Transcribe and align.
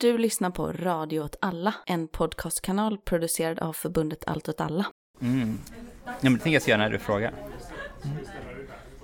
Du 0.00 0.18
lyssnar 0.18 0.50
på 0.50 0.72
Radio 0.72 1.20
åt 1.20 1.36
alla, 1.40 1.74
en 1.86 2.08
podcastkanal 2.08 2.98
producerad 2.98 3.58
av 3.58 3.72
förbundet 3.72 4.24
Allt 4.26 4.48
åt 4.48 4.60
alla. 4.60 4.86
Mm. 5.20 5.58
Ja, 6.04 6.12
men 6.20 6.32
det 6.32 6.38
tänker 6.38 6.52
jag 6.52 6.62
ska 6.62 6.70
göra 6.70 6.82
när 6.82 6.90
du 6.90 6.98
frågar. 6.98 7.32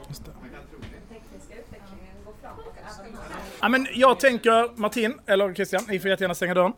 Just 0.09 0.25
det. 0.25 0.31
Ja, 3.61 3.69
men 3.69 3.87
jag 3.95 4.21
tänker 4.21 4.81
Martin, 4.81 5.21
eller 5.27 5.55
Christian, 5.55 5.83
ni 5.89 6.01
får 6.01 6.11
jättegärna 6.11 6.35
stänga 6.35 6.55
dörren. 6.55 6.73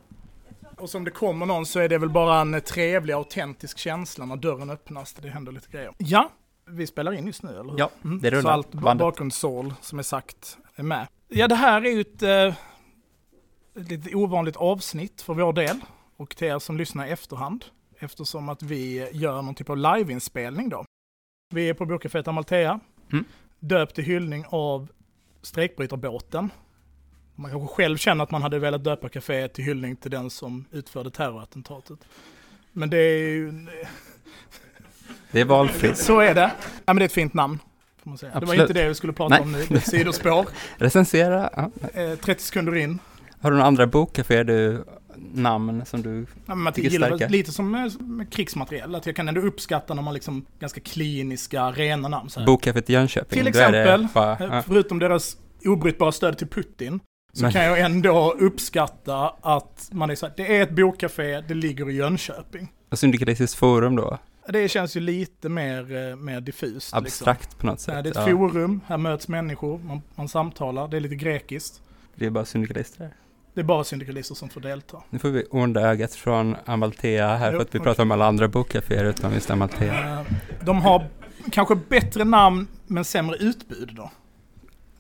Och 0.76 0.90
som 0.90 1.04
det 1.04 1.10
kommer 1.10 1.46
någon 1.46 1.66
så 1.66 1.80
är 1.80 1.88
det 1.88 1.98
väl 1.98 2.10
bara 2.10 2.40
en 2.40 2.60
trevlig, 2.60 3.14
autentisk 3.14 3.78
känsla 3.78 4.26
när 4.26 4.36
dörren 4.36 4.70
öppnas. 4.70 5.12
Det 5.12 5.28
händer 5.28 5.52
lite 5.52 5.70
grejer. 5.70 5.92
Ja, 5.98 6.30
vi 6.66 6.86
spelar 6.86 7.12
in 7.12 7.26
just 7.26 7.42
nu, 7.42 7.50
eller 7.50 7.62
hur? 7.62 7.70
Mm. 7.70 7.78
Ja, 7.78 7.90
det 8.22 8.30
rullar. 8.30 8.42
Så 8.42 8.48
allt 8.48 8.98
bakgrundssål 8.98 9.74
som 9.80 9.98
är 9.98 10.02
sagt 10.02 10.58
är 10.76 10.82
med. 10.82 11.06
Ja, 11.28 11.48
det 11.48 11.54
här 11.54 11.84
är 11.84 11.90
ju 11.90 12.00
ett, 12.00 12.22
eh, 12.22 12.54
ett 13.76 13.88
lite 13.90 14.14
ovanligt 14.14 14.56
avsnitt 14.56 15.22
för 15.22 15.34
vår 15.34 15.52
del 15.52 15.80
och 16.16 16.36
till 16.36 16.46
er 16.48 16.58
som 16.58 16.76
lyssnar 16.76 17.06
i 17.06 17.10
efterhand. 17.10 17.64
Eftersom 17.98 18.48
att 18.48 18.62
vi 18.62 19.08
gör 19.12 19.42
någon 19.42 19.54
typ 19.54 19.70
av 19.70 19.76
liveinspelning 19.76 20.68
då. 20.68 20.84
Vi 21.54 21.68
är 21.68 21.74
på 21.74 21.86
Bokcaféet 21.86 22.28
Amalthea, 22.28 22.80
Mm. 23.12 23.24
döpt 23.60 23.94
till 23.94 24.04
hyllning 24.04 24.44
av 24.48 24.88
strejkbrytarbåten. 25.42 26.50
Man 27.34 27.50
kanske 27.50 27.74
själv 27.74 27.96
känner 27.96 28.24
att 28.24 28.30
man 28.30 28.42
hade 28.42 28.58
velat 28.58 28.84
döpa 28.84 29.08
kaféet 29.08 29.48
till 29.54 29.64
hyllning 29.64 29.96
till 29.96 30.10
den 30.10 30.30
som 30.30 30.64
utförde 30.72 31.10
terrorattentatet. 31.10 31.98
Men 32.72 32.90
det 32.90 32.98
är 32.98 33.18
ju... 33.28 33.66
Det 35.30 35.40
är 35.40 35.44
valfritt. 35.44 35.96
Så 35.98 36.20
är 36.20 36.34
det. 36.34 36.52
Ja, 36.62 36.82
men 36.86 36.96
det 36.96 37.02
är 37.02 37.06
ett 37.06 37.12
fint 37.12 37.34
namn. 37.34 37.58
Det 38.02 38.44
var 38.46 38.54
inte 38.54 38.72
det 38.72 38.88
vi 38.88 38.94
skulle 38.94 39.12
prata 39.12 39.34
Nej. 39.34 39.42
om 39.42 39.52
nu, 39.52 39.64
det 39.68 39.74
är 39.74 39.80
sidospår. 39.80 40.46
Recensera. 40.76 41.50
Ja. 41.56 41.70
Eh, 42.00 42.18
30 42.18 42.42
sekunder 42.42 42.76
in. 42.76 42.98
Har 43.46 43.50
du 43.50 43.56
några 43.56 43.68
andra 43.68 43.86
bokkaféer 43.86 44.44
du, 44.44 44.84
namn 45.34 45.84
som 45.86 46.02
du... 46.02 46.26
Ja, 46.46 46.54
men 46.54 46.72
Tycker 46.72 46.90
gillar 46.90 47.28
lite 47.28 47.52
som 47.52 47.70
med, 47.70 48.00
med 48.00 48.32
krigsmateriel, 48.32 48.94
att 48.94 49.06
jag 49.06 49.16
kan 49.16 49.28
ändå 49.28 49.40
uppskatta 49.40 49.94
när 49.94 50.02
man 50.02 50.14
liksom 50.14 50.46
ganska 50.58 50.80
kliniska, 50.80 51.70
rena 51.70 52.08
namn. 52.08 52.30
Så 52.30 52.40
här. 52.40 52.46
Bokcaféet 52.46 52.90
i 52.90 52.92
Jönköping. 52.92 53.38
Till 53.38 53.46
är 53.56 53.72
det 53.72 53.78
exempel, 53.82 54.08
bara, 54.14 54.32
Eh, 54.32 54.46
ja. 54.56 54.62
Förutom 54.62 54.98
deras 54.98 55.36
obrytbara 55.64 56.12
stöd 56.12 56.38
till 56.38 56.46
Putin, 56.46 57.00
så 57.32 57.42
Men- 57.42 57.52
kan 57.52 57.64
jag 57.64 57.80
ändå 57.80 58.32
uppskatta 58.32 59.34
att 59.40 59.88
man 59.92 60.10
är 60.10 60.14
så 60.14 60.26
här, 60.26 60.32
det 60.36 60.56
är 60.56 60.62
ett 60.62 60.70
bokcafé, 60.70 61.40
det 61.40 61.54
ligger 61.54 61.90
i 61.90 61.94
Jönköping. 61.96 62.72
Och 62.90 62.98
Syndikalistiskt 62.98 63.56
forum 63.56 63.96
då? 63.96 64.18
Det 64.48 64.68
känns 64.68 64.96
ju 64.96 65.00
lite 65.00 65.48
mer, 65.48 66.10
eh, 66.10 66.16
mer 66.16 66.40
diffust. 66.40 66.94
Abstrakt 66.94 67.58
på 67.58 67.66
något 67.66 67.74
Liksom. 67.74 67.94
sätt. 67.94 68.04
Det 68.04 68.08
är 68.08 68.22
ett 68.22 68.28
ja. 68.30 68.36
forum, 68.36 68.80
här 68.86 68.98
möts 68.98 69.28
människor, 69.28 69.78
man, 69.78 70.02
man 70.14 70.28
samtalar, 70.28 70.88
det 70.88 70.96
är 70.96 71.00
lite 71.00 71.16
grekiskt. 71.16 71.82
Det 72.14 72.26
är 72.26 72.30
bara 72.30 72.44
syndikalister 72.44 72.98
där. 73.04 73.12
Det 73.56 73.60
är 73.62 73.64
bara 73.64 73.84
syndikalister 73.84 74.34
som 74.34 74.48
får 74.48 74.60
delta. 74.60 75.02
Nu 75.10 75.18
får 75.18 75.28
vi 75.28 75.44
onda 75.50 75.80
ögat 75.80 76.14
från 76.14 76.56
Amalthea 76.64 77.36
här 77.36 77.52
Jo, 77.52 77.58
för 77.58 77.62
att 77.64 77.74
vi 77.74 77.78
okej. 77.78 77.84
pratar 77.84 78.02
om 78.02 78.10
alla 78.10 78.26
andra 78.26 78.48
bokkaféer 78.48 79.04
utom 79.04 79.32
just 79.32 79.50
Amalthea. 79.50 80.20
Eh, 80.20 80.26
De 80.64 80.80
har 80.82 81.06
kanske 81.52 81.74
bättre 81.74 82.24
namn 82.24 82.66
men 82.86 83.04
sämre 83.04 83.36
utbud 83.36 83.90
då. 83.96 84.10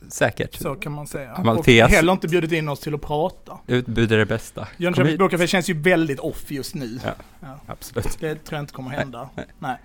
Säkert. 0.08 0.54
Så 0.54 0.74
kan 0.74 0.92
man 0.92 1.06
säga. 1.06 1.34
Amaltheas- 1.34 1.84
Och 1.84 1.90
heller 1.90 2.12
inte 2.12 2.28
bjudit 2.28 2.52
in 2.52 2.68
oss 2.68 2.80
till 2.80 2.94
att 2.94 3.00
prata. 3.02 3.58
Utbud 3.66 4.12
är 4.12 4.18
det 4.18 4.26
bästa. 4.26 4.68
Jönköpings. 4.76 5.18
Bokcafé 5.18 5.46
känns 5.46 5.70
ju 5.70 5.74
väldigt 5.74 6.20
off 6.20 6.50
just 6.50 6.74
nu. 6.74 6.98
Ja. 7.04 7.10
Ja. 7.40 7.58
Absolut. 7.66 8.16
Det 8.20 8.34
tror 8.34 8.56
jag 8.56 8.62
inte 8.62 8.72
kommer 8.72 8.90
hända. 8.90 9.28
Nej, 9.36 9.46
Nej. 9.58 9.76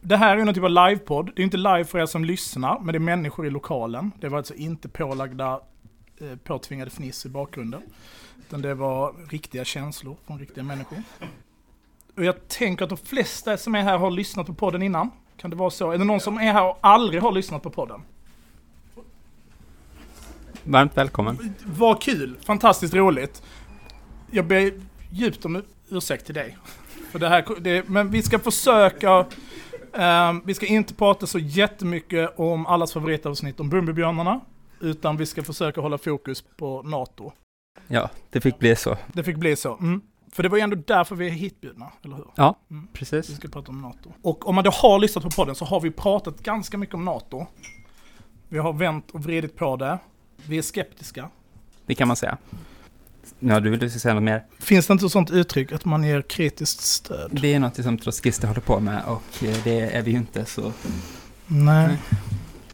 Det 0.00 0.16
här 0.16 0.36
är 0.36 0.44
någon 0.44 0.54
typ 0.54 0.64
av 0.64 0.70
livepodd. 0.70 1.30
Det 1.36 1.42
är 1.42 1.44
inte 1.44 1.56
live 1.56 1.84
för 1.84 1.98
er 1.98 2.06
som 2.06 2.24
lyssnar, 2.24 2.78
men 2.80 2.92
det 2.92 2.96
är 2.96 3.00
människor 3.00 3.46
i 3.46 3.50
lokalen. 3.50 4.12
Det 4.20 4.28
var 4.28 4.38
alltså 4.38 4.54
inte 4.54 4.88
pålagda, 4.88 5.60
eh, 6.20 6.36
påtvingade 6.44 6.90
fniss 6.90 7.26
i 7.26 7.28
bakgrunden. 7.28 7.82
Utan 8.46 8.62
det 8.62 8.74
var 8.74 9.14
riktiga 9.30 9.64
känslor 9.64 10.16
från 10.26 10.38
riktiga 10.38 10.64
människor. 10.64 11.02
Och 12.16 12.24
jag 12.24 12.48
tänker 12.48 12.84
att 12.84 12.88
de 12.88 12.98
flesta 12.98 13.56
som 13.56 13.74
är 13.74 13.82
här 13.82 13.98
har 13.98 14.10
lyssnat 14.10 14.46
på 14.46 14.54
podden 14.54 14.82
innan. 14.82 15.10
Kan 15.36 15.50
det 15.50 15.56
vara 15.56 15.70
så? 15.70 15.90
Är 15.90 15.98
det 15.98 16.04
någon 16.04 16.20
som 16.20 16.36
är 16.36 16.52
här 16.52 16.64
och 16.64 16.78
aldrig 16.80 17.22
har 17.22 17.32
lyssnat 17.32 17.62
på 17.62 17.70
podden? 17.70 18.00
Varmt 20.64 20.96
välkommen. 20.96 21.54
Vad 21.64 22.02
kul! 22.02 22.36
Fantastiskt 22.44 22.94
roligt. 22.94 23.42
Jag 24.30 24.46
ber 24.46 24.72
djupt 25.10 25.44
om 25.44 25.62
ursäkt 25.88 26.26
till 26.26 26.34
dig. 26.34 26.56
För 27.10 27.18
det 27.18 27.28
här, 27.28 27.44
det, 27.60 27.88
men 27.88 28.10
vi 28.10 28.22
ska 28.22 28.38
försöka, 28.38 29.26
ehm, 29.92 30.42
vi 30.44 30.54
ska 30.54 30.66
inte 30.66 30.94
prata 30.94 31.26
så 31.26 31.38
jättemycket 31.38 32.38
om 32.38 32.66
allas 32.66 32.92
favoritavsnitt 32.92 33.60
om 33.60 33.70
Bumbibjörnarna. 33.70 34.40
Utan 34.80 35.16
vi 35.16 35.26
ska 35.26 35.42
försöka 35.42 35.80
hålla 35.80 35.98
fokus 35.98 36.44
på 36.56 36.82
NATO. 36.82 37.32
Ja, 37.88 38.10
det 38.30 38.40
fick 38.40 38.58
bli 38.58 38.76
så. 38.76 38.96
Det 39.12 39.24
fick 39.24 39.36
bli 39.36 39.56
så. 39.56 39.76
Mm. 39.76 40.00
För 40.32 40.42
det 40.42 40.48
var 40.48 40.56
ju 40.58 40.62
ändå 40.62 40.76
därför 40.86 41.16
vi 41.16 41.26
är 41.26 41.30
hitbjudna, 41.30 41.92
eller 42.04 42.16
hur? 42.16 42.24
Ja, 42.34 42.58
Mm. 42.70 42.88
Vi 42.92 42.98
precis. 42.98 43.36
ska 43.36 43.48
prata 43.48 43.70
om 43.70 43.82
NATO. 43.82 44.12
Och 44.22 44.48
om 44.48 44.54
man 44.54 44.64
då 44.64 44.70
har 44.70 44.98
lyssnat 44.98 45.24
på 45.24 45.30
podden 45.30 45.54
så 45.54 45.64
har 45.64 45.80
vi 45.80 45.90
pratat 45.90 46.40
ganska 46.42 46.78
mycket 46.78 46.94
om 46.94 47.04
NATO. 47.04 47.46
Vi 48.48 48.58
har 48.58 48.72
vänt 48.72 49.10
och 49.10 49.22
vridit 49.24 49.56
på 49.56 49.76
det. 49.76 49.98
Vi 50.46 50.58
är 50.58 50.62
skeptiska. 50.62 51.30
Det 51.86 51.94
kan 51.94 52.08
man 52.08 52.16
säga. 52.16 52.38
Ja, 53.38 53.60
du 53.60 53.70
vill 53.76 54.00
säga 54.00 54.14
något 54.14 54.22
mer? 54.22 54.44
Finns 54.58 54.86
det 54.86 54.92
inte 54.92 55.06
ett 55.06 55.12
sånt 55.12 55.30
uttryck 55.30 55.72
att 55.72 55.84
man 55.84 56.04
ger 56.04 56.22
kritiskt 56.22 56.80
stöd? 56.80 57.38
Det 57.42 57.54
är 57.54 57.58
något 57.60 57.82
som 57.82 57.98
trotskister 57.98 58.48
håller 58.48 58.60
på 58.60 58.80
med 58.80 59.02
och 59.06 59.44
eh, 59.44 59.56
det 59.64 59.80
är 59.80 60.02
vi 60.02 60.10
ju 60.10 60.16
inte 60.16 60.44
så. 60.44 60.72
Nej. 61.46 61.98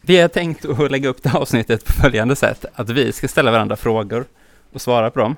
Vi 0.06 0.20
har 0.20 0.28
tänkt 0.28 0.64
att 0.64 0.90
lägga 0.90 1.08
upp 1.08 1.22
det 1.22 1.28
här 1.28 1.38
avsnittet 1.38 1.84
på 1.84 1.92
följande 1.92 2.36
sätt. 2.36 2.64
Att 2.74 2.90
vi 2.90 3.12
ska 3.12 3.28
ställa 3.28 3.50
varandra 3.50 3.76
frågor 3.76 4.24
och 4.72 4.80
svara 4.80 5.10
på 5.10 5.18
dem. 5.18 5.36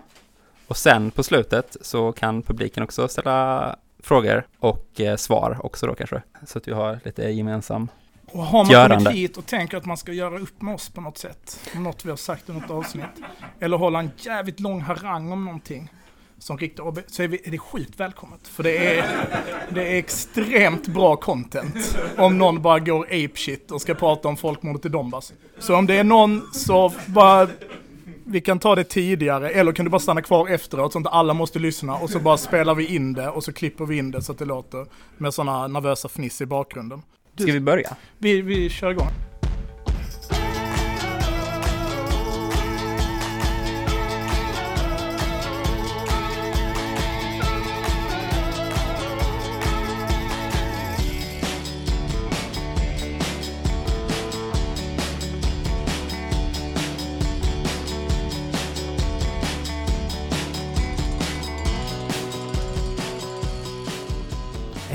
Och 0.66 0.76
sen 0.76 1.10
på 1.10 1.22
slutet 1.22 1.76
så 1.80 2.12
kan 2.12 2.42
publiken 2.42 2.82
också 2.82 3.08
ställa 3.08 3.76
frågor 4.02 4.46
och 4.58 5.00
eh, 5.00 5.16
svar 5.16 5.58
också 5.62 5.86
då 5.86 5.94
kanske. 5.94 6.22
Så 6.46 6.58
att 6.58 6.68
vi 6.68 6.72
har 6.72 7.00
lite 7.04 7.22
gemensam. 7.22 7.88
Och 8.26 8.42
har 8.42 8.64
man 8.64 8.72
Görande. 8.72 8.96
kommit 8.96 9.18
hit 9.18 9.36
och 9.36 9.46
tänker 9.46 9.76
att 9.76 9.86
man 9.86 9.96
ska 9.96 10.12
göra 10.12 10.38
upp 10.38 10.62
med 10.62 10.74
oss 10.74 10.88
på 10.88 11.00
något 11.00 11.18
sätt, 11.18 11.60
om 11.74 11.82
något 11.82 12.04
vi 12.04 12.10
har 12.10 12.16
sagt 12.16 12.48
i 12.48 12.52
något 12.52 12.70
avsnitt, 12.70 13.04
eller 13.60 13.76
hålla 13.76 13.98
en 13.98 14.10
jävligt 14.16 14.60
lång 14.60 14.80
harang 14.80 15.32
om 15.32 15.44
någonting, 15.44 15.90
som 16.38 16.58
riktar 16.58 16.88
AB, 16.88 16.98
så 17.06 17.22
är, 17.22 17.28
vi, 17.28 17.40
är 17.44 17.50
det 17.50 17.58
sjukt 17.58 18.00
välkommet. 18.00 18.48
För 18.48 18.62
det 18.62 18.98
är, 18.98 19.04
det 19.70 19.92
är 19.92 19.98
extremt 19.98 20.88
bra 20.88 21.16
content 21.16 21.98
om 22.16 22.38
någon 22.38 22.62
bara 22.62 22.78
går 22.78 23.04
apeshit 23.04 23.70
och 23.70 23.80
ska 23.80 23.94
prata 23.94 24.28
om 24.28 24.36
folkmordet 24.36 24.84
i 24.84 24.88
Donbass. 24.88 25.32
Så 25.58 25.76
om 25.76 25.86
det 25.86 25.94
är 25.94 26.04
någon 26.04 26.42
så 26.52 26.92
bara, 27.06 27.48
vi 28.24 28.40
kan 28.40 28.58
ta 28.58 28.74
det 28.74 28.84
tidigare, 28.84 29.50
eller 29.50 29.72
kan 29.72 29.84
du 29.84 29.90
bara 29.90 29.98
stanna 29.98 30.22
kvar 30.22 30.48
efteråt 30.48 30.92
så 30.92 30.98
att 30.98 31.00
inte 31.00 31.10
alla 31.10 31.34
måste 31.34 31.58
lyssna 31.58 31.96
och 31.96 32.10
så 32.10 32.20
bara 32.20 32.36
spelar 32.36 32.74
vi 32.74 32.94
in 32.94 33.12
det 33.12 33.28
och 33.28 33.44
så 33.44 33.52
klipper 33.52 33.84
vi 33.84 33.98
in 33.98 34.10
det 34.10 34.22
så 34.22 34.32
att 34.32 34.38
det 34.38 34.44
låter 34.44 34.86
med 35.16 35.34
sådana 35.34 35.66
nervösa 35.66 36.08
fniss 36.08 36.40
i 36.40 36.46
bakgrunden. 36.46 37.02
Ska 37.36 37.52
vi 37.52 37.60
börja? 37.60 37.96
Vi, 38.18 38.42
vi 38.42 38.70
kör 38.70 38.90
igång. 38.90 39.08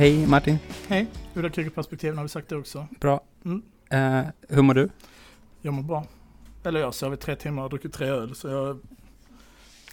Hej 0.01 0.27
Martin, 0.27 0.59
Hej, 0.87 1.07
ur 1.33 1.45
ett 1.45 1.53
krigarperspektiv 1.53 2.15
har 2.15 2.23
vi 2.23 2.29
sagt 2.29 2.49
det 2.49 2.55
också. 2.55 2.87
bra. 2.99 3.21
Mm. 3.45 3.61
Eh, 3.89 4.27
hur 4.49 4.61
mår 4.61 4.73
du? 4.73 4.89
Jag 5.61 5.73
mår 5.73 5.83
bra. 5.83 6.05
Eller 6.63 6.79
jag 6.79 6.87
har 6.87 6.91
sovit 6.91 7.19
tre 7.19 7.35
timmar 7.35 7.63
och 7.63 7.69
druckit 7.69 7.93
tre 7.93 8.07
öl 8.07 8.35
så 8.35 8.47
jag... 8.47 8.79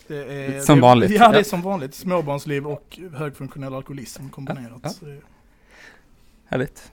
Det 0.06 0.16
är, 0.56 0.60
Som 0.60 0.74
det, 0.76 0.82
vanligt. 0.82 1.10
Ja, 1.10 1.28
det 1.28 1.34
Ja. 1.34 1.40
är 1.40 1.44
som 1.44 1.62
vanligt. 1.62 1.94
Småbarnsliv 1.94 2.66
och 2.66 2.98
högfunktionell 3.16 3.74
alkoholism 3.74 4.28
kombinerat. 4.28 4.80
Ja. 4.82 4.90
Det- 5.00 5.20
Härligt. 6.46 6.92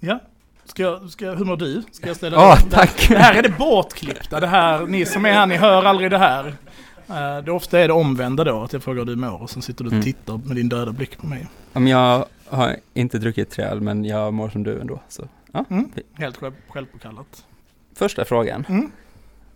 Ja. 0.00 0.20
Ska 0.64 0.82
jag, 0.82 1.10
ska 1.10 1.24
jag, 1.24 1.36
hur 1.36 1.44
mår 1.44 1.56
du? 1.56 1.82
Ska 1.92 2.06
jag 2.06 2.16
ställa 2.16 2.36
Ja, 2.36 2.58
det- 2.64 2.70
tack. 2.70 3.08
Det 3.08 3.18
här 3.18 3.34
är 3.34 3.42
det 3.42 3.58
bortklippta. 3.58 4.40
Det 4.40 4.46
här, 4.46 4.86
ni 4.86 5.06
som 5.06 5.24
är 5.26 5.32
här, 5.32 5.46
ni 5.46 5.56
hör 5.56 5.84
aldrig 5.84 6.10
det 6.10 6.18
här. 6.18 6.56
Eh, 7.08 7.44
det 7.44 7.50
ofta 7.52 7.78
är 7.78 7.88
det 7.88 7.94
omvända 7.94 8.44
då, 8.44 8.60
att 8.62 8.72
jag 8.72 8.82
frågar 8.82 8.98
hur 8.98 9.06
du 9.06 9.16
mår 9.16 9.42
och 9.42 9.50
sen 9.50 9.62
sitter 9.62 9.84
du 9.84 9.88
och 9.88 9.92
Mm. 9.92 10.04
tittar 10.04 10.40
med 10.44 10.56
din 10.56 10.68
döda 10.68 10.92
blick 10.92 11.18
på 11.18 11.26
mig. 11.26 11.46
Om 11.72 11.86
jag 11.86 12.24
har 12.48 12.76
inte 12.94 13.18
druckit 13.18 13.50
tre 13.50 13.64
öl, 13.64 13.80
men 13.80 14.04
jag 14.04 14.34
mår 14.34 14.48
som 14.48 14.62
du 14.62 14.80
ändå. 14.80 15.00
Så. 15.08 15.28
Ja. 15.52 15.64
Mm. 15.70 15.90
Helt 16.14 16.36
själv, 16.36 16.52
självpåkallat. 16.68 17.44
Första 17.94 18.24
frågan. 18.24 18.64
Mm. 18.68 18.90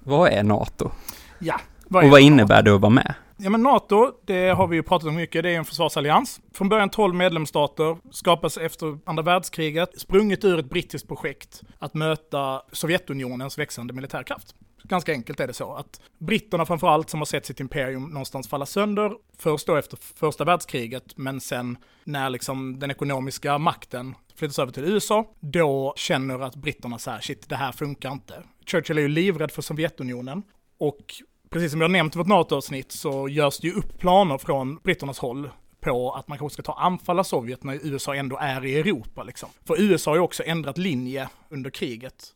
Vad 0.01 0.33
är 0.33 0.43
NATO? 0.43 0.91
Ja. 1.39 1.61
Och 1.85 2.11
vad 2.11 2.21
innebär 2.21 2.63
det 2.63 2.75
att 2.75 2.81
vara 2.81 2.91
med? 2.91 3.15
Ja 3.37 3.51
men 3.51 3.63
NATO, 3.63 4.13
det 4.25 4.49
har 4.49 4.67
vi 4.67 4.77
ju 4.77 4.83
pratat 4.83 5.09
om 5.09 5.15
mycket, 5.15 5.43
det 5.43 5.51
är 5.51 5.59
en 5.59 5.65
försvarsallians. 5.65 6.41
Från 6.55 6.69
början 6.69 6.89
12 6.91 7.15
medlemsstater, 7.15 7.97
skapas 8.11 8.57
efter 8.57 8.99
andra 9.05 9.23
världskriget, 9.23 10.01
sprunget 10.01 10.45
ur 10.45 10.59
ett 10.59 10.71
brittiskt 10.71 11.09
projekt 11.09 11.63
att 11.79 11.95
möta 11.95 12.63
Sovjetunionens 12.73 13.59
växande 13.59 13.93
militärkraft. 13.95 14.55
Ganska 14.89 15.13
enkelt 15.13 15.41
är 15.41 15.47
det 15.47 15.53
så 15.53 15.75
att 15.75 16.01
britterna 16.19 16.67
framförallt 16.67 17.11
som 17.11 17.21
har 17.21 17.25
sett 17.27 17.47
sitt 17.47 17.61
imperium 17.61 18.05
någonstans 18.05 18.49
falla 18.49 18.67
sönder, 18.67 19.13
först 19.39 19.67
då 19.67 19.77
efter 19.77 19.99
första 20.01 20.45
världskriget, 20.45 21.17
men 21.17 21.41
sen 21.41 21.79
när 22.05 22.31
liksom 22.31 22.79
den 22.79 22.91
ekonomiska 22.91 23.59
makten 23.59 24.15
flyttas 24.35 24.59
över 24.59 24.73
till 24.73 24.85
USA, 24.85 25.35
då 25.41 25.95
känner 25.97 26.39
att 26.41 26.57
britterna 26.57 26.99
så 26.99 27.11
här, 27.11 27.21
shit, 27.21 27.49
det 27.49 27.57
här 27.57 27.73
funkar 27.73 28.13
inte. 28.13 28.43
Churchill 28.67 28.99
är 28.99 29.03
ju 29.03 29.09
livrädd 29.09 29.51
för 29.51 29.63
Sovjetunionen 29.63 30.43
och 30.79 31.15
precis 31.51 31.71
som 31.73 31.81
jag 31.81 31.91
nämnt 31.91 32.15
i 32.15 32.19
vårt 32.19 32.27
NATO-avsnitt 32.27 32.93
så 32.93 33.29
görs 33.29 33.59
det 33.59 33.67
ju 33.67 33.75
upp 33.75 33.99
planer 33.99 34.39
från 34.39 34.77
britternas 34.77 35.19
håll 35.19 35.51
på 35.81 36.13
att 36.13 36.29
man 36.29 36.39
kanske 36.39 36.55
ska 36.55 36.73
ta 36.73 36.81
anfalla 36.81 37.25
Sovjet 37.25 37.65
när 37.65 37.87
USA 37.87 38.15
ändå 38.15 38.39
är 38.39 38.67
i 38.67 38.79
Europa. 38.79 39.23
Liksom. 39.23 39.49
För 39.65 39.81
USA 39.81 40.11
har 40.11 40.17
ju 40.17 40.23
också 40.23 40.43
ändrat 40.47 40.79
linje 40.79 41.29
under 41.49 41.71
kriget 41.71 42.35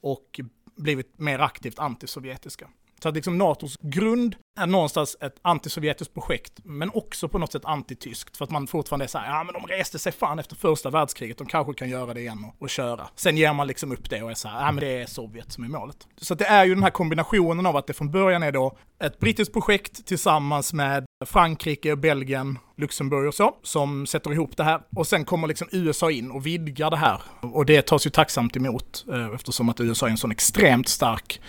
och 0.00 0.40
blivit 0.78 1.18
mer 1.18 1.40
aktivt 1.40 1.78
antisovjetiska. 1.78 2.68
Så 3.02 3.08
att 3.08 3.14
liksom 3.14 3.38
NATOs 3.38 3.76
grund 3.80 4.36
är 4.60 4.66
någonstans 4.66 5.16
ett 5.20 5.36
antisovjetiskt 5.42 6.14
projekt, 6.14 6.52
men 6.64 6.90
också 6.94 7.28
på 7.28 7.38
något 7.38 7.52
sätt 7.52 7.64
antityskt. 7.64 8.36
För 8.36 8.44
att 8.44 8.50
man 8.50 8.66
fortfarande 8.66 9.04
är 9.04 9.08
så 9.08 9.18
här, 9.18 9.38
ja 9.38 9.44
men 9.44 9.62
de 9.62 9.66
reste 9.66 9.98
sig 9.98 10.12
fan 10.12 10.38
efter 10.38 10.56
första 10.56 10.90
världskriget, 10.90 11.38
de 11.38 11.46
kanske 11.46 11.74
kan 11.74 11.88
göra 11.88 12.14
det 12.14 12.20
igen 12.20 12.44
och, 12.44 12.62
och 12.62 12.70
köra. 12.70 13.08
Sen 13.16 13.36
ger 13.36 13.52
man 13.52 13.66
liksom 13.66 13.92
upp 13.92 14.10
det 14.10 14.22
och 14.22 14.30
är 14.30 14.34
så 14.34 14.48
här, 14.48 14.66
ja 14.66 14.72
men 14.72 14.80
det 14.84 15.02
är 15.02 15.06
Sovjet 15.06 15.52
som 15.52 15.64
är 15.64 15.68
målet. 15.68 16.06
Så 16.16 16.32
att 16.32 16.38
det 16.38 16.46
är 16.46 16.64
ju 16.64 16.74
den 16.74 16.82
här 16.82 16.90
kombinationen 16.90 17.66
av 17.66 17.76
att 17.76 17.86
det 17.86 17.92
från 17.92 18.10
början 18.10 18.42
är 18.42 18.52
då 18.52 18.76
ett 19.04 19.18
brittiskt 19.18 19.52
projekt 19.52 20.06
tillsammans 20.06 20.72
med 20.72 21.04
Frankrike, 21.26 21.96
Belgien, 21.96 22.58
Luxemburg 22.76 23.28
och 23.28 23.34
så, 23.34 23.54
som 23.62 24.06
sätter 24.06 24.32
ihop 24.32 24.56
det 24.56 24.64
här. 24.64 24.80
Och 24.96 25.06
sen 25.06 25.24
kommer 25.24 25.48
liksom 25.48 25.68
USA 25.72 26.10
in 26.10 26.30
och 26.30 26.46
vidgar 26.46 26.90
det 26.90 26.96
här. 26.96 27.22
Och 27.40 27.66
det 27.66 27.82
tas 27.82 28.06
ju 28.06 28.10
tacksamt 28.10 28.56
emot 28.56 29.04
eh, 29.12 29.34
eftersom 29.34 29.68
att 29.68 29.80
USA 29.80 30.06
är 30.06 30.10
en 30.10 30.16
sån 30.16 30.30
extremt 30.30 30.88
stark 30.88 31.40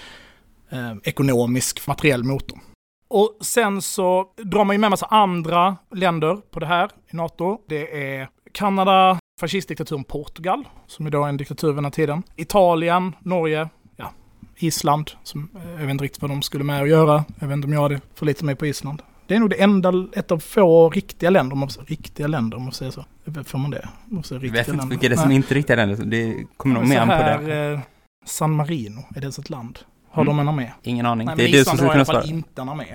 eh, 0.69 0.94
ekonomisk 1.04 1.88
materiell 1.88 2.24
motor. 2.24 2.60
Och 3.07 3.38
sen 3.42 3.81
så 3.81 4.25
drar 4.44 4.66
man 4.66 4.74
ju 4.74 4.80
med 4.80 4.89
massa 4.89 5.06
andra 5.06 5.77
länder 5.95 6.36
på 6.51 6.60
det 6.60 6.66
här 6.66 6.89
i 7.12 7.16
NATO. 7.16 7.57
Det 7.68 8.13
är 8.18 8.30
Kanada, 8.51 9.19
fascistdiktaturen 9.39 10.04
Portugal, 10.04 10.68
som 10.88 11.06
är 11.06 11.10
då 11.10 11.24
en 11.24 11.38
diktatur 11.38 11.68
vid 11.68 11.77
den 11.77 11.83
här 11.86 11.92
tiden. 11.92 12.24
Italien, 12.36 13.16
Norge, 13.19 13.69
ja, 13.95 14.12
Island, 14.57 15.12
som 15.24 15.50
eh, 15.56 15.71
jag 15.71 15.77
vet 15.77 15.89
inte 15.89 16.04
riktigt 16.04 16.21
vad 16.21 16.31
de 16.31 16.42
skulle 16.42 16.63
med 16.63 16.81
att 16.81 16.89
göra. 16.89 17.25
Jag 17.39 17.48
vet 17.48 17.56
inte 17.56 17.68
om 17.68 17.74
jag 17.74 17.81
hade 17.81 18.01
förlitat 18.15 18.44
mig 18.44 18.56
på 18.56 18.65
Island. 18.65 19.01
Det 19.27 19.36
är 19.36 19.39
nog 19.39 19.50
det 19.50 19.62
enda, 19.62 19.94
ett 20.13 20.31
av 20.31 20.39
få 20.39 20.89
riktiga 20.89 21.30
länder, 21.30 21.54
om 21.54 21.60
man 21.60 21.69
får, 21.69 21.83
riktiga 21.83 22.27
länder 22.27 22.57
om 22.57 22.63
man 22.63 22.72
säger 22.72 22.92
så. 22.92 23.06
Får 23.45 23.57
man 23.57 23.72
det? 23.72 23.89
Man 24.06 24.24
får 24.24 24.27
säga 24.27 24.42
Jag 24.42 24.51
vet 24.51 24.68
inte 24.68 24.88
vilka 24.88 25.10
det 25.10 25.15
är 25.15 25.18
som 25.18 25.31
inte 25.31 25.56
är 25.56 25.75
länder. 25.75 26.06
Det 26.06 26.45
kommer 26.57 26.75
nog 26.75 26.88
mer 26.88 27.00
an 27.00 27.07
på 27.07 27.13
här, 27.13 27.42
det. 27.42 27.74
eh, 27.74 27.80
San 28.25 28.51
Marino, 28.51 29.06
är 29.15 29.22
det 29.22 29.27
ett 29.27 29.50
land? 29.50 29.80
Har 30.19 30.25
Mm. 30.25 30.38
de 30.38 30.39
en 30.39 30.48
armé? 30.48 30.71
Ingen 30.83 31.06
aning. 31.06 31.25
Nej, 31.27 31.36
det 31.38 31.44
är 31.44 31.51
du 31.51 31.66
som 31.66 31.77
skulle 31.77 31.92
kunna 31.92 32.06
svara. 32.06 32.24
inte 32.24 32.62
en 32.62 32.69
armé. 32.69 32.86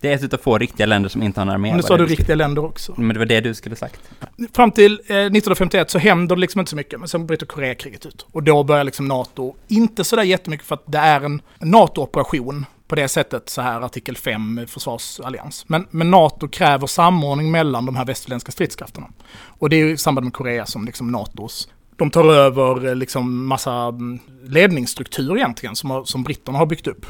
Det 0.00 0.12
är 0.12 0.24
ett 0.24 0.34
av 0.34 0.38
få 0.38 0.58
riktiga 0.58 0.86
länder 0.86 1.08
som 1.08 1.22
inte 1.22 1.40
har 1.40 1.46
en 1.46 1.52
armé. 1.52 1.68
Men 1.68 1.76
nu 1.76 1.82
sa 1.82 1.96
du 1.96 2.04
skulle- 2.04 2.16
riktiga 2.18 2.36
länder 2.36 2.64
också. 2.64 2.94
Men 2.96 3.08
det 3.08 3.18
var 3.18 3.26
det 3.26 3.40
du 3.40 3.54
skulle 3.54 3.76
sagt. 3.76 4.00
Fram 4.52 4.70
till 4.70 4.92
eh, 4.92 5.16
1951 5.16 5.90
så 5.90 5.98
händer 5.98 6.36
det 6.36 6.40
liksom 6.40 6.58
inte 6.60 6.70
så 6.70 6.76
mycket, 6.76 6.98
men 7.00 7.08
sen 7.08 7.26
bryter 7.26 7.46
Koreakriget 7.46 8.06
ut. 8.06 8.26
Och 8.32 8.42
då 8.42 8.64
börjar 8.64 8.84
liksom 8.84 9.08
NATO, 9.08 9.54
inte 9.68 10.04
sådär 10.04 10.22
jättemycket 10.22 10.66
för 10.66 10.74
att 10.74 10.82
det 10.86 10.98
är 10.98 11.20
en 11.20 11.42
NATO-operation 11.58 12.66
på 12.88 12.94
det 12.94 13.08
sättet, 13.08 13.48
så 13.48 13.62
här 13.62 13.80
artikel 13.80 14.16
5 14.16 14.60
försvarsallians. 14.68 15.64
Men, 15.68 15.86
men 15.90 16.10
NATO 16.10 16.48
kräver 16.48 16.86
samordning 16.86 17.50
mellan 17.50 17.86
de 17.86 17.96
här 17.96 18.04
västerländska 18.04 18.52
stridskrafterna. 18.52 19.06
Och 19.46 19.70
det 19.70 19.76
är 19.76 19.84
ju 19.84 19.90
i 19.92 19.96
samband 19.96 20.24
med 20.24 20.32
Korea 20.34 20.66
som 20.66 20.84
liksom 20.84 21.12
NATOs 21.12 21.68
de 21.98 22.10
tar 22.10 22.32
över 22.32 22.86
eh, 22.86 22.94
liksom 22.94 23.46
massa 23.46 23.72
mm, 23.72 24.18
ledningsstruktur 24.44 25.36
egentligen 25.36 25.76
som, 25.76 25.90
har, 25.90 26.04
som 26.04 26.22
britterna 26.22 26.58
har 26.58 26.66
byggt 26.66 26.86
upp. 26.86 27.06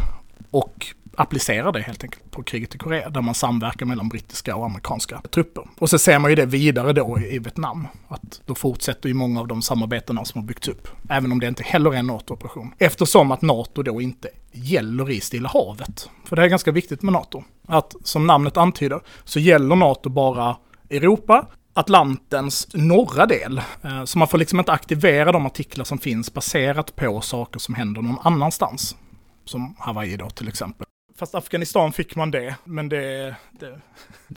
Och 0.50 0.86
applicerar 1.16 1.72
det 1.72 1.80
helt 1.80 2.04
enkelt 2.04 2.30
på 2.30 2.42
kriget 2.42 2.74
i 2.74 2.78
Korea 2.78 3.10
där 3.10 3.20
man 3.20 3.34
samverkar 3.34 3.86
mellan 3.86 4.08
brittiska 4.08 4.56
och 4.56 4.64
amerikanska 4.64 5.22
trupper. 5.30 5.64
Och 5.78 5.90
så 5.90 5.98
ser 5.98 6.18
man 6.18 6.30
ju 6.30 6.34
det 6.34 6.46
vidare 6.46 6.92
då 6.92 7.18
i 7.18 7.38
Vietnam. 7.38 7.86
Att 8.08 8.40
då 8.46 8.54
fortsätter 8.54 9.08
ju 9.08 9.14
många 9.14 9.40
av 9.40 9.48
de 9.48 9.62
samarbetena 9.62 10.24
som 10.24 10.40
har 10.40 10.46
byggts 10.46 10.68
upp. 10.68 10.88
Även 11.08 11.32
om 11.32 11.40
det 11.40 11.48
inte 11.48 11.62
heller 11.62 11.94
är 11.94 11.98
en 11.98 12.06
NATO-operation. 12.06 12.72
Eftersom 12.78 13.30
att 13.30 13.42
NATO 13.42 13.82
då 13.82 14.00
inte 14.00 14.28
gäller 14.52 15.10
i 15.10 15.20
Stilla 15.20 15.48
havet. 15.48 16.10
För 16.24 16.36
det 16.36 16.42
är 16.42 16.48
ganska 16.48 16.72
viktigt 16.72 17.02
med 17.02 17.12
NATO. 17.12 17.44
Att 17.66 17.94
som 18.04 18.26
namnet 18.26 18.56
antyder 18.56 19.00
så 19.24 19.40
gäller 19.40 19.76
NATO 19.76 20.08
bara 20.08 20.56
Europa, 20.90 21.46
Atlantens 21.78 22.68
norra 22.74 23.26
del. 23.26 23.58
Eh, 23.82 24.04
Så 24.04 24.18
man 24.18 24.28
får 24.28 24.38
liksom 24.38 24.58
inte 24.58 24.72
aktivera 24.72 25.32
de 25.32 25.46
artiklar 25.46 25.84
som 25.84 25.98
finns 25.98 26.34
baserat 26.34 26.96
på 26.96 27.20
saker 27.20 27.60
som 27.60 27.74
händer 27.74 28.02
någon 28.02 28.18
annanstans. 28.22 28.96
Som 29.44 29.74
Hawaii 29.78 30.16
då 30.16 30.30
till 30.30 30.48
exempel. 30.48 30.86
Fast 31.16 31.34
Afghanistan 31.34 31.92
fick 31.92 32.16
man 32.16 32.30
det, 32.30 32.56
men 32.64 32.88
det, 32.88 33.34
det 33.58 33.80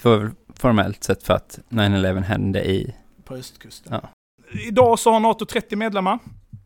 var 0.02 0.18
väl 0.18 0.30
formellt 0.56 1.04
sett 1.04 1.24
för 1.24 1.34
att 1.34 1.60
9-11 1.70 2.22
hände 2.22 2.70
i... 2.70 2.96
på 3.24 3.36
östkusten. 3.36 3.94
Ja. 4.02 4.10
Idag 4.68 5.00
så 5.00 5.12
har 5.12 5.20
NATO 5.20 5.46
30 5.46 5.76
medlemmar. 5.76 6.20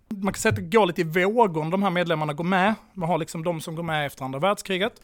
Man 0.10 0.34
kan 0.34 0.40
säga 0.40 0.50
att 0.50 0.56
det 0.56 0.62
går 0.78 0.86
lite 0.86 1.02
i 1.02 1.04
vågor 1.04 1.62
om 1.62 1.70
de 1.70 1.84
här 1.84 1.90
medlemmarna 1.90 2.34
går 2.34 2.44
med. 2.44 2.76
Man 2.94 3.10
har 3.10 3.18
liksom 3.18 3.44
de 3.44 3.62
som 3.62 3.76
går 3.76 3.84
med 3.84 4.06
efter 4.06 4.26
andra 4.26 4.40
världskriget. 4.40 5.02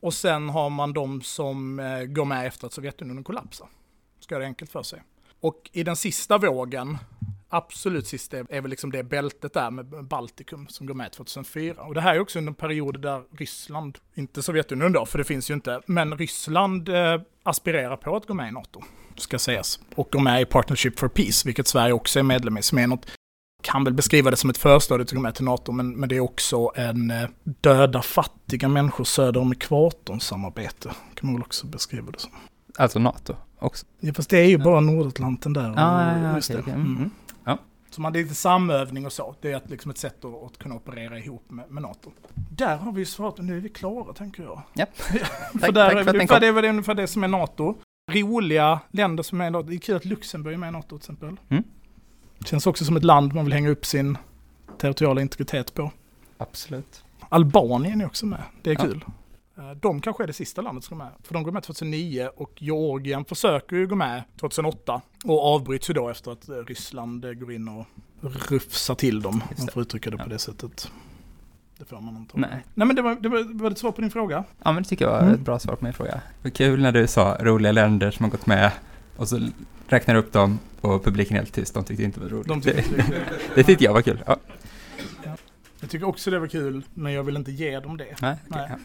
Och 0.00 0.14
sen 0.14 0.48
har 0.48 0.70
man 0.70 0.92
de 0.92 1.22
som 1.22 1.78
eh, 1.80 2.02
går 2.04 2.24
med 2.24 2.46
efter 2.46 2.66
att 2.66 2.72
Sovjetunionen 2.72 3.24
kollapsar. 3.24 3.66
Ska 4.20 4.38
det 4.38 4.44
enkelt 4.44 4.70
för 4.72 4.82
sig. 4.82 5.02
Och 5.42 5.70
i 5.72 5.82
den 5.82 5.96
sista 5.96 6.38
vågen, 6.38 6.98
absolut 7.48 8.06
sista, 8.06 8.36
är 8.36 8.60
väl 8.60 8.70
liksom 8.70 8.92
det 8.92 9.02
bältet 9.02 9.54
där 9.54 9.70
med 9.70 9.86
Baltikum 10.04 10.66
som 10.68 10.86
går 10.86 10.94
med 10.94 11.12
2004. 11.12 11.82
Och 11.82 11.94
det 11.94 12.00
här 12.00 12.14
är 12.14 12.20
också 12.20 12.38
under 12.38 12.50
en 12.50 12.54
period 12.54 13.02
där 13.02 13.22
Ryssland, 13.38 13.98
inte 14.14 14.42
Sovjetunionen 14.42 14.92
då, 14.92 15.06
för 15.06 15.18
det 15.18 15.24
finns 15.24 15.50
ju 15.50 15.54
inte, 15.54 15.80
men 15.86 16.18
Ryssland 16.18 16.88
eh, 16.88 17.20
aspirerar 17.42 17.96
på 17.96 18.16
att 18.16 18.26
gå 18.26 18.34
med 18.34 18.48
i 18.48 18.52
NATO, 18.52 18.82
ska 19.16 19.38
sägas. 19.38 19.80
Och 19.94 20.08
gå 20.12 20.20
med 20.20 20.42
i 20.42 20.44
Partnership 20.44 20.98
for 20.98 21.08
Peace, 21.08 21.48
vilket 21.48 21.66
Sverige 21.66 21.92
också 21.92 22.18
är 22.18 22.22
medlem 22.22 22.58
i, 22.58 22.62
som 22.62 22.78
är 22.78 22.86
något 22.86 23.06
kan 23.62 23.84
väl 23.84 23.94
beskriva 23.94 24.30
det 24.30 24.36
som 24.36 24.50
ett 24.50 24.58
förstadie 24.58 25.06
till 25.06 25.16
att 25.16 25.18
gå 25.18 25.22
med 25.22 25.34
till 25.34 25.44
NATO, 25.44 25.72
men, 25.72 25.96
men 25.96 26.08
det 26.08 26.16
är 26.16 26.20
också 26.20 26.70
en 26.74 27.10
eh, 27.10 27.28
döda 27.44 28.02
fattiga 28.02 28.68
människor 28.68 29.04
söder 29.04 29.40
om 29.40 29.52
ekvatorn 29.52 30.20
samarbete. 30.20 30.90
Kan 31.14 31.26
man 31.26 31.34
väl 31.34 31.42
också 31.42 31.66
beskriva 31.66 32.10
det 32.10 32.20
som. 32.20 32.30
Alltså 32.78 32.98
NATO 32.98 33.36
också. 33.62 33.86
Ja, 34.00 34.12
fast 34.14 34.30
det 34.30 34.38
är 34.38 34.48
ju 34.48 34.58
bara 34.58 34.80
Nordatlanten 34.80 35.52
där. 35.52 35.72
Ja, 35.76 36.12
ja, 36.12 36.18
ja, 36.18 36.34
Just 36.36 36.50
okej, 36.50 36.56
det. 36.56 36.62
okej. 36.62 36.74
Mm. 36.74 36.96
Mm. 36.96 37.10
Ja. 37.44 37.58
Så 37.90 38.00
man, 38.00 38.12
det 38.12 38.18
är 38.18 38.22
lite 38.22 38.34
samövning 38.34 39.06
och 39.06 39.12
så. 39.12 39.34
Det 39.40 39.52
är 39.52 39.56
ett, 39.56 39.70
liksom 39.70 39.90
ett 39.90 39.98
sätt 39.98 40.24
att, 40.24 40.42
att 40.44 40.58
kunna 40.58 40.74
operera 40.74 41.18
ihop 41.18 41.50
med, 41.50 41.70
med 41.70 41.82
NATO. 41.82 42.10
Där 42.50 42.76
har 42.76 42.92
vi 42.92 43.04
svarat, 43.06 43.38
nu 43.38 43.56
är 43.56 43.60
vi 43.60 43.68
klara 43.68 44.12
tänker 44.12 44.42
jag. 44.42 44.62
Japp. 44.74 44.96
för 44.96 45.18
Tack- 45.58 45.74
där 45.74 45.90
tack 45.90 46.04
för 46.04 46.14
ungefär, 46.14 46.26
kom. 46.26 46.40
det 46.40 46.46
är 46.46 46.52
väl 46.52 46.64
ungefär 46.64 46.94
det 46.94 47.06
som 47.06 47.24
är 47.24 47.28
NATO. 47.28 47.74
Roliga 48.12 48.80
länder 48.90 49.22
som 49.22 49.40
är 49.40 49.46
i 49.46 49.50
NATO. 49.50 49.68
Det 49.68 49.74
är 49.74 49.78
kul 49.78 49.96
att 49.96 50.04
Luxemburg 50.04 50.54
är 50.54 50.58
med 50.58 50.68
i 50.68 50.72
NATO 50.72 50.88
till 50.88 50.96
exempel. 50.96 51.36
Mm. 51.48 51.64
Känns 52.44 52.66
också 52.66 52.84
som 52.84 52.96
ett 52.96 53.04
land 53.04 53.34
man 53.34 53.44
vill 53.44 53.54
hänga 53.54 53.70
upp 53.70 53.86
sin 53.86 54.18
territoriala 54.78 55.20
integritet 55.20 55.74
på. 55.74 55.90
Absolut. 56.38 57.04
Albanien 57.28 58.00
är 58.00 58.06
också 58.06 58.26
med. 58.26 58.42
Det 58.62 58.70
är 58.70 58.74
Ja. 58.74 58.80
kul. 58.84 59.04
Eh, 59.70 59.76
De 59.76 60.00
kanske 60.00 60.22
är 60.22 60.26
det 60.26 60.32
sista 60.32 60.62
landet 60.62 60.84
som 60.84 60.98
går 60.98 61.04
med. 61.04 61.12
För 61.22 61.34
de 61.34 61.42
går 61.42 61.52
med 61.52 61.62
2009 61.62 62.28
och 62.36 62.52
Georgien 62.62 63.24
försöker 63.24 63.76
ju 63.76 63.86
gå 63.86 63.94
med 63.94 64.22
2008. 64.40 65.00
Och 65.24 65.54
avbryts 65.54 65.90
ju 65.90 65.94
då 65.94 66.08
efter 66.08 66.30
att 66.32 66.48
eh, 66.48 66.54
Ryssland 66.54 67.24
eh, 67.24 67.32
går 67.32 67.52
in 67.52 67.68
och 67.68 67.86
rufsar 68.50 68.94
till 68.94 69.22
dem. 69.22 69.34
Om 69.34 69.54
man 69.58 69.68
får 69.68 69.82
uttrycka 69.82 70.10
det 70.10 70.16
Ja. 70.16 70.24
på 70.24 70.30
det 70.30 70.38
sättet. 70.38 70.90
Det 71.78 71.84
får 71.84 72.00
man 72.00 72.16
inte. 72.16 72.38
Nej. 72.38 72.64
Nej 72.74 72.86
men 72.86 72.96
det 72.96 73.02
var, 73.02 73.14
det 73.14 73.28
var, 73.28 73.54
var 73.58 73.70
det 73.70 73.72
ett 73.74 73.78
svar 73.78 73.92
på 73.92 74.00
din 74.00 74.10
fråga? 74.10 74.44
Ja, 74.62 74.72
men 74.72 74.82
det 74.82 74.88
tycker 74.88 75.04
jag 75.04 75.12
var 75.12 75.20
Mm. 75.20 75.34
ett 75.34 75.40
bra 75.40 75.58
svar 75.58 75.76
på 75.76 75.84
min 75.84 75.92
fråga. 75.94 76.10
Det 76.14 76.20
var 76.42 76.50
kul 76.50 76.82
när 76.82 76.92
du 76.92 77.06
sa 77.06 77.36
roliga 77.40 77.72
länder 77.72 78.10
som 78.10 78.24
har 78.24 78.30
gått 78.30 78.46
med 78.46 78.72
och 79.16 79.28
så 79.28 79.48
räknar 79.88 80.14
du 80.14 80.20
upp 80.20 80.32
dem 80.32 80.58
och 80.80 81.04
publiken 81.04 81.36
är 81.36 81.40
helt 81.40 81.52
tyst. 81.54 81.74
De 81.74 81.84
tyckte 81.84 82.02
inte 82.04 82.20
det 82.20 82.24
var 82.24 82.30
roligt. 82.30 82.48
De 82.48 82.60
det, 82.60 82.82
tycker, 82.82 82.96
det, 82.96 83.04
det 83.54 83.62
tyckte 83.64 83.84
jag 83.84 83.92
var 83.92 84.02
kul. 84.02 84.22
Ja. 84.26 84.36
jag 85.80 85.90
tycker 85.90 86.06
också 86.08 86.30
det 86.30 86.38
var 86.38 86.46
kul, 86.46 86.82
men 86.94 87.12
jag 87.12 87.22
vill 87.22 87.36
inte 87.36 87.52
ge 87.52 87.80
dem 87.80 87.96
det. 87.96 88.04
Nej, 88.04 88.14
okej, 88.16 88.36
Nej. 88.48 88.66
ja. 88.70 88.76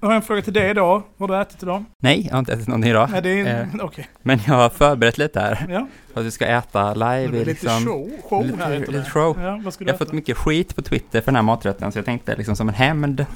Jag 0.00 0.08
har 0.08 0.14
en 0.16 0.22
fråga 0.22 0.42
till 0.42 0.52
dig 0.52 0.74
då. 0.74 1.02
Vad 1.16 1.30
har 1.30 1.36
du 1.36 1.42
ätit 1.42 1.62
idag? 1.62 1.84
Nej, 2.02 2.24
jag 2.26 2.32
har 2.32 2.38
inte 2.38 2.52
ätit 2.52 2.68
någonting 2.68 2.90
idag. 2.90 3.08
Nej, 3.12 3.22
det 3.22 3.40
är, 3.40 3.60
Eh, 3.62 3.66
okej. 3.84 4.08
Men 4.22 4.40
jag 4.46 4.54
har 4.54 4.68
förberett 4.68 5.18
lite 5.18 5.40
här. 5.40 5.66
Ja, 5.70 5.86
För 6.12 6.20
att 6.20 6.26
vi 6.26 6.30
ska 6.30 6.46
äta 6.46 6.88
det 6.88 6.94
live. 6.94 7.08
är 7.10 7.22
i 7.22 7.44
lite 7.44 7.44
liksom, 7.50 7.84
show, 7.84 8.10
show 8.28 8.46
lite- 8.46 8.64
här 8.64 8.78
lite 8.78 8.92
det. 8.92 9.04
show. 9.10 9.40
Ja, 9.42 9.60
vad 9.64 9.74
ska 9.74 9.84
du 9.84 9.88
Jag 9.88 9.94
har 9.94 9.96
äta? 9.96 10.04
fått 10.04 10.12
mycket 10.14 10.36
skit 10.36 10.76
på 10.76 10.82
Twitter 10.82 11.20
för 11.20 11.26
den 11.26 11.36
här 11.36 11.42
maträtten 11.42 11.92
så 11.92 11.98
jag 11.98 12.04
tänkte 12.04 12.36
liksom 12.36 12.56
som 12.56 12.68
en 12.68 12.74
hämnd 12.74 13.26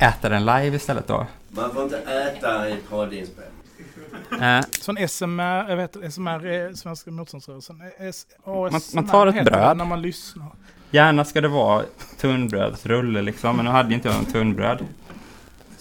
äta 0.00 0.28
den 0.28 0.46
live 0.46 0.76
istället 0.76 1.06
då. 1.06 1.26
Man 1.48 1.74
får 1.74 1.82
inte 1.82 1.96
äta 1.98 2.68
i 2.68 2.76
poddinspelning. 2.90 3.52
Eh, 4.42 4.60
Sån 4.80 4.96
SMR, 5.08 5.68
jag 5.70 5.76
vet 5.76 5.96
SMR 6.12 6.46
är 6.46 6.72
Svenska 6.74 7.10
motståndsrörelsen. 7.10 7.80
S, 7.98 8.26
Man- 8.46 8.80
man 8.94 9.06
tar 9.06 9.26
ett 9.26 9.34
det 9.34 9.42
bröd. 9.44 9.76
När 9.76 9.84
man 9.84 10.02
lyssnar. 10.02 10.46
gärna 10.90 11.24
ska 11.24 11.40
det 11.40 11.48
vara 11.48 11.82
tunnbrödsrulle 12.20 13.22
liksom, 13.22 13.56
men 13.56 13.64
nu 13.64 13.70
hade 13.70 13.94
inte 13.94 14.08
jag 14.08 14.14
någon 14.16 14.24
tunnbröd. 14.24 14.78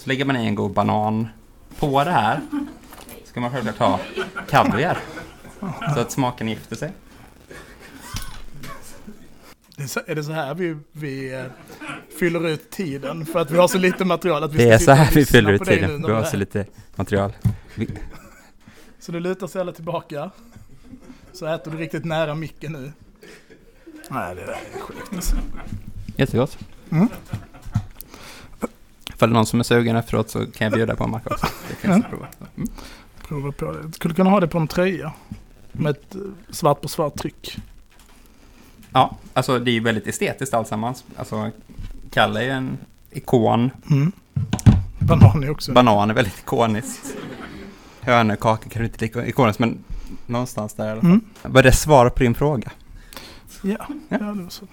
Så 0.06 0.10
lägger 0.10 0.26
man 0.26 0.36
i 0.38 0.46
en 0.46 0.56
god 0.56 0.72
banan. 0.72 1.28
På 1.80 2.04
det 2.04 2.12
här 2.12 2.42
ska 3.24 3.40
man 3.40 3.52
självklart 3.52 3.78
ha 3.78 4.00
kaviar. 4.50 4.98
Så 5.94 6.00
att 6.00 6.12
smaken 6.12 6.48
gifter 6.48 6.76
sig. 6.76 6.92
Det 9.76 9.84
är, 9.84 9.88
så, 9.88 10.00
är 10.08 10.16
det 10.16 10.24
så 10.24 10.32
här 10.32 10.54
vi, 10.54 10.78
vi 10.92 11.34
eh, 11.34 11.46
fyller 12.20 12.48
ut 12.48 12.72
tiden 12.72 13.26
för 13.26 13.40
att 13.40 13.52
vi 13.52 13.58
har 13.58 13.68
så 13.68 13.78
lite 13.78 14.06
material 14.06 14.44
att 14.44 14.54
vi 14.54 14.58
Det 14.58 14.80
ska 14.80 14.92
är 14.92 14.98
så 14.98 15.04
här 15.04 15.12
vi 15.14 15.26
fyller 15.26 15.58
på 15.58 15.64
ut 15.64 15.70
tiden. 15.70 16.04
Vi 16.06 16.12
har 16.12 16.24
så 16.24 16.38
lite 16.38 16.66
material. 16.96 17.34
Så 19.00 19.12
du 19.12 19.20
lutar 19.20 19.48
sig 19.48 19.62
alla 19.62 19.72
tillbaka. 19.72 20.32
Så 21.34 21.46
äter 21.46 21.72
du 21.72 21.78
riktigt 21.78 22.06
nära 22.06 22.36
micken 22.36 22.72
nu. 22.72 22.92
Nej, 24.10 24.36
det 24.36 24.42
där 24.42 24.60
är 24.76 24.80
sjukt. 24.80 25.36
jättegott. 26.16 26.58
Mm. 26.90 27.08
Ifall 29.16 29.30
det 29.30 29.34
är 29.34 29.36
någon 29.36 29.46
som 29.46 29.60
är 29.60 29.64
sugen 29.64 29.96
efteråt 29.96 30.30
så 30.30 30.40
kan 30.40 30.66
jag 30.66 30.74
bjuda 30.74 30.96
på 30.96 31.04
en 31.04 31.12
macka 31.12 31.30
också. 31.30 31.48
Det 31.70 31.76
kan 31.82 31.92
jag 31.92 31.98
Mm. 32.00 32.10
prova. 32.12 32.28
Mm. 32.58 32.70
Prova 33.28 33.52
på 33.52 33.72
det. 33.72 33.84
Du 33.88 33.92
skulle 33.92 34.14
kunna 34.14 34.30
ha 34.30 34.40
det 34.40 34.48
på 34.48 34.58
en 34.58 34.68
tröja. 34.68 35.14
Med 35.72 35.90
ett 35.92 36.16
eh, 36.16 36.22
svart 36.50 36.82
på 36.82 36.88
svart 36.88 37.16
tryck. 37.16 37.58
Ja, 38.94 39.18
alltså 39.34 39.60
det 39.60 39.72
är 39.72 39.74
ju 39.74 39.80
väldigt 39.80 40.08
estetiskt 40.08 40.54
alltsammans. 40.54 41.04
Alltså, 41.18 41.52
Kalle 42.12 42.40
är 42.40 42.44
ju 42.44 42.50
en 42.52 42.78
ikon. 43.12 43.72
Mm. 43.90 44.12
Banan 45.00 45.44
är 45.44 45.50
också 45.50 45.72
Banan 45.72 46.10
är 46.10 46.14
väldigt 46.14 46.40
ikoniskt. 46.40 47.16
Hönökaka 48.02 48.70
kanske 48.70 48.84
inte 48.84 49.06
lika 49.06 49.26
ikoniskt, 49.26 49.60
men 49.60 49.78
någonstans 50.26 50.74
där 50.74 50.88
i 50.88 50.92
alla 50.92 51.02
fall. 51.02 51.10
Mm. 51.10 51.26
Var 51.44 51.64
det 51.64 51.72
svar 51.72 52.10
på 52.10 52.24
din 52.24 52.36
fråga? 52.36 52.72
Ja, 53.62 53.88
ja 54.10 54.18
det 54.18 54.24
var 54.42 54.50
så. 54.50 54.66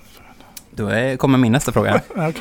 Då 0.71 0.87
är, 0.89 1.17
kommer 1.17 1.39
min 1.39 1.53
nästa 1.53 1.73
fråga. 1.73 2.01
Ja, 2.17 2.33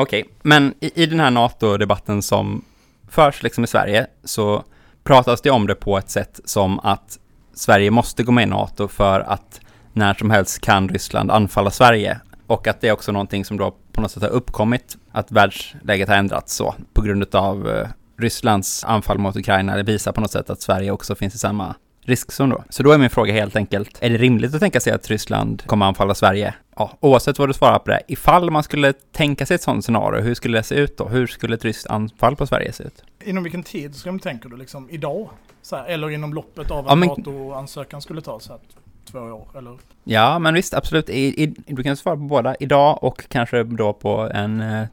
Okej. 0.00 0.22
okay. 0.22 0.32
men 0.42 0.74
i, 0.80 1.02
i 1.02 1.06
den 1.06 1.20
här 1.20 1.30
NATO-debatten 1.30 2.22
som 2.22 2.64
förs 3.08 3.42
liksom 3.42 3.64
i 3.64 3.66
Sverige 3.66 4.06
så 4.24 4.64
pratas 5.04 5.40
det 5.40 5.50
om 5.50 5.66
det 5.66 5.74
på 5.74 5.98
ett 5.98 6.10
sätt 6.10 6.40
som 6.44 6.80
att 6.80 7.18
Sverige 7.54 7.90
måste 7.90 8.22
gå 8.22 8.32
med 8.32 8.42
i 8.42 8.46
NATO 8.46 8.88
för 8.88 9.20
att 9.20 9.60
när 9.92 10.14
som 10.14 10.30
helst 10.30 10.60
kan 10.60 10.88
Ryssland 10.88 11.30
anfalla 11.30 11.70
Sverige. 11.70 12.20
Och 12.46 12.66
att 12.66 12.80
det 12.80 12.88
är 12.88 12.92
också 12.92 13.12
någonting 13.12 13.44
som 13.44 13.56
då 13.56 13.76
på 13.92 14.00
något 14.00 14.10
sätt 14.10 14.22
har 14.22 14.30
uppkommit, 14.30 14.96
att 15.12 15.32
världsläget 15.32 16.08
har 16.08 16.16
ändrats 16.16 16.54
så 16.54 16.74
på 16.92 17.02
grund 17.02 17.34
av 17.34 17.68
eh, 17.68 17.88
Rysslands 18.18 18.84
anfall 18.84 19.18
mot 19.18 19.36
Ukraina. 19.36 19.76
Det 19.76 19.82
visar 19.82 20.12
på 20.12 20.20
något 20.20 20.32
sätt 20.32 20.50
att 20.50 20.60
Sverige 20.60 20.90
också 20.90 21.14
finns 21.14 21.34
i 21.34 21.38
samma 21.38 21.74
riskzon 22.08 22.48
då. 22.50 22.64
Så 22.68 22.82
då 22.82 22.92
är 22.92 22.98
min 22.98 23.10
fråga 23.10 23.32
helt 23.32 23.56
enkelt, 23.56 23.98
är 24.00 24.10
det 24.10 24.16
rimligt 24.16 24.54
att 24.54 24.60
tänka 24.60 24.80
sig 24.80 24.92
att 24.92 25.08
Ryssland 25.08 25.62
kommer 25.66 25.86
anfalla 25.86 26.14
Sverige? 26.14 26.54
Ja, 26.76 26.92
oavsett 27.00 27.38
vad 27.38 27.48
du 27.48 27.52
svarar 27.52 27.78
på 27.78 27.90
det, 27.90 28.00
ifall 28.08 28.50
man 28.50 28.62
skulle 28.62 28.92
tänka 28.92 29.46
sig 29.46 29.54
ett 29.54 29.62
sådant 29.62 29.84
scenario, 29.84 30.22
hur 30.22 30.34
skulle 30.34 30.58
det 30.58 30.62
se 30.62 30.74
ut 30.74 30.96
då? 30.98 31.08
Hur 31.08 31.26
skulle 31.26 31.54
ett 31.54 31.64
ryskt 31.64 31.86
anfall 31.86 32.36
på 32.36 32.46
Sverige 32.46 32.72
se 32.72 32.84
ut? 32.84 33.02
Inom 33.24 33.42
vilken 33.44 33.62
tid 33.62 33.94
ska 33.94 34.12
man 34.12 34.20
tänker 34.20 34.48
du? 34.48 34.56
Liksom 34.56 34.90
idag? 34.90 35.30
Här, 35.72 35.86
eller 35.86 36.10
inom 36.10 36.34
loppet 36.34 36.70
av 36.70 36.78
att 36.78 36.90
Ja, 36.90 36.94
men- 36.94 37.08
NATO-ansökan 37.08 38.02
skulle 38.02 38.20
ta 38.20 38.40
så 38.40 38.52
här, 38.52 38.60
två 39.04 39.18
år? 39.18 39.48
Eller? 39.58 39.76
Ja, 40.04 40.38
men 40.38 40.54
visst, 40.54 40.74
absolut. 40.74 41.08
I, 41.08 41.42
i, 41.42 41.54
du 41.66 41.82
kan 41.82 41.96
svara 41.96 42.16
på 42.16 42.22
båda, 42.22 42.56
idag 42.60 43.04
och 43.04 43.28
kanske 43.28 43.62
då 43.62 43.92
på 43.92 44.30
en 44.34 44.60
eh, 44.60 44.86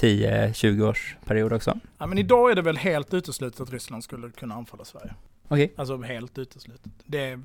10-20 0.00 0.88
års 0.88 1.16
period 1.24 1.52
också. 1.52 1.78
Ja, 1.98 2.06
men 2.06 2.18
idag 2.18 2.50
är 2.50 2.54
det 2.54 2.62
väl 2.62 2.76
helt 2.76 3.14
uteslutet 3.14 3.60
att 3.60 3.70
Ryssland 3.70 4.04
skulle 4.04 4.30
kunna 4.30 4.54
anfalla 4.54 4.84
Sverige. 4.84 5.14
Okej. 5.48 5.72
Alltså 5.76 5.96
helt 5.96 6.38
uteslutet. 6.38 6.92
Det, 7.04 7.40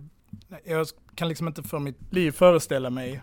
jag 0.65 0.87
kan 1.15 1.27
liksom 1.27 1.47
inte 1.47 1.63
för 1.63 1.79
mitt 1.79 2.13
liv 2.13 2.31
föreställa 2.31 2.89
mig 2.89 3.21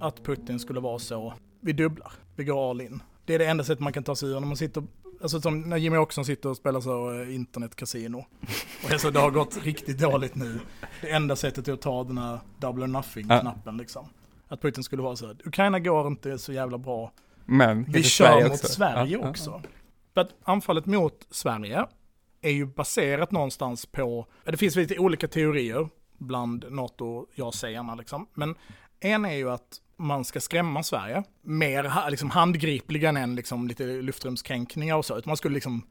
att 0.00 0.24
Putin 0.24 0.58
skulle 0.58 0.80
vara 0.80 0.98
så, 0.98 1.34
vi 1.60 1.72
dubblar, 1.72 2.12
vi 2.36 2.44
går 2.44 2.70
all 2.70 2.80
in. 2.80 3.02
Det 3.24 3.34
är 3.34 3.38
det 3.38 3.46
enda 3.46 3.64
sättet 3.64 3.80
man 3.80 3.92
kan 3.92 4.04
ta 4.04 4.16
sig 4.16 4.28
ur 4.28 4.40
när 4.40 4.46
man 4.46 4.56
sitter, 4.56 4.82
alltså 5.22 5.40
som 5.40 5.60
när 5.60 5.76
Jimmy 5.76 5.96
Åkesson 5.96 6.24
sitter 6.24 6.48
och 6.48 6.56
spelar 6.56 6.80
så 6.80 7.20
eh, 7.20 7.34
internetkasino. 7.34 8.18
Och 8.82 8.88
det, 8.88 8.94
är 8.94 8.98
så, 8.98 9.10
det 9.10 9.20
har 9.20 9.30
gått 9.30 9.64
riktigt 9.64 9.98
dåligt 9.98 10.34
nu. 10.34 10.60
Det 11.00 11.10
enda 11.10 11.36
sättet 11.36 11.68
är 11.68 11.72
att 11.72 11.82
ta 11.82 12.04
den 12.04 12.18
här 12.18 12.38
double 12.58 12.86
nothing-knappen 12.86 13.76
liksom. 13.76 14.08
Att 14.48 14.60
Putin 14.60 14.84
skulle 14.84 15.02
vara 15.02 15.16
så 15.16 15.26
här, 15.26 15.36
Ukraina 15.44 15.78
går 15.78 16.06
inte 16.06 16.38
så 16.38 16.52
jävla 16.52 16.78
bra, 16.78 17.12
Men 17.44 17.84
vi 17.84 18.02
kör 18.02 18.48
mot 18.48 18.58
Sverige 18.58 19.16
också. 19.16 19.62
För 20.14 20.20
att 20.20 20.30
anfallet 20.42 20.86
mot 20.86 21.26
Sverige 21.30 21.86
är 22.46 22.50
ju 22.52 22.66
baserat 22.66 23.30
någonstans 23.30 23.86
på, 23.86 24.26
det 24.44 24.56
finns 24.56 24.76
lite 24.76 24.98
olika 24.98 25.28
teorier 25.28 25.88
bland 26.18 26.64
NATO-ja-sägarna 26.70 27.94
liksom. 27.94 28.26
Men 28.34 28.54
en 29.00 29.24
är 29.24 29.34
ju 29.34 29.50
att 29.50 29.80
man 29.96 30.24
ska 30.24 30.40
skrämma 30.40 30.82
Sverige 30.82 31.22
mer 31.42 32.10
liksom 32.10 32.30
handgripligen 32.30 33.16
än 33.16 33.34
liksom 33.36 33.68
lite 33.68 33.84
luftrumskränkningar 33.84 34.96
och 34.96 35.04
så. 35.04 35.18
Utan 35.18 35.30
man 35.30 35.36
skulle 35.36 35.54
liksom 35.54 35.82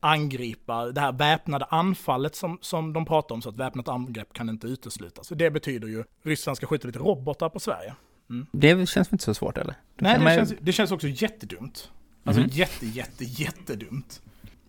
angripa 0.00 0.84
det 0.86 1.00
här 1.00 1.12
väpnade 1.12 1.64
anfallet 1.64 2.34
som, 2.34 2.58
som 2.60 2.92
de 2.92 3.04
pratar 3.06 3.34
om, 3.34 3.42
så 3.42 3.48
att 3.48 3.56
väpnat 3.56 3.88
angrepp 3.88 4.32
kan 4.32 4.48
inte 4.48 4.66
uteslutas. 4.66 5.28
Det 5.28 5.50
betyder 5.50 5.88
ju 5.88 6.04
Ryssland 6.22 6.56
ska 6.56 6.66
skjuta 6.66 6.86
lite 6.86 6.98
robotar 6.98 7.48
på 7.48 7.60
Sverige. 7.60 7.94
Det 8.52 8.88
känns 8.88 9.12
inte 9.12 9.24
så 9.24 9.34
svårt 9.34 9.58
eller? 9.58 9.74
Då 9.96 10.02
Nej, 10.04 10.18
det, 10.18 10.24
man- 10.24 10.34
känns, 10.34 10.54
det 10.60 10.72
känns 10.72 10.92
också 10.92 11.08
jättedumt. 11.08 11.90
Alltså 12.24 12.40
Mhm. 12.42 12.50
jätte, 12.52 12.86
jätte, 12.86 13.24
jättedumt. 13.24 14.22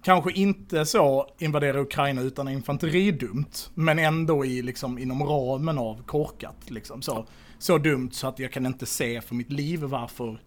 Kanske 0.03 0.31
inte 0.31 0.85
så 0.85 1.27
invadera 1.39 1.81
Ukraina 1.81 2.21
utan 2.21 2.47
infanteridumt, 2.47 3.71
men 3.73 3.99
ändå 3.99 4.45
i, 4.45 4.61
liksom, 4.61 4.97
inom 4.99 5.23
ramen 5.23 5.77
av 5.77 6.03
korkat. 6.05 6.55
Liksom. 6.69 7.01
Så, 7.01 7.25
så 7.59 7.77
dumt 7.77 8.09
så 8.11 8.27
att 8.27 8.39
jag 8.39 8.51
kan 8.51 8.65
inte 8.65 8.85
se 8.85 9.21
för 9.21 9.35
mitt 9.35 9.51
liv 9.51 9.79
varför 9.79 10.41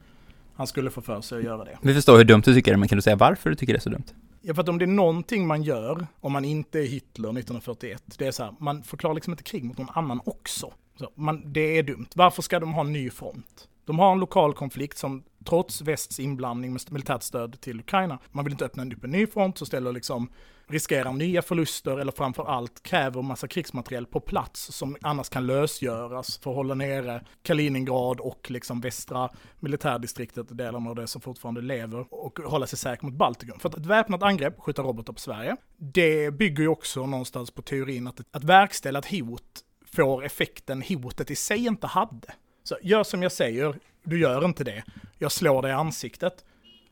han 0.54 0.66
skulle 0.66 0.90
få 0.90 1.00
för 1.00 1.20
sig 1.20 1.38
att 1.38 1.44
göra 1.44 1.64
det. 1.64 1.78
Vi 1.82 1.94
förstår 1.94 2.16
hur 2.16 2.24
dumt 2.24 2.42
du 2.44 2.54
tycker 2.54 2.70
det, 2.70 2.76
men 2.76 2.88
kan 2.88 2.96
du 2.96 3.02
säga 3.02 3.16
varför 3.16 3.50
du 3.50 3.56
tycker 3.56 3.72
det 3.72 3.78
är 3.78 3.80
så 3.80 3.90
dumt? 3.90 4.04
Ja, 4.40 4.54
för 4.54 4.62
att 4.62 4.68
om 4.68 4.78
det 4.78 4.84
är 4.84 4.86
någonting 4.86 5.46
man 5.46 5.62
gör, 5.62 6.06
om 6.20 6.32
man 6.32 6.44
inte 6.44 6.78
är 6.78 6.86
Hitler 6.86 7.28
1941, 7.28 8.02
det 8.18 8.26
är 8.26 8.32
så 8.32 8.42
här, 8.42 8.54
man 8.58 8.82
förklarar 8.82 9.14
liksom 9.14 9.32
inte 9.32 9.42
krig 9.42 9.64
mot 9.64 9.78
någon 9.78 9.90
annan 9.94 10.20
också. 10.24 10.72
Så 10.98 11.10
man, 11.14 11.52
det 11.52 11.78
är 11.78 11.82
dumt. 11.82 12.06
Varför 12.14 12.42
ska 12.42 12.60
de 12.60 12.72
ha 12.72 12.80
en 12.80 12.92
ny 12.92 13.10
front? 13.10 13.68
De 13.84 13.98
har 13.98 14.12
en 14.12 14.20
lokal 14.20 14.54
konflikt 14.54 14.98
som 14.98 15.24
trots 15.44 15.80
västs 15.80 16.20
inblandning 16.20 16.72
med 16.72 16.82
militärt 16.90 17.22
stöd 17.22 17.60
till 17.60 17.80
Ukraina, 17.80 18.18
man 18.30 18.44
vill 18.44 18.52
inte 18.52 18.64
öppna 18.64 18.84
upp 18.84 19.04
en 19.04 19.10
ny 19.10 19.26
front, 19.26 19.58
så 19.58 19.66
ställer 19.66 19.92
liksom 19.92 20.28
riskerar 20.66 21.12
nya 21.12 21.42
förluster 21.42 21.98
eller 21.98 22.12
framför 22.12 22.44
allt 22.44 22.82
kräver 22.82 23.22
massa 23.22 23.48
krigsmateriel 23.48 24.06
på 24.06 24.20
plats 24.20 24.72
som 24.72 24.96
annars 25.00 25.28
kan 25.28 25.46
lösgöras 25.46 26.38
för 26.38 26.50
att 26.50 26.56
hålla 26.56 26.74
nere 26.74 27.24
Kaliningrad 27.42 28.20
och 28.20 28.50
liksom 28.50 28.80
västra 28.80 29.30
militärdistriktet, 29.60 30.58
delen 30.58 30.86
av 30.86 30.94
det 30.94 31.06
som 31.06 31.20
fortfarande 31.20 31.60
lever 31.60 32.06
och 32.10 32.38
hålla 32.38 32.66
sig 32.66 32.78
säker 32.78 33.06
mot 33.06 33.14
Baltikum. 33.14 33.58
För 33.58 33.68
att 33.68 33.76
ett 33.76 33.86
väpnat 33.86 34.22
angrepp, 34.22 34.60
skjuta 34.60 34.82
robotar 34.82 35.12
på 35.12 35.20
Sverige, 35.20 35.56
det 35.76 36.30
bygger 36.30 36.62
ju 36.62 36.68
också 36.68 37.06
någonstans 37.06 37.50
på 37.50 37.62
teorin 37.62 38.06
att 38.06 38.20
att 38.30 38.44
verkställa 38.44 38.98
ett 38.98 39.10
hot 39.10 39.64
får 39.96 40.24
effekten 40.24 40.82
hotet 40.82 41.30
i 41.30 41.36
sig 41.36 41.66
inte 41.66 41.86
hade. 41.86 42.34
Så 42.62 42.76
gör 42.82 43.04
som 43.04 43.22
jag 43.22 43.32
säger, 43.32 43.74
du 44.04 44.20
gör 44.20 44.44
inte 44.44 44.64
det, 44.64 44.84
jag 45.18 45.32
slår 45.32 45.62
dig 45.62 45.70
i 45.70 45.74
ansiktet. 45.74 46.44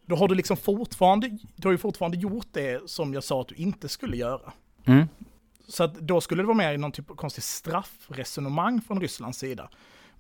Då 0.06 0.16
har 0.16 0.28
du 0.28 0.34
liksom 0.34 0.56
fortfarande, 0.56 1.38
du 1.56 1.68
har 1.68 1.72
ju 1.72 1.78
fortfarande 1.78 2.18
gjort 2.18 2.46
det 2.52 2.90
som 2.90 3.14
jag 3.14 3.24
sa 3.24 3.40
att 3.40 3.48
du 3.48 3.54
inte 3.54 3.88
skulle 3.88 4.16
göra. 4.16 4.52
Mm. 4.84 5.08
Så 5.68 5.84
att 5.84 5.94
då 5.94 6.20
skulle 6.20 6.42
det 6.42 6.46
vara 6.46 6.56
mer 6.56 6.72
i 6.72 6.76
någon 6.76 6.92
typ 6.92 7.10
av 7.10 7.14
konstig 7.14 7.44
straffresonemang 7.44 8.80
från 8.80 9.00
Rysslands 9.00 9.38
sida. 9.38 9.70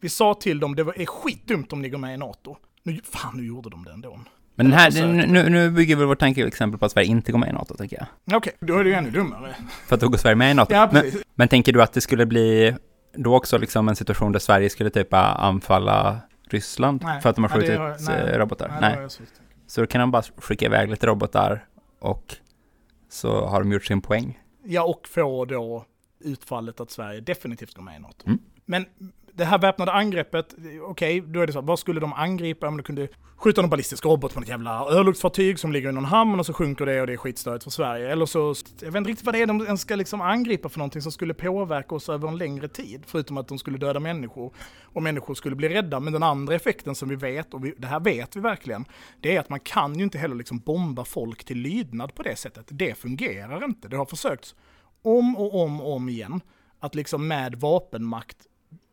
Vi 0.00 0.08
sa 0.08 0.34
till 0.34 0.60
dem, 0.60 0.76
det 0.76 0.82
är 0.82 1.06
skitdumt 1.06 1.72
om 1.72 1.82
ni 1.82 1.88
går 1.88 1.98
med 1.98 2.14
i 2.14 2.16
NATO. 2.16 2.56
Nu, 2.82 3.00
fan, 3.04 3.36
nu 3.36 3.46
gjorde 3.46 3.70
de 3.70 3.84
det 3.84 3.92
ändå. 3.92 4.20
Men 4.54 4.70
den 4.70 4.78
här, 4.78 5.06
nu, 5.26 5.48
nu 5.48 5.70
bygger 5.70 5.96
väl 5.96 6.06
vårt 6.06 6.18
tankeexempel 6.18 6.78
på 6.78 6.86
att 6.86 6.92
Sverige 6.92 7.08
inte 7.08 7.32
går 7.32 7.38
med 7.38 7.48
i 7.48 7.52
NATO, 7.52 7.76
tänker 7.76 7.96
jag. 7.96 8.36
Okej, 8.36 8.52
då 8.60 8.78
är 8.78 8.84
det 8.84 8.90
ju 8.90 8.96
ännu 8.96 9.10
dummare. 9.10 9.56
För 9.86 9.94
att 9.94 10.00
då 10.00 10.08
går 10.08 10.18
Sverige 10.18 10.36
med 10.36 10.50
i 10.50 10.54
NATO. 10.54 10.74
Ja, 10.74 10.90
men, 10.92 11.12
men 11.34 11.48
tänker 11.48 11.72
du 11.72 11.82
att 11.82 11.92
det 11.92 12.00
skulle 12.00 12.26
bli 12.26 12.74
då 13.12 13.36
också 13.36 13.58
liksom 13.58 13.88
en 13.88 13.96
situation 13.96 14.32
där 14.32 14.38
Sverige 14.38 14.70
skulle 14.70 14.90
typ 14.90 15.08
anfalla 15.14 16.20
Ryssland 16.48 17.02
Nej. 17.04 17.20
för 17.20 17.30
att 17.30 17.36
de 17.36 17.44
har 17.44 17.48
skjutit 17.50 17.78
har- 17.78 17.96
nej. 18.00 18.30
eh, 18.32 18.38
robotar? 18.38 18.78
Nej, 18.80 19.10
så- 19.66 19.80
då 19.80 19.86
kan 19.86 20.00
de 20.00 20.10
bara 20.10 20.22
skicka 20.22 20.66
iväg 20.66 20.90
lite 20.90 21.06
robotar 21.06 21.66
och 21.98 22.36
så 23.08 23.46
har 23.46 23.60
de 23.60 23.72
gjort 23.72 23.84
sin 23.84 24.00
poäng. 24.00 24.40
Ja, 24.64 24.82
och 24.84 25.08
få 25.08 25.44
då 25.44 25.84
utfallet 26.20 26.80
att 26.80 26.90
Sverige 26.90 27.20
definitivt 27.20 27.74
går 27.74 27.82
med 27.82 27.96
i 27.96 27.98
NATO. 27.98 28.26
Mm. 28.26 28.38
Men 28.64 28.86
det 29.40 29.46
här 29.46 29.58
väpnade 29.58 29.92
angreppet, 29.92 30.54
okej, 30.82 31.20
då 31.20 31.40
är 31.40 31.46
det 31.46 31.52
så, 31.52 31.60
vad 31.60 31.78
skulle 31.78 32.00
de 32.00 32.12
angripa 32.12 32.68
om 32.68 32.76
de 32.76 32.82
kunde 32.82 33.08
skjuta 33.36 33.60
någon 33.60 33.70
ballistisk 33.70 34.04
robot 34.04 34.32
från 34.32 34.42
ett 34.42 34.48
jävla 34.48 34.70
örlogsfartyg 34.70 35.58
som 35.58 35.72
ligger 35.72 35.88
i 35.88 35.92
någon 35.92 36.04
hamn 36.04 36.40
och 36.40 36.46
så 36.46 36.52
sjunker 36.52 36.86
det 36.86 37.00
och 37.00 37.06
det 37.06 37.12
är 37.12 37.16
skitstörigt 37.16 37.64
för 37.64 37.70
Sverige. 37.70 38.12
Eller 38.12 38.26
så, 38.26 38.54
jag 38.80 38.86
vet 38.86 38.96
inte 38.96 39.10
riktigt 39.10 39.26
vad 39.26 39.34
det 39.34 39.42
är 39.42 39.46
de 39.46 39.60
ens 39.60 39.80
ska 39.80 39.94
liksom 39.94 40.20
angripa 40.20 40.68
för 40.68 40.78
någonting 40.78 41.02
som 41.02 41.12
skulle 41.12 41.34
påverka 41.34 41.94
oss 41.94 42.08
över 42.08 42.28
en 42.28 42.38
längre 42.38 42.68
tid. 42.68 43.02
Förutom 43.06 43.38
att 43.38 43.48
de 43.48 43.58
skulle 43.58 43.78
döda 43.78 44.00
människor 44.00 44.52
och 44.82 45.02
människor 45.02 45.34
skulle 45.34 45.56
bli 45.56 45.68
rädda. 45.68 46.00
Men 46.00 46.12
den 46.12 46.22
andra 46.22 46.54
effekten 46.54 46.94
som 46.94 47.08
vi 47.08 47.16
vet, 47.16 47.54
och 47.54 47.64
vi, 47.64 47.74
det 47.78 47.86
här 47.86 48.00
vet 48.00 48.36
vi 48.36 48.40
verkligen, 48.40 48.84
det 49.20 49.36
är 49.36 49.40
att 49.40 49.48
man 49.48 49.60
kan 49.60 49.98
ju 49.98 50.04
inte 50.04 50.18
heller 50.18 50.34
liksom 50.34 50.58
bomba 50.58 51.04
folk 51.04 51.44
till 51.44 51.58
lydnad 51.58 52.14
på 52.14 52.22
det 52.22 52.36
sättet. 52.36 52.66
Det 52.68 52.98
fungerar 52.98 53.64
inte. 53.64 53.88
Det 53.88 53.96
har 53.96 54.06
försökts 54.06 54.54
om 55.02 55.36
och 55.36 55.62
om 55.62 55.80
och 55.80 55.92
om 55.92 56.08
igen 56.08 56.40
att 56.80 56.94
liksom 56.94 57.28
med 57.28 57.54
vapenmakt 57.54 58.36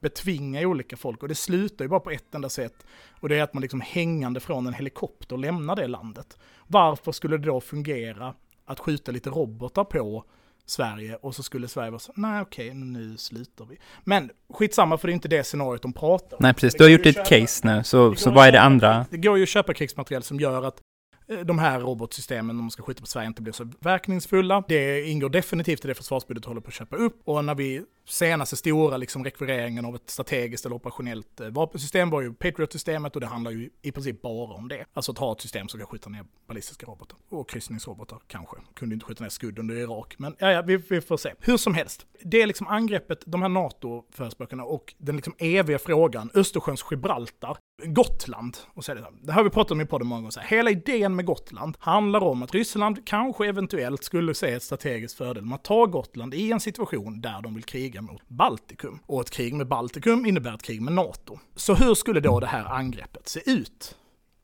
betvinga 0.09 0.67
olika 0.67 0.97
folk 0.97 1.21
och 1.21 1.29
det 1.29 1.35
slutar 1.35 1.85
ju 1.85 1.89
bara 1.89 1.99
på 1.99 2.11
ett 2.11 2.35
enda 2.35 2.49
sätt 2.49 2.85
och 3.19 3.29
det 3.29 3.37
är 3.37 3.43
att 3.43 3.53
man 3.53 3.61
liksom 3.61 3.81
hängande 3.81 4.39
från 4.39 4.67
en 4.67 4.73
helikopter 4.73 5.37
lämnar 5.37 5.75
det 5.75 5.87
landet. 5.87 6.37
Varför 6.67 7.11
skulle 7.11 7.37
det 7.37 7.45
då 7.45 7.61
fungera 7.61 8.33
att 8.65 8.79
skjuta 8.79 9.11
lite 9.11 9.29
robotar 9.29 9.83
på 9.83 10.23
Sverige 10.65 11.15
och 11.15 11.35
så 11.35 11.43
skulle 11.43 11.67
Sverige 11.67 11.91
vara 11.91 11.99
så, 11.99 12.11
nej 12.15 12.41
okej, 12.41 12.73
nu 12.73 13.17
slutar 13.17 13.65
vi. 13.65 13.77
Men 14.03 14.31
skitsamma 14.53 14.97
för 14.97 15.07
det 15.07 15.11
är 15.11 15.13
inte 15.13 15.27
det 15.27 15.43
scenariot 15.43 15.81
de 15.81 15.93
pratar 15.93 16.37
om. 16.37 16.39
Nej, 16.41 16.53
precis. 16.53 16.73
Du 16.73 16.83
har 16.83 16.89
gjort 16.89 17.03
ditt 17.03 17.25
case 17.25 17.67
nu, 17.67 17.83
så, 17.83 18.15
så 18.15 18.31
vad 18.31 18.47
är 18.47 18.51
det 18.51 18.61
andra? 18.61 19.05
Det 19.09 19.17
går 19.17 19.37
ju 19.37 19.43
att 19.43 19.49
köpa 19.49 19.73
krigsmateriel 19.73 20.23
som 20.23 20.39
gör 20.39 20.63
att 20.63 20.81
Eh, 21.29 21.39
de 21.39 21.59
här 21.59 21.79
robotsystemen, 21.79 22.49
om 22.49 22.63
man 22.63 22.71
ska 22.71 22.83
skjuta 22.83 23.01
på 23.01 23.07
Sverige, 23.07 23.27
inte 23.27 23.41
blir 23.41 23.53
så 23.53 23.71
verkningsfulla. 23.79 24.63
Det 24.67 25.03
ingår 25.03 25.29
definitivt 25.29 25.85
i 25.85 25.87
det 25.87 25.95
försvarsbudget 25.95 26.45
håller 26.45 26.61
på 26.61 26.67
att 26.67 26.73
köpa 26.73 26.95
upp. 26.95 27.21
Och 27.23 27.45
när 27.45 27.55
vi 27.55 27.83
senaste 28.05 28.55
stora 28.55 28.97
liksom 28.97 29.23
rekvireringen 29.23 29.85
av 29.85 29.95
ett 29.95 30.09
strategiskt 30.09 30.65
eller 30.65 30.75
operationellt 30.75 31.39
eh, 31.39 31.47
vapensystem 31.47 32.09
var 32.09 32.21
ju 32.21 32.33
Patriot-systemet 32.33 33.15
och 33.15 33.21
det 33.21 33.27
handlar 33.27 33.51
ju 33.51 33.69
i 33.81 33.91
princip 33.91 34.21
bara 34.21 34.53
om 34.53 34.67
det. 34.67 34.85
Alltså 34.93 35.11
att 35.11 35.17
ha 35.17 35.31
ett 35.31 35.41
system 35.41 35.67
som 35.67 35.79
kan 35.79 35.87
skjuta 35.87 36.09
ner 36.09 36.25
ballistiska 36.47 36.85
robotar. 36.85 37.17
Och 37.29 37.49
kryssningsrobotar 37.49 38.19
kanske. 38.27 38.57
Kunde 38.73 38.93
inte 38.93 39.05
skjuta 39.05 39.23
ner 39.23 39.29
Scud 39.29 39.59
under 39.59 39.75
Irak. 39.75 40.15
Men 40.17 40.35
ja, 40.39 40.51
ja 40.51 40.61
vi, 40.61 40.77
vi 40.77 41.01
får 41.01 41.17
se. 41.17 41.33
Hur 41.39 41.57
som 41.57 41.73
helst. 41.73 42.05
Det 42.21 42.41
är 42.41 42.47
liksom 42.47 42.67
angreppet, 42.67 43.23
de 43.25 43.41
här 43.41 43.49
NATO-förespråkarna 43.49 44.63
och 44.63 44.93
den 44.97 45.15
liksom 45.15 45.33
eviga 45.37 45.79
frågan, 45.79 46.29
Östersjöns 46.33 46.85
Gibraltar, 46.91 47.57
Gotland. 47.83 48.57
Och 48.73 48.85
så 48.85 48.91
är 48.91 48.95
det, 48.95 49.01
så 49.01 49.07
här. 49.07 49.15
det 49.21 49.33
har 49.33 49.43
vi 49.43 49.49
pratat 49.49 49.71
om 49.71 49.81
i 49.81 49.85
podden 49.85 50.07
många 50.07 50.21
gånger. 50.21 50.31
Så 50.31 50.39
här. 50.39 50.47
Hela 50.47 50.69
idén 50.69 51.15
med 51.15 51.25
Gotland 51.25 51.77
handlar 51.79 52.23
om 52.23 52.43
att 52.43 52.53
Ryssland 52.53 53.07
kanske 53.07 53.47
eventuellt 53.47 54.03
skulle 54.03 54.33
se 54.33 54.53
ett 54.53 54.63
strategiskt 54.63 55.17
fördel 55.17 55.45
med 55.45 55.55
att 55.55 55.63
ta 55.63 55.85
Gotland 55.85 56.33
i 56.33 56.51
en 56.51 56.59
situation 56.59 57.21
där 57.21 57.41
de 57.41 57.53
vill 57.55 57.63
kriga 57.63 58.01
mot 58.01 58.29
Baltikum. 58.29 58.99
Och 59.05 59.21
ett 59.21 59.29
krig 59.29 59.53
med 59.53 59.67
Baltikum 59.67 60.25
innebär 60.25 60.53
ett 60.53 60.63
krig 60.63 60.81
med 60.81 60.93
NATO. 60.93 61.39
Så 61.55 61.75
hur 61.75 61.95
skulle 61.95 62.19
då 62.19 62.39
det 62.39 62.47
här 62.47 62.65
angreppet 62.65 63.27
se 63.27 63.51
ut 63.51 63.95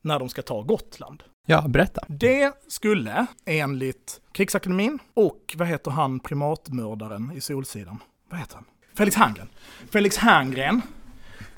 när 0.02 0.18
de 0.18 0.28
ska 0.28 0.42
ta 0.42 0.62
Gotland? 0.62 1.22
Ja, 1.46 1.68
berätta. 1.68 2.04
Det 2.08 2.52
skulle 2.68 3.26
enligt 3.44 4.20
Krigsakademin 4.32 4.98
och 5.14 5.54
vad 5.56 5.68
heter 5.68 5.90
han 5.90 6.20
primatmördaren 6.20 7.32
i 7.34 7.40
Solsidan? 7.40 7.98
Vad 8.30 8.40
heter 8.40 8.54
han? 8.54 8.64
Felix 8.94 9.16
Herngren. 9.16 9.48
Felix 9.90 10.16
Herngren. 10.16 10.82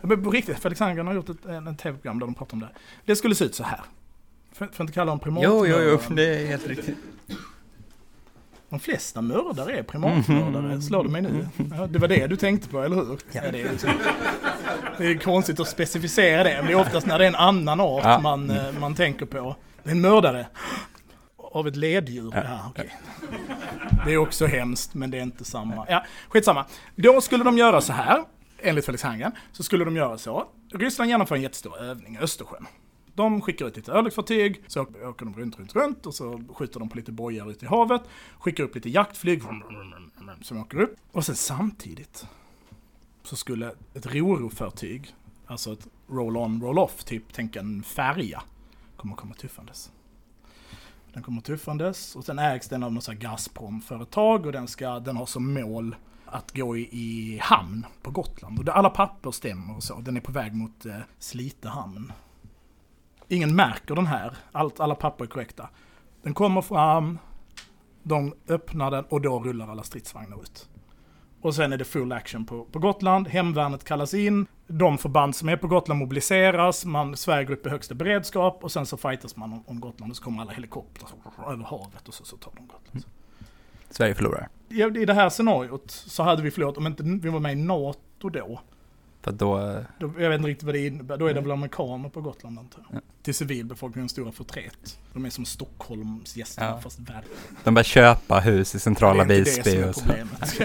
Men 0.06 0.24
På 0.24 0.30
riktigt, 0.30 0.58
Felix 0.58 0.80
Herngren 0.80 1.06
har 1.06 1.14
gjort 1.14 1.28
ett 1.28 1.44
en, 1.46 1.66
en 1.66 1.76
tv-program 1.76 2.18
där 2.18 2.26
de 2.26 2.34
pratar 2.34 2.54
om 2.54 2.60
det. 2.60 2.68
Det 3.04 3.16
skulle 3.16 3.34
se 3.34 3.44
ut 3.44 3.54
så 3.54 3.64
här. 3.64 3.80
Får 4.52 4.66
får 4.66 4.84
inte 4.84 4.92
kalla 4.92 5.10
dem 5.10 5.20
primatmördaren. 5.20 6.16
det 6.16 6.42
är 6.42 6.46
helt 6.46 6.66
riktigt. 6.66 6.96
De 8.68 8.80
flesta 8.80 9.20
mördare 9.22 9.78
är 9.78 9.82
primatmördare, 9.82 10.82
slår 10.82 11.04
du 11.04 11.10
mig 11.10 11.22
nu? 11.22 11.48
Ja, 11.76 11.86
det 11.86 11.98
var 11.98 12.08
det 12.08 12.26
du 12.26 12.36
tänkte 12.36 12.68
på, 12.68 12.82
eller 12.82 12.96
hur? 12.96 13.18
Ja. 13.32 13.40
det, 13.52 13.60
är, 13.62 13.96
det 14.98 15.06
är 15.06 15.18
konstigt 15.18 15.60
att 15.60 15.68
specificera 15.68 16.44
det, 16.44 16.54
men 16.56 16.66
det 16.66 16.72
är 16.72 16.80
oftast 16.80 17.06
när 17.06 17.18
det 17.18 17.24
är 17.24 17.28
en 17.28 17.34
annan 17.34 17.80
art 17.80 18.04
Ja. 18.04 18.18
man, 18.20 18.50
eh, 18.50 18.72
man 18.80 18.94
tänker 18.94 19.26
på. 19.26 19.56
Det 19.82 19.90
är 19.90 19.94
en 19.94 20.00
mördare 20.00 20.46
av 21.36 21.68
ett 21.68 21.76
leddjur. 21.76 22.32
Ja. 22.34 22.42
Ja. 22.44 22.58
okej. 22.70 22.96
Det 24.06 24.12
är 24.12 24.16
också 24.16 24.46
hemskt, 24.46 24.94
men 24.94 25.10
det 25.10 25.18
är 25.18 25.22
inte 25.22 25.44
samma. 25.44 25.86
Ja, 25.88 26.04
skitsamma. 26.28 26.64
Då 26.96 27.20
skulle 27.20 27.44
de 27.44 27.58
göra 27.58 27.80
så 27.80 27.92
här, 27.92 28.24
enligt 28.66 28.86
Felix 28.86 29.02
Herngren, 29.02 29.32
så 29.52 29.62
skulle 29.62 29.84
de 29.84 29.96
göra 29.96 30.18
så. 30.18 30.48
Ryssland 30.68 31.10
genomför 31.10 31.34
en 31.34 31.42
jättestor 31.42 31.78
övning 31.78 32.14
i 32.14 32.18
Östersjön. 32.18 32.66
De 33.14 33.40
skickar 33.40 33.66
ut 33.66 33.76
lite 33.76 33.92
örlogsfartyg, 33.92 34.62
så 34.66 34.82
åker 34.82 35.24
de 35.24 35.34
runt, 35.34 35.58
runt, 35.58 35.74
runt 35.74 36.06
och 36.06 36.14
så 36.14 36.42
skjuter 36.54 36.80
de 36.80 36.88
på 36.88 36.96
lite 36.96 37.12
bojar 37.12 37.50
ute 37.50 37.64
i 37.64 37.68
havet. 37.68 38.02
Skickar 38.38 38.64
upp 38.64 38.74
lite 38.74 38.90
jaktflyg 38.90 39.42
som 40.42 40.60
åker 40.60 40.80
upp. 40.80 40.96
Och 41.12 41.24
sen 41.24 41.36
samtidigt 41.36 42.26
så 43.22 43.36
skulle 43.36 43.74
ett 43.94 44.06
rorofartyg, 44.14 45.14
alltså 45.46 45.72
ett 45.72 45.88
roll-on, 46.08 46.62
roll-off, 46.62 47.04
typ 47.04 47.22
tänk 47.32 47.56
en 47.56 47.82
färja, 47.82 48.42
kommer 48.96 49.16
komma 49.16 49.34
tuffandes. 49.34 49.92
Den 51.12 51.22
kommer 51.22 51.42
tuffandes 51.42 52.16
och 52.16 52.24
sen 52.24 52.38
ägs 52.38 52.68
den 52.68 52.82
av 52.82 52.92
något 52.92 53.06
Gazprom-företag 53.06 54.46
och 54.46 54.52
den, 54.52 54.68
ska, 54.68 55.00
den 55.00 55.16
har 55.16 55.26
som 55.26 55.54
mål 55.54 55.96
att 56.26 56.56
gå 56.56 56.76
i, 56.76 56.88
i 56.92 57.38
hamn 57.42 57.86
på 58.02 58.10
Gotland. 58.10 58.58
Och 58.58 58.76
alla 58.76 58.90
papper 58.90 59.30
stämmer 59.30 59.76
och 59.76 59.82
så. 59.82 60.00
Den 60.00 60.16
är 60.16 60.20
på 60.20 60.32
väg 60.32 60.54
mot 60.54 60.86
eh, 60.86 60.96
Slite 61.18 61.68
hamn. 61.68 62.12
Ingen 63.28 63.56
märker 63.56 63.94
den 63.94 64.06
här. 64.06 64.36
Allt, 64.52 64.80
alla 64.80 64.94
papper 64.94 65.24
är 65.24 65.28
korrekta. 65.28 65.68
Den 66.22 66.34
kommer 66.34 66.62
fram, 66.62 67.18
de 68.02 68.34
öppnar 68.48 68.90
den 68.90 69.04
och 69.04 69.20
då 69.20 69.40
rullar 69.40 69.68
alla 69.68 69.82
stridsvagnar 69.82 70.42
ut. 70.42 70.68
Och 71.40 71.54
sen 71.54 71.72
är 71.72 71.78
det 71.78 71.84
full 71.84 72.12
action 72.12 72.46
på, 72.46 72.64
på 72.64 72.78
Gotland. 72.78 73.28
Hemvärnet 73.28 73.84
kallas 73.84 74.14
in. 74.14 74.46
De 74.66 74.98
förband 74.98 75.36
som 75.36 75.48
är 75.48 75.56
på 75.56 75.66
Gotland 75.66 76.00
mobiliseras. 76.00 76.84
Man, 76.84 77.16
Sverige 77.16 77.44
går 77.44 77.54
upp 77.54 77.66
i 77.66 77.70
högsta 77.70 77.94
beredskap 77.94 78.64
och 78.64 78.72
sen 78.72 78.86
så 78.86 78.96
fightas 78.96 79.36
man 79.36 79.52
om, 79.52 79.64
om 79.66 79.80
Gotland 79.80 80.12
och 80.12 80.16
så 80.16 80.24
kommer 80.24 80.42
alla 80.42 80.52
helikoptrar 80.52 81.08
över 81.52 81.64
havet 81.64 82.08
och 82.08 82.14
så, 82.14 82.24
så 82.24 82.36
tar 82.36 82.52
de 82.56 82.66
Gotland. 82.66 83.04
Sverige 83.90 84.14
förlorar. 84.14 84.48
I 84.68 85.04
det 85.04 85.14
här 85.14 85.28
scenariot 85.28 85.90
så 85.90 86.22
hade 86.22 86.42
vi 86.42 86.50
förlorat, 86.50 86.76
om 86.78 86.86
inte 86.86 87.02
vi 87.02 87.28
var 87.28 87.40
med 87.40 87.52
i 87.52 87.54
NATO 87.54 88.28
då, 88.28 88.60
För 89.22 89.32
då... 89.32 89.58
eh, 89.58 89.80
då 89.98 90.10
jag 90.18 90.30
vet 90.30 90.38
inte 90.38 90.48
riktigt 90.48 90.64
vad 90.66 90.74
det 90.74 90.86
innebär, 90.86 91.16
då 91.16 91.26
är 91.26 91.34
det 91.34 91.40
väl 91.40 91.50
amerikaner 91.50 92.08
på 92.08 92.20
Gotland 92.20 92.58
antar 92.58 92.82
jag. 92.90 92.96
Ja. 92.96 93.00
Till 93.26 93.34
civilbefolkningens 93.34 94.12
stora 94.12 94.32
förtret. 94.32 94.98
De 95.12 95.24
är 95.24 95.30
som 95.30 95.44
Stockholmsgästerna 95.44 96.66
Ja. 96.66 96.80
fast 96.80 96.98
värre. 96.98 97.24
De 97.64 97.74
börjar 97.74 97.84
köpa 97.84 98.40
hus 98.40 98.74
i 98.74 98.78
centrala 98.78 99.24
det 99.24 99.34
är 99.34 99.38
inte 99.38 99.50
det 99.50 99.56
Visby 99.56 99.92
som 99.92 100.10
är 100.10 100.24
problemet. 100.26 100.58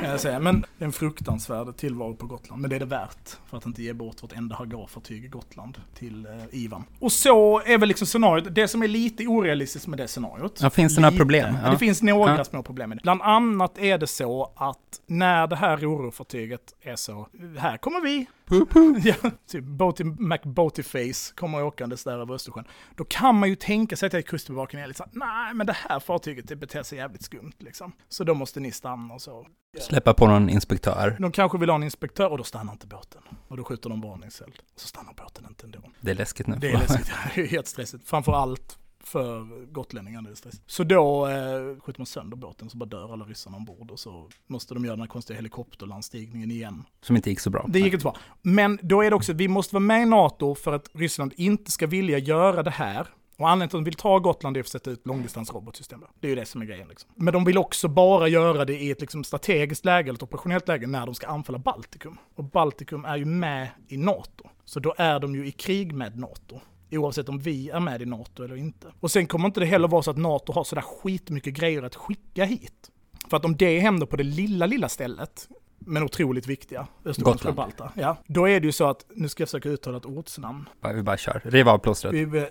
kan 0.00 0.10
jag 0.10 0.20
säga. 0.20 0.40
Men 0.40 0.60
det 0.78 0.84
är 0.84 0.86
en 0.86 0.92
fruktansvärd 0.92 1.76
tillvaro 1.76 2.14
på 2.16 2.26
Gotland. 2.26 2.60
Men 2.60 2.70
det 2.70 2.76
är 2.76 2.80
det 2.80 2.86
värt 2.86 3.36
för 3.50 3.56
att 3.56 3.66
inte 3.66 3.82
ge 3.82 3.92
bort 3.92 4.22
vårt 4.22 4.32
enda 4.32 4.56
hangarfartyg 4.56 5.24
i 5.24 5.28
Gotland 5.28 5.78
till 5.98 6.26
eh, 6.26 6.32
Ivan. 6.50 6.84
Och 6.98 7.12
så 7.12 7.60
är 7.60 7.78
väl 7.78 7.88
liksom 7.88 8.06
scenariot, 8.06 8.54
det 8.54 8.68
som 8.68 8.82
är 8.82 8.88
lite 8.88 9.26
orealistiskt 9.26 9.86
med 9.88 9.98
det 9.98 10.08
scenariot. 10.08 10.58
Ja, 10.62 10.70
finns 10.70 10.94
det 10.94 11.00
några 11.00 11.10
lite, 11.10 11.18
problem? 11.20 11.56
Ja. 11.64 11.70
Det 11.70 11.78
finns 11.78 12.02
några 12.02 12.36
Ja. 12.36 12.44
små 12.44 12.62
problem 12.62 12.88
med 12.88 12.98
det. 12.98 13.02
Bland 13.02 13.22
annat 13.22 13.78
är 13.78 13.98
det 13.98 14.06
så 14.06 14.52
att 14.56 15.00
när 15.06 15.46
det 15.46 15.56
här 15.56 15.90
orofartyget 15.92 16.62
är 16.82 16.96
så, 16.96 17.28
här 17.58 17.76
kommer 17.76 18.00
vi, 18.00 18.26
ja, 19.22 19.30
typ 19.50 19.64
Boaty 19.64 20.04
McBoatyface 20.04 21.32
kommer 21.34 21.62
åkandes 21.86 22.04
där 22.04 22.18
över 22.18 22.34
Östersjön. 22.34 22.64
Då 22.96 23.04
kan 23.04 23.34
man 23.34 23.48
ju 23.48 23.56
tänka 23.56 23.96
sig 23.96 24.18
att 24.18 24.26
kustbevakningen 24.26 24.84
är 24.84 24.88
lite 24.88 24.98
såhär, 24.98 25.12
nej 25.14 25.54
men 25.54 25.66
det 25.66 25.72
här 25.72 26.00
fartyget 26.00 26.48
det 26.48 26.56
beter 26.56 26.82
sig 26.82 26.98
jävligt 26.98 27.22
skumt 27.22 27.52
liksom. 27.58 27.92
Så 28.08 28.24
då 28.24 28.34
måste 28.34 28.60
ni 28.60 28.72
stanna 28.72 29.14
och 29.14 29.22
så. 29.22 29.46
Släppa 29.80 30.14
på 30.14 30.26
någon 30.26 30.48
inspektör. 30.48 31.16
De 31.18 31.32
kanske 31.32 31.58
vill 31.58 31.68
ha 31.68 31.76
en 31.76 31.82
inspektör 31.82 32.30
och 32.30 32.38
då 32.38 32.44
stannar 32.44 32.72
inte 32.72 32.86
båten. 32.86 33.22
Och 33.48 33.56
då 33.56 33.64
skjuter 33.64 33.90
de 33.90 34.00
varningseld. 34.00 34.54
Så 34.76 34.88
stannar 34.88 35.14
båten 35.14 35.46
inte 35.48 35.66
ändå. 35.66 35.78
Det 36.00 36.10
är 36.10 36.14
läskigt 36.14 36.46
nu. 36.46 36.56
Det 36.56 36.68
är 36.68 36.78
läskigt, 36.78 37.12
det 37.34 37.40
är 37.40 37.46
helt 37.46 37.66
stressigt. 37.66 38.08
Framför 38.08 38.32
allt 38.32 38.78
för 39.06 39.66
gotlänningarna 39.72 40.30
det. 40.30 40.50
Så 40.66 40.84
då 40.84 41.26
eh, 41.26 41.80
skjuter 41.80 42.00
man 42.00 42.06
sönder 42.06 42.36
båten 42.36 42.70
så 42.70 42.76
bara 42.76 42.88
dör 42.88 43.12
alla 43.12 43.24
ryssarna 43.24 43.56
ombord 43.56 43.90
och 43.90 44.00
så 44.00 44.28
måste 44.46 44.74
de 44.74 44.84
göra 44.84 44.96
den 44.96 45.00
här 45.00 45.08
konstiga 45.08 45.36
helikopterlandstigningen 45.36 46.50
igen. 46.50 46.84
Som 47.00 47.16
inte 47.16 47.30
gick 47.30 47.40
så 47.40 47.50
bra. 47.50 47.66
Det 47.68 47.78
gick 47.78 47.92
inte 47.92 48.02
bra. 48.02 48.16
Men 48.42 48.78
då 48.82 49.02
är 49.02 49.10
det 49.10 49.16
också, 49.16 49.32
vi 49.32 49.48
måste 49.48 49.74
vara 49.74 49.80
med 49.80 50.02
i 50.02 50.06
NATO 50.06 50.54
för 50.54 50.72
att 50.72 50.90
Ryssland 50.92 51.32
inte 51.36 51.70
ska 51.70 51.86
vilja 51.86 52.18
göra 52.18 52.62
det 52.62 52.70
här. 52.70 53.06
Och 53.38 53.48
anledningen 53.48 53.68
till 53.68 53.76
att 53.76 53.80
de 53.80 53.84
vill 53.84 53.94
ta 53.94 54.18
Gotland 54.18 54.56
är 54.56 54.62
för 54.62 54.68
att 54.68 54.72
sätta 54.72 54.90
ut 54.90 55.06
långdistansrobotsystem. 55.06 56.04
Det 56.20 56.26
är 56.26 56.28
ju 56.28 56.34
det 56.34 56.46
som 56.46 56.62
är 56.62 56.66
grejen. 56.66 56.88
Liksom. 56.88 57.10
Men 57.14 57.32
de 57.32 57.44
vill 57.44 57.58
också 57.58 57.88
bara 57.88 58.28
göra 58.28 58.64
det 58.64 58.78
i 58.78 58.90
ett 58.90 59.00
liksom, 59.00 59.24
strategiskt 59.24 59.84
läge, 59.84 60.08
eller 60.08 60.16
ett 60.16 60.22
operationellt 60.22 60.68
läge, 60.68 60.86
när 60.86 61.06
de 61.06 61.14
ska 61.14 61.26
anfalla 61.26 61.58
Baltikum. 61.58 62.18
Och 62.34 62.44
Baltikum 62.44 63.04
är 63.04 63.16
ju 63.16 63.24
med 63.24 63.68
i 63.88 63.96
NATO. 63.96 64.48
Så 64.64 64.80
då 64.80 64.94
är 64.98 65.20
de 65.20 65.34
ju 65.34 65.46
i 65.46 65.52
krig 65.52 65.94
med 65.94 66.18
NATO. 66.18 66.60
Oavsett 66.90 67.28
om 67.28 67.38
vi 67.38 67.70
är 67.70 67.80
med 67.80 68.02
i 68.02 68.06
NATO 68.06 68.44
eller 68.44 68.56
inte. 68.56 68.92
Och 69.00 69.10
sen 69.10 69.26
kommer 69.26 69.46
inte 69.46 69.60
det 69.60 69.66
heller 69.66 69.88
vara 69.88 70.02
så 70.02 70.10
att 70.10 70.16
NATO 70.16 70.52
har 70.52 70.64
sådär 70.64 70.82
skitmycket 70.82 71.54
grejer 71.54 71.82
att 71.82 71.94
skicka 71.94 72.44
hit. 72.44 72.90
För 73.30 73.36
att 73.36 73.44
om 73.44 73.56
det 73.56 73.78
händer 73.80 74.06
på 74.06 74.16
det 74.16 74.22
lilla, 74.24 74.66
lilla 74.66 74.88
stället, 74.88 75.48
men 75.78 76.02
otroligt 76.02 76.46
viktiga, 76.46 76.86
Östersjöns 77.04 77.42
Gotland. 77.42 77.52
Gibraltar, 77.52 77.92
ja, 77.94 78.16
då 78.26 78.48
är 78.48 78.60
det 78.60 78.66
ju 78.66 78.72
så 78.72 78.84
att, 78.84 79.04
nu 79.14 79.28
ska 79.28 79.40
jag 79.40 79.48
försöka 79.48 79.68
uttala 79.68 79.96
ett 79.96 80.06
ortsnamn. 80.06 80.68
Vi 80.94 81.02
bara 81.02 81.16
kör. 81.16 81.40
Riv 81.44 81.68
av 81.68 81.78
plåstret. 81.78 82.14
Vi, 82.14 82.46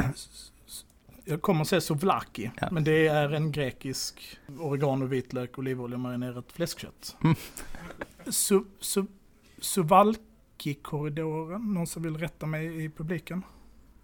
jag 1.26 1.42
kommer 1.42 1.62
att 1.62 1.68
säga 1.68 1.82
Sovlaki, 1.82 2.52
Ja. 2.62 2.68
men 2.72 2.84
det 2.84 3.08
är 3.08 3.30
en 3.34 3.52
grekisk 3.52 4.38
oregano, 4.60 5.06
vitlök, 5.06 5.58
olivolja, 5.60 5.98
marinerat 5.98 6.52
fläskkött. 6.52 7.16
Mm. 7.24 7.36
Su, 8.28 8.60
su, 8.80 9.06
Suvalki-korridoren, 9.62 11.74
någon 11.74 11.88
som 11.88 12.04
vill 12.04 12.18
rätta 12.18 12.46
mig 12.46 12.84
i 12.86 12.90
publiken? 12.90 13.44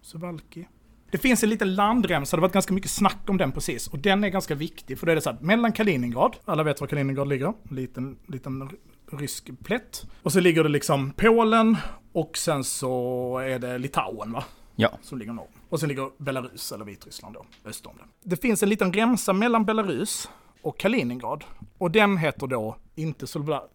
Suvalki. 0.02 0.68
Det 1.10 1.18
finns 1.18 1.42
en 1.42 1.50
liten 1.50 1.74
landremsa, 1.74 2.36
det 2.36 2.40
har 2.40 2.42
varit 2.42 2.52
ganska 2.52 2.74
mycket 2.74 2.90
snack 2.90 3.18
om 3.26 3.36
den 3.36 3.52
precis. 3.52 3.88
Och 3.88 3.98
den 3.98 4.24
är 4.24 4.28
ganska 4.28 4.54
viktig, 4.54 4.98
för 4.98 5.06
då 5.06 5.12
är 5.12 5.16
det 5.16 5.22
så 5.22 5.30
här, 5.30 5.38
mellan 5.40 5.72
Kaliningrad, 5.72 6.36
alla 6.44 6.62
vet 6.62 6.80
var 6.80 6.88
Kaliningrad 6.88 7.28
ligger, 7.28 7.46
en 7.46 7.76
liten, 7.76 8.16
liten 8.26 8.70
rysk 9.12 9.50
plätt. 9.64 10.06
Och 10.22 10.32
så 10.32 10.40
ligger 10.40 10.62
det 10.62 10.68
liksom 10.68 11.12
Polen, 11.16 11.76
och 12.12 12.36
sen 12.36 12.64
så 12.64 13.38
är 13.38 13.58
det 13.58 13.78
Litauen 13.78 14.32
va? 14.32 14.44
Ja. 14.76 14.90
som 15.02 15.18
ligger 15.18 15.32
norr. 15.32 15.48
Och 15.68 15.80
sen 15.80 15.88
ligger 15.88 16.10
Belarus, 16.18 16.72
eller 16.72 16.84
Vitryssland 16.84 17.34
då, 17.34 17.44
öster 17.64 17.90
om 17.90 17.96
det. 17.96 18.30
Det 18.30 18.36
finns 18.36 18.62
en 18.62 18.68
liten 18.68 18.92
remsa 18.92 19.32
mellan 19.32 19.64
Belarus 19.64 20.28
och 20.62 20.78
Kaliningrad. 20.78 21.44
Och 21.78 21.90
den 21.90 22.16
heter 22.16 22.46
då 22.46 22.76
inte 22.94 23.26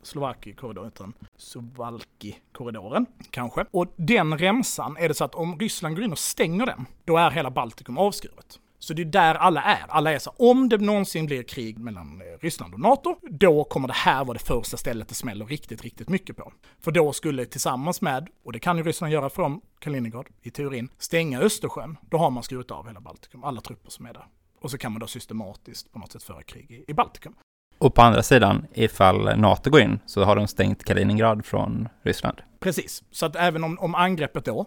Slovakikorridoren 0.03 0.87
utan 0.87 1.13
Suvalki-korridoren, 1.37 3.05
kanske. 3.31 3.65
Och 3.71 3.93
den 3.95 4.37
remsan 4.37 4.97
är 4.97 5.07
det 5.07 5.13
så 5.13 5.23
att 5.23 5.35
om 5.35 5.59
Ryssland 5.59 5.95
går 5.95 6.05
in 6.05 6.11
och 6.11 6.19
stänger 6.19 6.65
den, 6.65 6.85
då 7.05 7.17
är 7.17 7.31
hela 7.31 7.51
Baltikum 7.51 7.97
avskuret. 7.97 8.59
Så 8.79 8.93
det 8.93 9.01
är 9.01 9.05
där 9.05 9.35
alla 9.35 9.61
är. 9.61 9.85
Alla 9.87 10.13
är 10.13 10.19
så 10.19 10.29
om 10.37 10.69
det 10.69 10.77
någonsin 10.77 11.25
blir 11.25 11.43
krig 11.43 11.79
mellan 11.79 12.21
eh, 12.21 12.39
Ryssland 12.41 12.73
och 12.73 12.79
NATO, 12.79 13.15
då 13.29 13.63
kommer 13.63 13.87
det 13.87 13.93
här 13.93 14.25
vara 14.25 14.37
det 14.37 14.43
första 14.43 14.77
stället 14.77 15.07
det 15.07 15.15
smäller 15.15 15.45
riktigt, 15.45 15.81
riktigt 15.81 16.09
mycket 16.09 16.37
på. 16.37 16.53
För 16.79 16.91
då 16.91 17.13
skulle 17.13 17.45
tillsammans 17.45 18.01
med, 18.01 18.27
och 18.43 18.53
det 18.53 18.59
kan 18.59 18.77
ju 18.77 18.83
Ryssland 18.83 19.13
göra 19.13 19.29
från 19.29 19.61
Kaliningrad 19.79 20.27
i 20.41 20.49
teorin, 20.49 20.89
stänga 20.97 21.39
Östersjön. 21.39 21.97
Då 22.01 22.17
har 22.17 22.29
man 22.29 22.43
skurit 22.43 22.71
av 22.71 22.87
hela 22.87 22.99
Baltikum, 22.99 23.43
alla 23.43 23.61
trupper 23.61 23.89
som 23.91 24.05
är 24.05 24.13
där. 24.13 24.25
Och 24.61 24.71
så 24.71 24.77
kan 24.77 24.91
man 24.91 24.99
då 24.99 25.07
systematiskt 25.07 25.91
på 25.91 25.99
något 25.99 26.11
sätt 26.11 26.23
föra 26.23 26.43
krig 26.43 26.71
i, 26.71 26.91
i 26.91 26.93
Baltikum. 26.93 27.35
Och 27.77 27.95
på 27.95 28.01
andra 28.01 28.23
sidan, 28.23 28.65
ifall 28.73 29.39
NATO 29.39 29.69
går 29.69 29.81
in, 29.81 29.99
så 30.05 30.23
har 30.23 30.35
de 30.35 30.47
stängt 30.47 30.83
Kaliningrad 30.83 31.45
från 31.45 31.89
Ryssland. 32.01 32.41
Precis, 32.59 33.03
så 33.11 33.25
att 33.25 33.35
även 33.35 33.63
om, 33.63 33.79
om 33.79 33.95
angreppet 33.95 34.45
då 34.45 34.65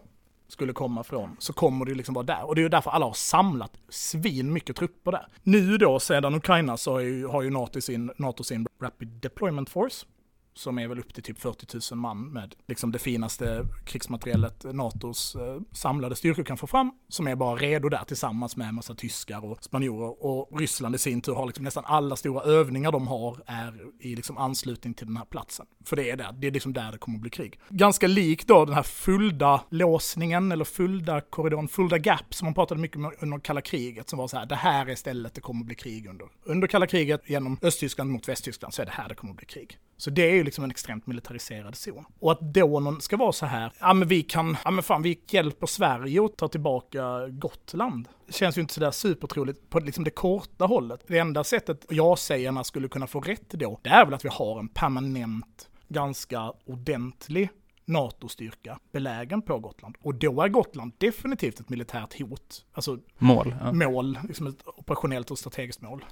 skulle 0.48 0.72
komma 0.72 1.04
från, 1.04 1.36
så 1.38 1.52
kommer 1.52 1.84
det 1.84 1.94
liksom 1.94 2.14
vara 2.14 2.24
där. 2.24 2.44
Och 2.44 2.54
det 2.54 2.60
är 2.60 2.62
ju 2.62 2.68
därför 2.68 2.90
alla 2.90 3.06
har 3.06 3.12
samlat 3.12 3.72
svin 3.88 4.52
mycket 4.52 4.76
trupper 4.76 5.12
där. 5.12 5.26
Nu 5.42 5.78
då, 5.78 6.00
sedan 6.00 6.34
Ukraina, 6.34 6.76
så 6.76 6.92
har 6.92 7.00
ju, 7.00 7.26
har 7.26 7.42
ju 7.42 7.50
NATO, 7.50 7.80
sin, 7.80 8.12
NATO 8.16 8.44
sin 8.44 8.66
Rapid 8.82 9.08
Deployment 9.08 9.70
Force, 9.70 10.06
som 10.54 10.78
är 10.78 10.88
väl 10.88 10.98
upp 10.98 11.14
till 11.14 11.22
typ 11.22 11.38
40 11.38 11.94
000 11.94 12.00
man 12.00 12.32
med 12.32 12.54
liksom 12.66 12.92
det 12.92 12.98
finaste 12.98 13.66
krigsmateriellet 13.84 14.64
NATOs 14.64 15.36
eh, 15.36 15.60
samlade 15.72 16.16
styrkor 16.16 16.44
kan 16.44 16.56
få 16.56 16.66
fram, 16.66 16.92
som 17.08 17.28
är 17.28 17.36
bara 17.36 17.56
redo 17.56 17.88
där 17.88 18.04
tillsammans 18.04 18.56
med 18.56 18.68
en 18.68 18.74
massa 18.74 18.94
tyskar 18.94 19.44
och 19.44 19.64
spanjorer. 19.64 20.24
Och 20.24 20.60
Ryssland 20.60 20.94
i 20.94 20.98
sin 20.98 21.20
tur 21.20 21.34
har 21.34 21.46
liksom 21.46 21.64
nästan 21.64 21.84
alla 21.86 22.16
stora 22.16 22.42
övningar 22.42 22.92
de 22.92 23.08
har 23.08 23.42
är 23.46 23.74
i 24.00 24.16
liksom 24.16 24.38
anslutning 24.38 24.94
till 24.94 25.06
den 25.06 25.16
här 25.16 25.24
platsen. 25.24 25.66
För 25.84 25.96
det 25.96 26.10
är 26.10 26.16
där, 26.16 26.32
det 26.32 26.46
är 26.46 26.50
liksom 26.50 26.72
där 26.72 26.92
det 26.92 26.98
kommer 26.98 27.18
att 27.18 27.22
bli 27.22 27.30
krig. 27.30 27.60
Ganska 27.68 28.06
lik 28.06 28.46
då 28.46 28.64
den 28.64 28.74
här 28.74 28.82
Fulda 28.82 29.64
låsningen 29.70 30.52
eller 30.52 30.64
Fulda 30.64 31.20
korridoren, 31.20 31.68
Fulda 31.68 31.98
Gap 31.98 32.34
som 32.34 32.46
man 32.46 32.54
pratade 32.54 32.80
mycket 32.80 32.96
om 32.96 33.12
under 33.20 33.38
kalla 33.38 33.60
kriget 33.60 34.08
som 34.08 34.18
var 34.18 34.28
så 34.28 34.36
här, 34.36 34.46
det 34.46 34.54
här 34.54 34.86
är 34.86 34.94
stället 34.94 35.34
det 35.34 35.40
kommer 35.40 35.60
att 35.60 35.66
bli 35.66 35.74
krig 35.74 36.06
under. 36.06 36.28
Under 36.44 36.68
kalla 36.68 36.86
kriget 36.86 37.30
genom 37.30 37.58
Östtyskland 37.62 38.10
mot 38.10 38.28
Västtyskland 38.28 38.74
så 38.74 38.82
är 38.82 38.86
det 38.86 38.92
här 38.92 39.08
det 39.08 39.14
kommer 39.14 39.32
att 39.32 39.36
bli 39.36 39.46
krig. 39.46 39.78
Så 40.00 40.10
det 40.10 40.22
är 40.22 40.34
ju 40.34 40.44
liksom 40.44 40.64
en 40.64 40.70
extremt 40.70 41.06
militariserad 41.06 41.76
zon. 41.76 42.04
Och 42.18 42.32
att 42.32 42.40
då 42.40 42.80
någon 42.80 43.00
ska 43.00 43.16
vara 43.16 43.32
så 43.32 43.46
här, 43.46 43.72
ja 43.80 43.94
men 43.94 44.08
vi 44.08 44.22
kan, 44.22 44.56
ja 44.64 44.70
men 44.70 44.82
fan 44.82 45.02
vi 45.02 45.20
hjälper 45.28 45.66
Sverige 45.66 46.24
att 46.24 46.36
ta 46.36 46.48
tillbaka 46.48 47.28
Gotland. 47.28 48.08
Det 48.26 48.32
känns 48.32 48.58
ju 48.58 48.60
inte 48.60 48.74
sådär 48.74 48.90
supertroligt 48.90 49.70
på 49.70 49.80
liksom 49.80 50.04
det 50.04 50.10
korta 50.10 50.64
hållet. 50.64 51.04
Det 51.06 51.18
enda 51.18 51.44
sättet 51.44 51.86
ja-sägarna 51.88 52.64
skulle 52.64 52.88
kunna 52.88 53.06
få 53.06 53.20
rätt 53.20 53.50
då, 53.50 53.80
det 53.82 53.90
är 53.90 54.04
väl 54.04 54.14
att 54.14 54.24
vi 54.24 54.28
har 54.28 54.58
en 54.58 54.68
permanent, 54.68 55.68
ganska 55.88 56.52
ordentlig 56.66 57.50
NATO-styrka 57.84 58.78
belägen 58.92 59.42
på 59.42 59.58
Gotland. 59.58 59.96
Och 60.02 60.14
då 60.14 60.42
är 60.42 60.48
Gotland 60.48 60.92
definitivt 60.98 61.60
ett 61.60 61.68
militärt 61.68 62.20
hot. 62.20 62.64
Alltså 62.72 62.98
Mål. 63.18 63.54
Ja. 63.60 63.72
mål, 63.72 64.18
liksom 64.28 64.46
ett 64.46 64.62
operationellt 64.66 65.30
och 65.30 65.38
strategiskt 65.38 65.80
mål. 65.80 66.04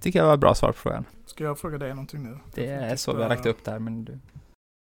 Tycker 0.00 0.18
jag 0.18 0.26
var 0.26 0.34
ett 0.34 0.40
bra 0.40 0.54
svar 0.54 0.72
på 0.72 0.78
frågan. 0.78 1.04
Ska 1.26 1.44
jag 1.44 1.58
fråga 1.58 1.78
dig 1.78 1.90
någonting 1.90 2.22
nu? 2.22 2.38
Det 2.54 2.66
är 2.66 2.96
så 2.96 3.12
vi 3.16 3.22
har 3.22 3.28
lagt 3.28 3.46
upp 3.46 3.64
det 3.64 3.70
här, 3.70 3.78
men 3.78 4.04
du... 4.04 4.18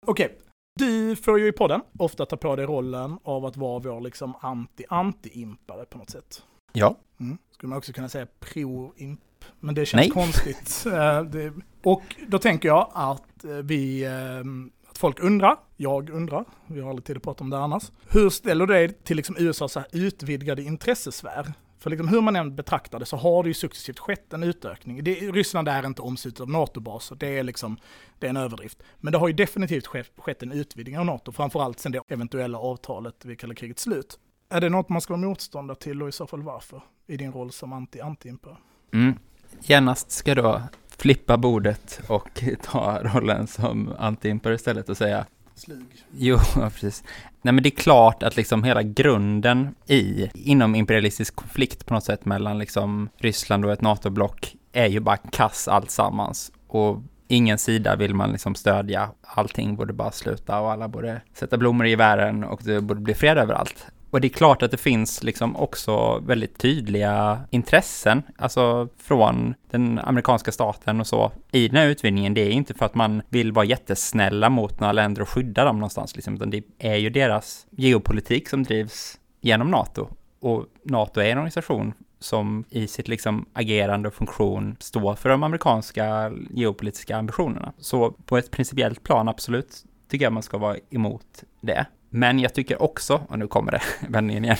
Okej, 0.06 0.38
du 0.78 1.16
får 1.16 1.38
ju 1.38 1.48
i 1.48 1.52
podden 1.52 1.80
ofta 1.98 2.26
ta 2.26 2.36
på 2.36 2.56
dig 2.56 2.66
rollen 2.66 3.18
av 3.22 3.44
att 3.46 3.56
vara 3.56 3.78
vår 3.78 4.00
liksom 4.00 4.34
anti-anti-impare 4.40 5.84
på 5.84 5.98
något 5.98 6.10
sätt. 6.10 6.42
Ja. 6.72 6.96
Mm. 7.20 7.38
Skulle 7.50 7.68
man 7.68 7.78
också 7.78 7.92
kunna 7.92 8.08
säga 8.08 8.26
pro-imp, 8.40 9.20
men 9.60 9.74
det 9.74 9.86
känns 9.86 10.00
Nej. 10.00 10.10
konstigt. 10.10 10.86
Eh, 10.92 11.52
och 11.82 12.02
då 12.28 12.38
tänker 12.38 12.68
jag 12.68 12.90
att 12.94 13.44
eh, 13.44 13.50
vi, 13.50 14.04
eh, 14.04 14.90
att 14.90 14.98
folk 14.98 15.20
undrar, 15.20 15.56
jag 15.76 16.10
undrar, 16.10 16.44
vi 16.66 16.80
har 16.80 16.90
aldrig 16.90 17.04
tid 17.04 17.16
att 17.16 17.22
prata 17.22 17.44
om 17.44 17.50
det 17.50 17.58
annars. 17.58 17.90
Hur 18.08 18.30
ställer 18.30 18.66
du 18.66 18.74
dig 18.74 18.92
till 18.92 19.16
liksom 19.16 19.36
USAs 19.38 19.76
utvidgade 19.92 20.62
intressesfär? 20.62 21.52
För 21.80 21.90
liksom 21.90 22.08
hur 22.08 22.20
man 22.20 22.36
än 22.36 22.56
betraktar 22.56 22.98
det 22.98 23.06
så 23.06 23.16
har 23.16 23.42
det 23.42 23.48
ju 23.48 23.54
successivt 23.54 23.98
skett 23.98 24.32
en 24.32 24.42
utökning. 24.42 25.04
Det, 25.04 25.14
Ryssland 25.14 25.68
är 25.68 25.86
inte 25.86 26.02
omslutet 26.02 26.40
av 26.40 26.50
NATO-baser, 26.50 27.16
det 27.16 27.38
är 27.38 27.42
liksom, 27.42 27.76
det 28.18 28.26
är 28.26 28.30
en 28.30 28.36
överdrift. 28.36 28.82
Men 28.98 29.12
det 29.12 29.18
har 29.18 29.28
ju 29.28 29.34
definitivt 29.34 29.86
skett, 29.86 30.12
skett 30.16 30.42
en 30.42 30.52
utvidgning 30.52 30.98
av 30.98 31.06
NATO, 31.06 31.32
framförallt 31.32 31.80
sen 31.80 31.92
det 31.92 32.00
eventuella 32.08 32.58
avtalet 32.58 33.24
vid 33.24 33.40
kalla 33.40 33.54
krigets 33.54 33.82
slut. 33.82 34.18
Är 34.48 34.60
det 34.60 34.68
något 34.68 34.88
man 34.88 35.00
ska 35.00 35.12
vara 35.12 35.28
motståndare 35.28 35.78
till 35.78 36.02
och 36.02 36.08
i 36.08 36.12
så 36.12 36.26
fall 36.26 36.42
varför? 36.42 36.82
I 37.06 37.16
din 37.16 37.32
roll 37.32 37.52
som 37.52 37.72
anti-anti-imperial? 37.72 38.56
Mm. 38.92 39.14
Genast 39.60 40.10
ska 40.10 40.34
då 40.34 40.62
flippa 40.88 41.36
bordet 41.36 42.00
och 42.08 42.42
ta 42.62 42.98
rollen 43.02 43.46
som 43.46 43.92
anti-imper 43.98 44.52
istället 44.52 44.88
och 44.88 44.96
säga 44.96 45.26
Slug. 45.54 46.04
Jo, 46.12 46.36
precis. 46.54 47.04
Nej, 47.42 47.54
men 47.54 47.62
det 47.62 47.68
är 47.68 47.76
klart 47.76 48.22
att 48.22 48.36
liksom 48.36 48.64
hela 48.64 48.82
grunden 48.82 49.74
i, 49.86 50.30
inom 50.34 50.74
imperialistisk 50.74 51.36
konflikt 51.36 51.86
på 51.86 51.94
något 51.94 52.04
sätt 52.04 52.24
mellan 52.24 52.58
liksom 52.58 53.08
Ryssland 53.16 53.64
och 53.64 53.72
ett 53.72 53.80
NATO-block 53.80 54.56
är 54.72 54.86
ju 54.86 55.00
bara 55.00 55.16
kass 55.16 55.68
alltsammans. 55.68 56.52
Och 56.68 57.02
ingen 57.28 57.58
sida 57.58 57.96
vill 57.96 58.14
man 58.14 58.32
liksom 58.32 58.54
stödja. 58.54 59.10
Allting 59.22 59.76
borde 59.76 59.92
bara 59.92 60.12
sluta 60.12 60.60
och 60.60 60.72
alla 60.72 60.88
borde 60.88 61.22
sätta 61.34 61.56
blommor 61.56 61.86
i 61.86 61.96
världen 61.96 62.44
och 62.44 62.60
det 62.64 62.80
borde 62.80 63.00
bli 63.00 63.14
fred 63.14 63.38
överallt. 63.38 63.86
Och 64.10 64.20
det 64.20 64.26
är 64.26 64.28
klart 64.28 64.62
att 64.62 64.70
det 64.70 64.76
finns 64.76 65.22
liksom 65.22 65.56
också 65.56 66.18
väldigt 66.18 66.58
tydliga 66.58 67.40
intressen, 67.50 68.22
alltså 68.38 68.88
från 68.96 69.54
den 69.70 69.98
amerikanska 69.98 70.52
staten 70.52 71.00
och 71.00 71.06
så, 71.06 71.32
i 71.52 71.68
den 71.68 71.76
här 71.76 71.86
utvidgningen. 71.86 72.34
Det 72.34 72.40
är 72.40 72.50
inte 72.50 72.74
för 72.74 72.86
att 72.86 72.94
man 72.94 73.22
vill 73.28 73.52
vara 73.52 73.64
jättesnälla 73.64 74.50
mot 74.50 74.80
några 74.80 74.92
länder 74.92 75.22
och 75.22 75.28
skydda 75.28 75.64
dem 75.64 75.76
någonstans, 75.76 76.16
liksom, 76.16 76.34
utan 76.34 76.50
det 76.50 76.62
är 76.78 76.96
ju 76.96 77.10
deras 77.10 77.66
geopolitik 77.70 78.48
som 78.48 78.62
drivs 78.62 79.18
genom 79.40 79.70
NATO. 79.70 80.08
Och 80.40 80.66
NATO 80.84 81.20
är 81.20 81.24
en 81.24 81.38
organisation 81.38 81.92
som 82.18 82.64
i 82.70 82.86
sitt 82.86 83.08
liksom 83.08 83.46
agerande 83.52 84.08
och 84.08 84.14
funktion 84.14 84.76
står 84.80 85.14
för 85.14 85.28
de 85.28 85.42
amerikanska 85.42 86.32
geopolitiska 86.50 87.16
ambitionerna. 87.16 87.72
Så 87.78 88.10
på 88.10 88.38
ett 88.38 88.50
principiellt 88.50 89.02
plan, 89.02 89.28
absolut, 89.28 89.84
tycker 90.08 90.26
jag 90.26 90.32
man 90.32 90.42
ska 90.42 90.58
vara 90.58 90.76
emot 90.90 91.44
det. 91.60 91.86
Men 92.10 92.38
jag 92.38 92.54
tycker 92.54 92.82
också, 92.82 93.22
och 93.28 93.38
nu 93.38 93.46
kommer 93.46 93.72
det, 93.72 93.82
vändningen 94.08 94.44
igen, 94.44 94.56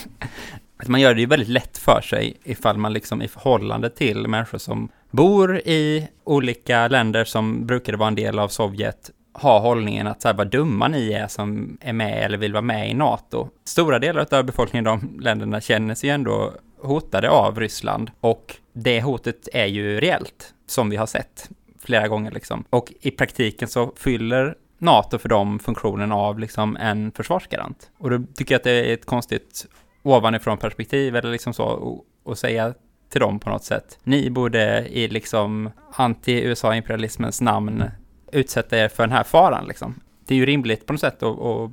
att 0.76 0.88
man 0.88 1.00
gör 1.00 1.14
det 1.14 1.20
ju 1.20 1.26
väldigt 1.26 1.48
lätt 1.48 1.78
för 1.78 2.00
sig 2.00 2.36
ifall 2.44 2.78
man 2.78 2.92
liksom 2.92 3.22
i 3.22 3.28
förhållande 3.28 3.90
till 3.90 4.28
människor 4.28 4.58
som 4.58 4.88
bor 5.10 5.58
i 5.58 6.08
olika 6.24 6.88
länder 6.88 7.24
som 7.24 7.66
brukade 7.66 7.98
vara 7.98 8.08
en 8.08 8.14
del 8.14 8.38
av 8.38 8.48
Sovjet 8.48 9.10
har 9.32 9.60
hållningen 9.60 10.06
att 10.06 10.22
så 10.22 10.28
här, 10.28 10.34
vad 10.34 10.50
dumma 10.50 10.88
ni 10.88 11.12
är 11.12 11.26
som 11.26 11.78
är 11.80 11.92
med 11.92 12.24
eller 12.24 12.38
vill 12.38 12.52
vara 12.52 12.62
med 12.62 12.90
i 12.90 12.94
NATO. 12.94 13.48
Stora 13.64 13.98
delar 13.98 14.34
av 14.34 14.44
befolkningen 14.44 14.86
i 14.86 14.88
de 14.88 15.20
länderna 15.20 15.60
känner 15.60 15.94
sig 15.94 16.08
ju 16.08 16.14
ändå 16.14 16.52
hotade 16.82 17.30
av 17.30 17.60
Ryssland 17.60 18.10
och 18.20 18.56
det 18.72 19.00
hotet 19.00 19.48
är 19.52 19.66
ju 19.66 20.00
reellt, 20.00 20.54
som 20.66 20.90
vi 20.90 20.96
har 20.96 21.06
sett 21.06 21.50
flera 21.78 22.08
gånger 22.08 22.30
liksom. 22.30 22.64
Och 22.70 22.92
i 23.00 23.10
praktiken 23.10 23.68
så 23.68 23.92
fyller 23.96 24.54
NATO 24.80 25.18
för 25.18 25.28
dem 25.28 25.58
funktionen 25.58 26.12
av 26.12 26.38
liksom 26.38 26.76
en 26.76 27.12
försvarsgarant. 27.12 27.90
Och 27.98 28.10
då 28.10 28.18
tycker 28.34 28.54
jag 28.54 28.58
att 28.58 28.64
det 28.64 28.90
är 28.90 28.94
ett 28.94 29.06
konstigt 29.06 29.66
ovanifrån 30.02 30.58
perspektiv 30.58 31.16
eller 31.16 31.30
liksom 31.30 31.54
så 31.54 32.04
att 32.24 32.38
säga 32.38 32.74
till 33.10 33.20
dem 33.20 33.38
på 33.38 33.50
något 33.50 33.64
sätt. 33.64 33.98
Ni 34.02 34.30
borde 34.30 34.88
i 34.88 35.08
liksom 35.08 35.70
anti-USA-imperialismens 35.92 37.42
namn 37.42 37.84
utsätta 38.32 38.78
er 38.78 38.88
för 38.88 39.02
den 39.02 39.12
här 39.12 39.24
faran 39.24 39.66
liksom. 39.66 40.00
Det 40.26 40.34
är 40.34 40.38
ju 40.38 40.46
rimligt 40.46 40.86
på 40.86 40.92
något 40.92 41.00
sätt 41.00 41.22
att, 41.22 41.40
att 41.40 41.70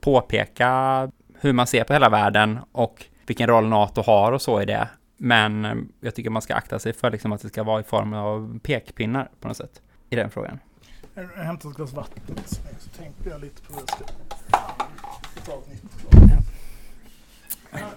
påpeka 0.00 1.10
hur 1.40 1.52
man 1.52 1.66
ser 1.66 1.84
på 1.84 1.92
hela 1.92 2.08
världen 2.08 2.58
och 2.72 3.04
vilken 3.26 3.46
roll 3.46 3.66
NATO 3.68 4.02
har 4.02 4.32
och 4.32 4.42
så 4.42 4.62
i 4.62 4.64
det. 4.64 4.88
Men 5.16 5.64
eh, 5.64 5.74
jag 6.00 6.14
tycker 6.14 6.30
man 6.30 6.42
ska 6.42 6.54
akta 6.54 6.78
sig 6.78 6.92
för 6.92 7.10
liksom 7.10 7.32
att 7.32 7.42
det 7.42 7.48
ska 7.48 7.62
vara 7.62 7.80
i 7.80 7.84
form 7.84 8.12
av 8.12 8.58
pekpinnar 8.58 9.28
på 9.40 9.48
något 9.48 9.56
sätt 9.56 9.82
i 10.10 10.16
den 10.16 10.30
frågan. 10.30 10.58
Jag 11.18 11.44
hämtar 11.44 11.70
ett 11.70 11.76
glas 11.76 11.92
vatten 11.92 12.22
så 12.46 12.88
tänkte 12.98 13.28
jag 13.28 13.40
lite 13.40 13.62
på 13.62 13.72
det. 13.72 13.78
Jag 13.78 13.90
ska. 13.90 14.04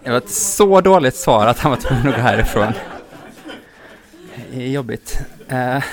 Det 0.04 0.10
var 0.10 0.18
ett 0.18 0.30
så 0.30 0.82
dåligt 0.82 1.16
svar 1.16 1.48
att 1.48 1.60
han 1.60 1.72
var 1.72 1.78
tvungen 1.78 2.08
att 2.08 2.16
gå 2.16 2.22
härifrån. 2.22 2.74
Det 4.52 4.64
är 4.64 4.68
jobbigt. 4.68 5.22
Uh, 5.52 5.84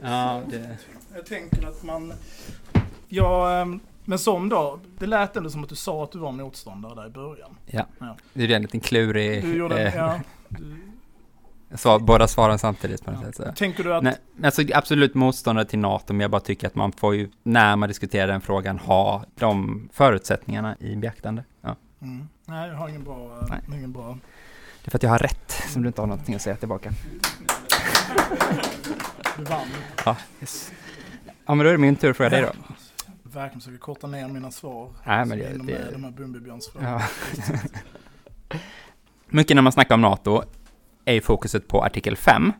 ja, 0.00 0.42
det... 0.50 0.76
Jag 1.14 1.26
tänker 1.26 1.68
att 1.68 1.82
man... 1.82 2.12
Ja, 3.08 3.60
ehm, 3.60 3.80
men 4.04 4.18
som 4.18 4.48
då, 4.48 4.80
det 4.98 5.06
lät 5.06 5.36
ändå 5.36 5.50
som 5.50 5.62
att 5.62 5.68
du 5.68 5.76
sa 5.76 6.04
att 6.04 6.12
du 6.12 6.18
var 6.18 6.32
motståndare 6.32 6.94
där 6.94 7.06
i 7.06 7.10
början. 7.10 7.56
Ja. 7.66 7.86
Ja. 7.98 8.16
Det 8.32 8.44
är 8.44 8.50
en 8.50 8.62
liten 8.62 8.80
klurig... 8.80 9.42
Du 9.42 9.56
gjorde, 9.56 9.88
eh, 9.88 9.96
ja, 9.96 10.20
du, 10.48 10.89
svar, 11.74 11.98
båda 11.98 12.28
svaren 12.28 12.58
samtidigt 12.58 13.04
på 13.04 13.10
något 13.10 13.20
ja. 13.24 13.32
sätt. 13.32 13.46
Så. 13.46 13.52
Tänker 13.52 13.84
du 13.84 13.94
att... 13.94 14.02
Nej, 14.02 14.16
alltså 14.44 14.62
absolut 14.74 15.14
motståndare 15.14 15.64
till 15.64 15.78
NATO, 15.78 16.12
men 16.12 16.20
jag 16.20 16.30
bara 16.30 16.40
tycker 16.40 16.66
att 16.66 16.74
man 16.74 16.92
får 16.92 17.14
ju, 17.14 17.30
när 17.42 17.76
man 17.76 17.88
diskuterar 17.88 18.26
den 18.26 18.40
frågan, 18.40 18.78
ha 18.78 19.24
de 19.34 19.88
förutsättningarna 19.92 20.76
i 20.80 20.96
beaktande. 20.96 21.44
Ja. 21.60 21.76
Mm. 22.02 22.28
Nej, 22.46 22.68
jag 22.68 22.76
har 22.76 22.88
ingen 22.88 23.04
bra... 23.04 23.38
eh, 23.42 23.46
Nej. 23.50 23.78
Ingen 23.78 23.92
bra. 23.92 24.18
Det 24.82 24.88
är 24.88 24.90
för 24.90 24.98
att 24.98 25.02
jag 25.02 25.10
har 25.10 25.18
rätt, 25.18 25.50
som 25.68 25.82
du 25.82 25.88
inte 25.88 26.00
har 26.02 26.06
någonting 26.06 26.34
att 26.34 26.42
säga 26.42 26.56
tillbaka. 26.56 26.92
Du 29.36 29.44
vann. 29.44 29.66
Ja, 30.04 30.16
yes. 30.40 30.72
ja 31.46 31.54
men 31.54 31.58
då 31.64 31.68
är 31.68 31.72
det 31.72 31.78
min 31.78 31.96
tur 31.96 32.10
att 32.10 32.16
fråga 32.16 32.30
dig 32.30 32.42
då. 32.42 32.52
Verkligen 33.22 33.60
försöker 33.60 33.78
korta 33.78 34.06
ner 34.06 34.28
mina 34.28 34.50
svar. 34.50 34.90
Nej, 35.06 35.24
men 35.26 35.38
det- 35.38 35.58
det- 35.66 35.90
de 35.92 36.04
här 36.04 36.10
Bumbibjörnsfrågorna. 36.10 37.02
Ja. 37.28 38.58
Mycket 39.28 39.54
när 39.54 39.62
man 39.62 39.72
snackar 39.72 39.94
om 39.94 40.00
NATO 40.00 40.42
är 41.10 41.14
ju 41.14 41.20
fokuset 41.20 41.68
på 41.68 41.84
artikel 41.84 42.16
5, 42.16 42.52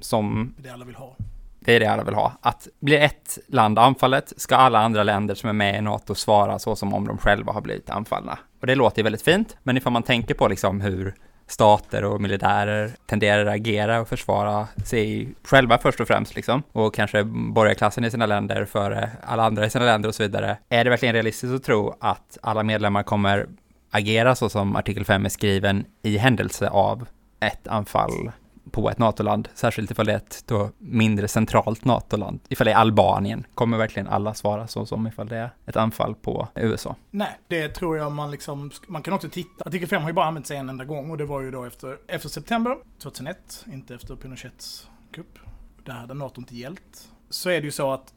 som 0.00 0.54
Det 0.58 0.70
alla 0.70 0.84
vill 0.84 0.94
ha. 0.94 1.16
det 1.60 1.76
är 1.76 1.80
det 1.80 1.86
alla 1.86 2.04
vill 2.04 2.14
ha. 2.14 2.32
Att 2.40 2.68
blir 2.80 3.00
ett 3.00 3.38
land 3.46 3.78
anfallet 3.78 4.32
ska 4.36 4.56
alla 4.56 4.78
andra 4.78 5.02
länder 5.02 5.34
som 5.34 5.48
är 5.48 5.52
med 5.52 5.78
i 5.78 5.80
NATO 5.80 6.14
svara 6.14 6.58
så 6.58 6.76
som 6.76 6.94
om 6.94 7.06
de 7.06 7.18
själva 7.18 7.52
har 7.52 7.60
blivit 7.60 7.90
anfallna. 7.90 8.38
Och 8.60 8.66
det 8.66 8.74
låter 8.74 8.98
ju 8.98 9.02
väldigt 9.02 9.22
fint, 9.22 9.56
men 9.62 9.76
ifall 9.76 9.92
man 9.92 10.02
tänker 10.02 10.34
på 10.34 10.48
liksom 10.48 10.80
hur 10.80 11.14
stater 11.46 12.04
och 12.04 12.20
militärer 12.20 12.90
tenderar 13.06 13.46
att 13.46 13.54
agera 13.54 14.00
och 14.00 14.08
försvara 14.08 14.68
sig 14.84 15.28
själva 15.42 15.78
först 15.78 16.00
och 16.00 16.06
främst 16.06 16.36
liksom, 16.36 16.62
och 16.72 16.94
kanske 16.94 17.24
borgarklassen 17.24 18.04
i 18.04 18.10
sina 18.10 18.26
länder 18.26 18.64
före 18.64 19.10
alla 19.22 19.44
andra 19.44 19.66
i 19.66 19.70
sina 19.70 19.84
länder 19.84 20.08
och 20.08 20.14
så 20.14 20.22
vidare. 20.22 20.58
Är 20.68 20.84
det 20.84 20.90
verkligen 20.90 21.12
realistiskt 21.12 21.54
att 21.54 21.64
tro 21.64 21.96
att 22.00 22.38
alla 22.42 22.62
medlemmar 22.62 23.02
kommer 23.02 23.46
agera 23.90 24.34
så 24.34 24.48
som 24.48 24.76
artikel 24.76 25.04
5 25.04 25.24
är 25.24 25.28
skriven 25.28 25.84
i 26.02 26.16
händelse 26.16 26.68
av 26.68 27.06
ett 27.40 27.68
anfall 27.68 28.30
på 28.70 28.90
ett 28.90 28.98
NATO-land, 28.98 29.48
särskilt 29.54 29.90
ifall 29.90 30.06
det 30.06 30.12
är 30.12 30.16
ett 30.16 30.44
då 30.46 30.70
mindre 30.78 31.28
centralt 31.28 31.84
NATO-land. 31.84 32.40
Ifall 32.48 32.64
det 32.64 32.72
är 32.72 32.76
Albanien, 32.76 33.46
kommer 33.54 33.78
verkligen 33.78 34.08
alla 34.08 34.34
svara 34.34 34.66
så 34.66 34.86
som 34.86 35.06
ifall 35.06 35.28
det 35.28 35.36
är 35.36 35.50
ett 35.66 35.76
anfall 35.76 36.14
på 36.14 36.48
USA? 36.54 36.96
Nej, 37.10 37.38
det 37.48 37.68
tror 37.68 37.96
jag 37.96 38.12
man 38.12 38.30
liksom, 38.30 38.70
man 38.86 39.02
kan 39.02 39.14
också 39.14 39.28
titta. 39.28 39.64
Artikel 39.64 39.88
5 39.88 40.02
har 40.02 40.08
ju 40.08 40.14
bara 40.14 40.26
använts 40.26 40.50
en 40.50 40.68
enda 40.68 40.84
gång 40.84 41.10
och 41.10 41.18
det 41.18 41.24
var 41.24 41.40
ju 41.40 41.50
då 41.50 41.64
efter, 41.64 41.98
efter 42.06 42.28
september 42.28 42.76
2001, 43.02 43.64
inte 43.72 43.94
efter 43.94 44.16
Pinochets 44.16 44.88
kupp. 45.12 45.38
Där 45.84 45.92
hade 45.92 46.14
NATO 46.14 46.40
inte 46.40 46.56
gällt. 46.56 47.10
Så 47.30 47.50
är 47.50 47.60
det 47.60 47.64
ju 47.64 47.70
så 47.70 47.92
att 47.92 48.14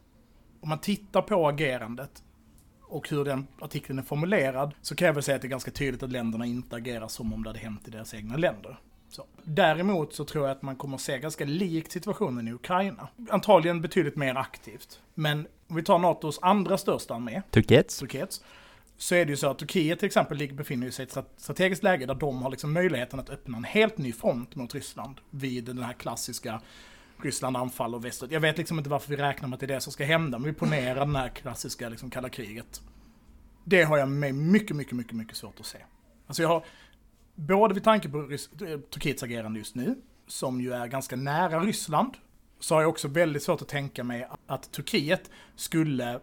om 0.61 0.69
man 0.69 0.79
tittar 0.79 1.21
på 1.21 1.47
agerandet 1.47 2.23
och 2.81 3.09
hur 3.09 3.25
den 3.25 3.47
artikeln 3.61 3.99
är 3.99 4.03
formulerad 4.03 4.73
så 4.81 4.95
kan 4.95 5.05
jag 5.05 5.13
väl 5.13 5.23
säga 5.23 5.35
att 5.35 5.41
det 5.41 5.47
är 5.47 5.49
ganska 5.49 5.71
tydligt 5.71 6.03
att 6.03 6.11
länderna 6.11 6.45
inte 6.45 6.75
agerar 6.75 7.07
som 7.07 7.33
om 7.33 7.43
det 7.43 7.49
hade 7.49 7.59
hänt 7.59 7.87
i 7.87 7.91
deras 7.91 8.13
egna 8.13 8.37
länder. 8.37 8.77
Så. 9.13 9.25
Däremot 9.43 10.13
så 10.13 10.25
tror 10.25 10.47
jag 10.47 10.57
att 10.57 10.61
man 10.61 10.75
kommer 10.75 10.95
att 10.95 11.01
se 11.01 11.19
ganska 11.19 11.45
likt 11.45 11.91
situationen 11.91 12.47
i 12.47 12.53
Ukraina. 12.53 13.07
Antagligen 13.29 13.81
betydligt 13.81 14.15
mer 14.15 14.35
aktivt. 14.35 15.01
Men 15.13 15.47
om 15.67 15.75
vi 15.75 15.83
tar 15.83 15.99
NATOs 15.99 16.39
andra 16.41 16.77
största 16.77 17.13
armé, 17.13 17.41
Turkiet? 17.99 18.41
Så 18.97 19.15
är 19.15 19.25
det 19.25 19.31
ju 19.31 19.37
så 19.37 19.47
att 19.47 19.59
Turkiet 19.59 19.99
till 19.99 20.05
exempel 20.05 20.53
befinner 20.53 20.91
sig 20.91 21.03
i 21.03 21.07
ett 21.07 21.11
strat- 21.11 21.33
strategiskt 21.37 21.83
läge 21.83 22.05
där 22.05 22.15
de 22.15 22.41
har 22.41 22.51
liksom 22.51 22.73
möjligheten 22.73 23.19
att 23.19 23.29
öppna 23.29 23.57
en 23.57 23.63
helt 23.63 23.97
ny 23.97 24.13
front 24.13 24.55
mot 24.55 24.73
Ryssland 24.75 25.17
vid 25.29 25.63
den 25.63 25.83
här 25.83 25.93
klassiska 25.93 26.61
Ryssland 27.21 27.57
anfaller 27.57 27.99
västerut. 27.99 28.31
Jag 28.31 28.39
vet 28.39 28.57
liksom 28.57 28.77
inte 28.77 28.89
varför 28.89 29.09
vi 29.09 29.17
räknar 29.17 29.47
med 29.47 29.53
att 29.55 29.59
det 29.59 29.65
är 29.65 29.75
det 29.75 29.81
som 29.81 29.93
ska 29.93 30.05
hända, 30.05 30.39
men 30.39 30.53
vi 30.53 30.59
ponerar 30.59 30.99
den 31.05 31.15
här 31.15 31.29
klassiska 31.29 31.89
liksom 31.89 32.09
kalla 32.09 32.29
kriget. 32.29 32.81
Det 33.63 33.83
har 33.83 33.97
jag 33.97 34.07
med 34.09 34.35
mycket, 34.35 34.75
mycket, 34.75 34.93
mycket, 34.93 35.13
mycket 35.13 35.37
svårt 35.37 35.59
att 35.59 35.65
se. 35.65 35.77
Alltså 36.27 36.41
jag 36.41 36.49
har, 36.49 36.63
både 37.35 37.73
vid 37.73 37.83
tanke 37.83 38.09
på 38.09 38.17
Rys- 38.17 38.81
Turkiets 38.89 39.23
agerande 39.23 39.59
just 39.59 39.75
nu, 39.75 39.95
som 40.27 40.61
ju 40.61 40.73
är 40.73 40.87
ganska 40.87 41.15
nära 41.15 41.59
Ryssland, 41.59 42.13
så 42.59 42.75
har 42.75 42.81
jag 42.81 42.89
också 42.89 43.07
väldigt 43.07 43.43
svårt 43.43 43.61
att 43.61 43.67
tänka 43.67 44.03
mig 44.03 44.27
att 44.47 44.71
Turkiet 44.71 45.29
skulle 45.55 46.19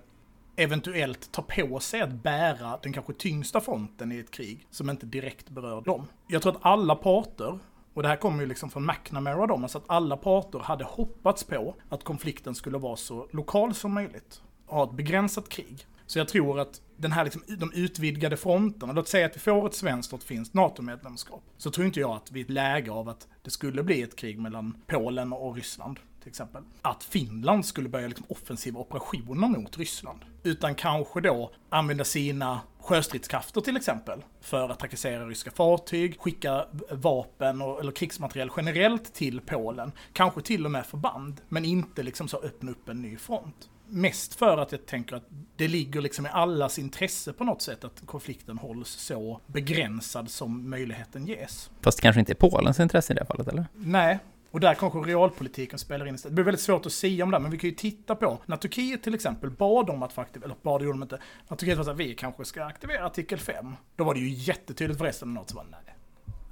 eventuellt 0.56 1.32
ta 1.32 1.42
på 1.42 1.80
sig 1.80 2.00
att 2.00 2.12
bära 2.12 2.78
den 2.82 2.92
kanske 2.92 3.12
tyngsta 3.12 3.60
fronten 3.60 4.12
i 4.12 4.18
ett 4.18 4.30
krig 4.30 4.66
som 4.70 4.90
inte 4.90 5.06
direkt 5.06 5.50
berör 5.50 5.80
dem. 5.80 6.06
Jag 6.28 6.42
tror 6.42 6.52
att 6.56 6.58
alla 6.62 6.94
parter, 6.94 7.58
och 7.94 8.02
det 8.02 8.08
här 8.08 8.16
kommer 8.16 8.40
ju 8.40 8.46
liksom 8.46 8.70
från 8.70 8.86
McNamara 8.86 9.46
då, 9.46 9.54
alltså 9.54 9.78
att 9.78 9.84
alla 9.86 10.16
parter 10.16 10.58
hade 10.58 10.84
hoppats 10.84 11.44
på 11.44 11.74
att 11.88 12.04
konflikten 12.04 12.54
skulle 12.54 12.78
vara 12.78 12.96
så 12.96 13.28
lokal 13.30 13.74
som 13.74 13.92
möjligt. 13.94 14.42
Ha 14.66 14.84
ett 14.84 14.92
begränsat 14.92 15.48
krig. 15.48 15.86
Så 16.10 16.18
jag 16.18 16.28
tror 16.28 16.60
att 16.60 16.80
den 16.96 17.12
här 17.12 17.24
liksom, 17.24 17.42
de 17.58 17.72
utvidgade 17.72 18.36
fronterna, 18.36 18.92
låt 18.92 19.08
säga 19.08 19.26
att 19.26 19.36
vi 19.36 19.40
får 19.40 19.66
ett 19.66 19.74
svenskt 19.74 20.12
och 20.12 20.18
ett 20.18 20.24
finskt 20.24 20.54
NATO-medlemskap, 20.54 21.42
så 21.56 21.70
tror 21.70 21.86
inte 21.86 22.00
jag 22.00 22.10
att 22.10 22.32
vi 22.32 22.40
är 22.40 22.42
i 22.42 22.44
ett 22.44 22.50
läge 22.50 22.90
av 22.90 23.08
att 23.08 23.28
det 23.42 23.50
skulle 23.50 23.82
bli 23.82 24.02
ett 24.02 24.16
krig 24.16 24.38
mellan 24.38 24.76
Polen 24.86 25.32
och 25.32 25.54
Ryssland 25.54 25.98
till 26.20 26.28
exempel. 26.28 26.62
Att 26.82 27.04
Finland 27.04 27.66
skulle 27.66 27.88
börja 27.88 28.08
liksom 28.08 28.26
offensiva 28.28 28.80
operationer 28.80 29.48
mot 29.48 29.78
Ryssland. 29.78 30.20
Utan 30.42 30.74
kanske 30.74 31.20
då 31.20 31.50
använda 31.68 32.04
sina 32.04 32.60
sjöstridskrafter 32.80 33.60
till 33.60 33.76
exempel 33.76 34.24
för 34.40 34.68
att 34.68 34.78
trakassera 34.78 35.26
ryska 35.26 35.50
fartyg, 35.50 36.20
skicka 36.20 36.66
vapen 36.90 37.62
och, 37.62 37.80
eller 37.80 37.92
krigsmateriel 37.92 38.50
generellt 38.56 39.14
till 39.14 39.40
Polen. 39.40 39.92
Kanske 40.12 40.42
till 40.42 40.64
och 40.64 40.70
med 40.70 40.86
förband, 40.86 41.40
men 41.48 41.64
inte 41.64 42.02
liksom 42.02 42.28
så 42.28 42.36
öppna 42.36 42.70
upp 42.70 42.88
en 42.88 43.02
ny 43.02 43.16
front. 43.16 43.70
Mest 43.92 44.34
för 44.34 44.58
att 44.58 44.72
jag 44.72 44.86
tänker 44.86 45.16
att 45.16 45.28
det 45.56 45.68
ligger 45.68 46.00
liksom 46.00 46.26
i 46.26 46.28
allas 46.28 46.78
intresse 46.78 47.32
på 47.32 47.44
något 47.44 47.62
sätt 47.62 47.84
att 47.84 48.02
konflikten 48.06 48.58
hålls 48.58 48.88
så 48.88 49.40
begränsad 49.46 50.30
som 50.30 50.70
möjligheten 50.70 51.26
ges. 51.26 51.70
Fast 51.80 52.00
kanske 52.00 52.20
inte 52.20 52.32
är 52.32 52.34
Polens 52.34 52.80
intresse 52.80 53.12
i 53.12 53.16
det 53.16 53.24
fallet, 53.24 53.48
eller? 53.48 53.66
Nej, 53.74 54.18
och 54.50 54.60
där 54.60 54.74
kanske 54.74 54.98
realpolitiken 54.98 55.78
spelar 55.78 56.06
in 56.06 56.14
istället. 56.14 56.32
Det 56.32 56.34
blir 56.34 56.44
väldigt 56.44 56.60
svårt 56.60 56.86
att 56.86 56.92
säga 56.92 57.24
om 57.24 57.30
det, 57.30 57.38
men 57.38 57.50
vi 57.50 57.58
kan 57.58 57.70
ju 57.70 57.76
titta 57.76 58.14
på 58.14 58.38
när 58.46 58.56
Turkiet 58.56 59.02
till 59.02 59.14
exempel 59.14 59.50
bad 59.50 59.90
om 59.90 60.02
att 60.02 60.12
faktiskt, 60.12 60.44
eller 60.44 60.56
bad 60.62 60.82
gjorde 60.82 60.98
de 60.98 61.02
inte, 61.02 61.18
när 61.48 61.56
Turkiet 61.56 61.78
var 61.78 61.84
så 61.84 61.90
här, 61.90 61.96
vi 61.96 62.14
kanske 62.14 62.44
ska 62.44 62.64
aktivera 62.64 63.06
artikel 63.06 63.38
5. 63.38 63.76
Då 63.96 64.04
var 64.04 64.14
det 64.14 64.20
ju 64.20 64.28
jättetydligt 64.28 64.98
för 64.98 65.04
resten 65.04 65.28
av 65.28 65.34
något 65.34 65.50
som 65.50 65.56
var 65.56 65.66
nej, 65.70 65.94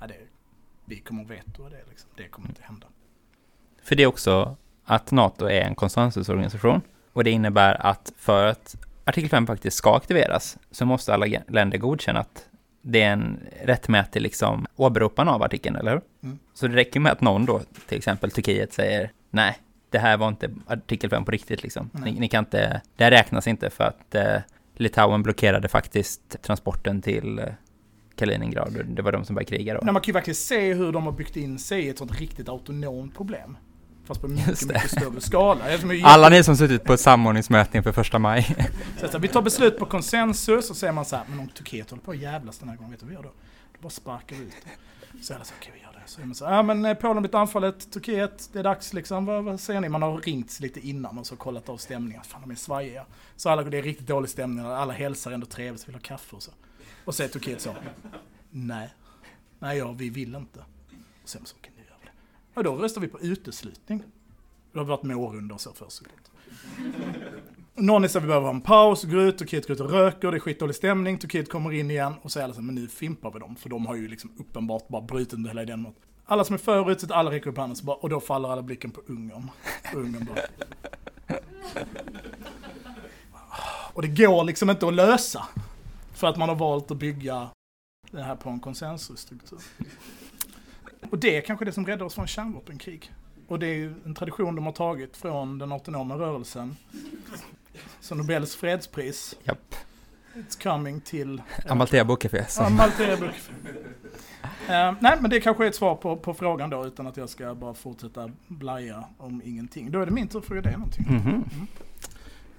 nej 0.00 0.08
det, 0.08 0.14
vi 0.84 1.00
kommer 1.00 1.24
att 1.24 1.30
veta 1.30 1.62
det 1.62 1.84
liksom. 1.88 2.10
Det 2.16 2.28
kommer 2.28 2.48
inte 2.48 2.62
hända. 2.62 2.86
För 3.82 3.96
det 3.96 4.02
är 4.02 4.06
också 4.06 4.56
att 4.84 5.10
NATO 5.10 5.44
är 5.44 5.60
en 5.60 5.74
konsensusorganisation 5.74 6.80
och 7.18 7.24
det 7.24 7.30
innebär 7.30 7.86
att 7.86 8.12
för 8.16 8.46
att 8.46 8.76
artikel 9.04 9.30
5 9.30 9.46
faktiskt 9.46 9.76
ska 9.76 9.96
aktiveras 9.96 10.58
så 10.70 10.86
måste 10.86 11.14
alla 11.14 11.26
länder 11.48 11.78
godkänna 11.78 12.20
att 12.20 12.46
det 12.82 13.02
är 13.02 13.12
en 13.12 13.40
rättmätig 13.64 14.22
liksom 14.22 14.66
åberopan 14.76 15.28
av 15.28 15.42
artikeln, 15.42 15.76
eller 15.76 15.90
hur? 15.90 16.00
Mm. 16.22 16.38
Så 16.54 16.68
det 16.68 16.76
räcker 16.76 17.00
med 17.00 17.12
att 17.12 17.20
någon 17.20 17.46
då, 17.46 17.60
till 17.88 17.98
exempel 17.98 18.30
Turkiet, 18.30 18.72
säger 18.72 19.10
nej, 19.30 19.58
det 19.90 19.98
här 19.98 20.16
var 20.16 20.28
inte 20.28 20.50
artikel 20.66 21.10
5 21.10 21.24
på 21.24 21.30
riktigt 21.30 21.62
liksom. 21.62 21.90
Ni, 21.92 22.12
ni 22.12 22.28
kan 22.28 22.44
inte, 22.44 22.80
det 22.96 23.04
här 23.04 23.10
räknas 23.10 23.46
inte 23.46 23.70
för 23.70 23.84
att 23.84 24.14
eh, 24.14 24.36
Litauen 24.76 25.22
blockerade 25.22 25.68
faktiskt 25.68 26.42
transporten 26.42 27.02
till 27.02 27.38
eh, 27.38 27.44
Kaliningrad 28.16 28.84
det 28.86 29.02
var 29.02 29.12
de 29.12 29.24
som 29.24 29.34
började 29.34 29.56
kriga 29.56 29.74
då. 29.74 29.80
Nej, 29.82 29.92
man 29.92 30.02
kan 30.02 30.08
ju 30.08 30.12
verkligen 30.12 30.34
se 30.34 30.74
hur 30.74 30.92
de 30.92 31.04
har 31.04 31.12
byggt 31.12 31.36
in 31.36 31.58
sig 31.58 31.80
i 31.82 31.88
ett 31.88 31.98
sånt 31.98 32.20
riktigt 32.20 32.48
autonomt 32.48 33.16
problem. 33.16 33.56
Fast 34.08 34.20
på 34.20 34.28
mycket, 34.28 34.66
mycket 34.66 34.90
större 34.90 35.20
skala. 35.20 35.64
Alla 36.02 36.28
ni 36.28 36.44
som 36.44 36.56
suttit 36.56 36.84
på 36.84 36.92
ett 36.92 37.00
samordningsmöte 37.00 37.76
inför 37.76 37.92
första 37.92 38.18
maj. 38.18 38.56
Så 39.00 39.06
att 39.06 39.14
vi 39.14 39.28
tar 39.28 39.42
beslut 39.42 39.78
på 39.78 39.86
konsensus 39.86 40.70
och 40.70 40.76
säger 40.76 40.92
man 40.92 41.04
så 41.04 41.16
här, 41.16 41.24
men 41.28 41.40
om 41.40 41.48
Turkiet 41.48 41.90
håller 41.90 42.02
på 42.02 42.10
att 42.10 42.18
jävlas 42.18 42.58
den 42.58 42.68
här 42.68 42.76
gången, 42.76 42.90
vet 42.90 43.00
du 43.00 43.06
vad 43.06 43.10
vi 43.10 43.14
gör 43.16 43.22
då? 43.22 43.28
Då 43.72 43.78
bara 43.82 43.90
sparkar 43.90 44.36
vi 44.36 44.42
ut. 44.42 44.52
Så 45.22 45.34
är 45.34 45.38
det 45.38 45.44
så, 45.44 45.54
okej 45.58 45.72
vi 45.74 45.80
gör 45.80 45.92
det. 45.92 46.02
Så 46.06 46.20
är 46.20 46.24
man 46.24 46.34
så 46.34 46.46
här, 46.46 46.54
ja 46.54 46.62
men 46.62 46.84
eh, 46.84 46.94
Polen 46.94 47.22
blivit 47.22 47.34
anfallet, 47.34 47.92
Turkiet, 47.92 48.50
det 48.52 48.58
är 48.58 48.62
dags 48.62 48.92
liksom, 48.92 49.24
vad, 49.24 49.44
vad 49.44 49.60
säger 49.60 49.80
ni? 49.80 49.88
Man 49.88 50.02
har 50.02 50.20
ringt 50.20 50.60
lite 50.60 50.80
innan 50.80 51.18
och 51.18 51.26
så 51.26 51.36
kollat 51.36 51.68
av 51.68 51.76
stämningen, 51.76 52.24
fan 52.24 52.40
de 52.40 52.50
är 52.50 52.54
svajiga. 52.54 53.04
Så 53.36 53.50
alla, 53.50 53.62
det 53.62 53.78
är 53.78 53.82
riktigt 53.82 54.06
dålig 54.06 54.30
stämning, 54.30 54.66
alla 54.66 54.92
hälsar 54.92 55.32
ändå 55.32 55.46
trevligt, 55.46 55.88
vill 55.88 55.94
ha 55.94 56.02
kaffe 56.02 56.36
och 56.36 56.42
så. 56.42 56.50
Och 57.04 57.14
säger 57.14 57.30
Turkiet 57.30 57.60
så, 57.60 57.74
nej, 58.50 58.90
nej 59.58 59.78
ja, 59.78 59.92
vi 59.92 60.10
vill 60.10 60.34
inte. 60.34 60.58
Och 61.22 61.28
sen 61.28 61.40
så, 61.44 61.56
okej 61.60 61.72
Ja. 62.58 62.70
Och 62.70 62.76
då 62.76 62.82
röstar 62.82 63.00
vi 63.00 63.08
på 63.08 63.20
uteslutning. 63.20 64.02
Det 64.72 64.78
har 64.78 64.86
varit 64.86 65.02
mårunda 65.02 65.54
och 65.54 65.60
så 65.60 65.72
först 65.72 65.92
såklart. 65.92 66.30
Någon 67.74 68.04
är 68.04 68.08
så 68.08 68.20
vi 68.20 68.26
behöver 68.26 68.46
ha 68.46 68.54
en 68.54 68.60
paus, 68.60 69.04
går 69.04 69.20
ut, 69.20 69.38
Turkiet 69.38 69.66
går 69.66 69.74
ut 69.74 69.80
och 69.80 69.90
röker, 69.90 70.30
det 70.30 70.36
är 70.36 70.40
skitdålig 70.40 70.76
stämning, 70.76 71.18
Turkiet 71.18 71.50
kommer 71.50 71.72
in 71.72 71.90
igen 71.90 72.14
och 72.22 72.32
så 72.32 72.40
är 72.40 72.44
alla 72.44 72.54
så 72.54 72.60
här, 72.60 72.66
men 72.66 72.74
nu 72.74 72.88
fimpar 72.88 73.30
vi 73.30 73.38
dem, 73.38 73.56
för 73.56 73.68
de 73.68 73.86
har 73.86 73.94
ju 73.94 74.08
liksom 74.08 74.30
uppenbart 74.38 74.88
bara 74.88 75.02
brutit 75.02 75.48
hela 75.48 75.62
idén 75.62 75.80
mot. 75.80 75.96
Alla 76.24 76.44
som 76.44 76.54
är 76.54 76.58
för 76.58 76.90
utsatt, 76.90 77.10
alla 77.10 77.30
räcker 77.30 77.50
upp 77.50 77.56
handen, 77.56 77.76
bara, 77.82 77.96
och 77.96 78.08
då 78.08 78.20
faller 78.20 78.48
alla 78.48 78.62
blicken 78.62 78.90
på 78.90 79.00
Ungern. 79.06 79.50
Ungern 79.94 80.24
bara... 80.24 80.40
Och 83.92 84.02
det 84.02 84.08
går 84.08 84.44
liksom 84.44 84.70
inte 84.70 84.88
att 84.88 84.94
lösa. 84.94 85.46
För 86.14 86.26
att 86.26 86.36
man 86.36 86.48
har 86.48 86.56
valt 86.56 86.90
att 86.90 86.96
bygga 86.96 87.50
det 88.10 88.22
här 88.22 88.36
på 88.36 88.50
en 88.50 88.60
konsensusstruktur. 88.60 89.58
Och 91.10 91.18
det 91.18 91.36
är 91.36 91.40
kanske 91.40 91.64
det 91.64 91.72
som 91.72 91.86
räddar 91.86 92.06
oss 92.06 92.14
från 92.14 92.26
kärnvapenkrig. 92.26 93.12
Och 93.48 93.58
det 93.58 93.66
är 93.66 93.74
ju 93.74 93.94
en 94.04 94.14
tradition 94.14 94.54
de 94.56 94.66
har 94.66 94.72
tagit 94.72 95.16
från 95.16 95.58
den 95.58 95.72
autonoma 95.72 96.14
rörelsen. 96.14 96.76
Så 98.00 98.14
Nobels 98.14 98.56
fredspris, 98.56 99.36
Japp. 99.44 99.74
it's 100.34 100.62
coming 100.62 101.00
till... 101.00 101.42
Amalthea 101.68 102.04
som- 102.48 102.76
Malte 102.76 103.12
Ebruk. 103.12 103.34
Eh, 104.68 104.94
nej, 105.00 105.18
men 105.20 105.30
det 105.30 105.40
kanske 105.40 105.64
är 105.64 105.68
ett 105.68 105.74
svar 105.74 105.94
på, 105.94 106.16
på 106.16 106.34
frågan 106.34 106.70
då, 106.70 106.86
utan 106.86 107.06
att 107.06 107.16
jag 107.16 107.28
ska 107.28 107.54
bara 107.54 107.74
fortsätta 107.74 108.30
blaja 108.48 109.04
om 109.18 109.42
ingenting. 109.44 109.90
Då 109.90 110.00
är 110.00 110.06
det 110.06 110.12
min 110.12 110.28
tur 110.28 110.38
att 110.38 110.44
fråga 110.44 110.60
dig 110.62 110.72
någonting. 110.72 111.06
Mhm. 111.10 111.44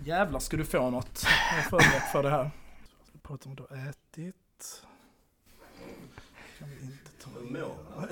Jävlar 0.06 0.40
ska 0.40 0.58
du 0.58 0.66
få 0.66 0.90
något. 0.90 1.26
Jag 1.52 1.56
har 1.64 1.70
förberett 1.70 2.12
för 2.12 2.24
det 2.24 2.30
här. 2.30 2.52
Jag 3.14 3.24
pratar 3.24 3.50
om 3.50 3.56
vad 3.56 3.70
du 3.70 3.76
har 3.76 3.90
ätit. 3.90 4.36
Ta 7.54 8.08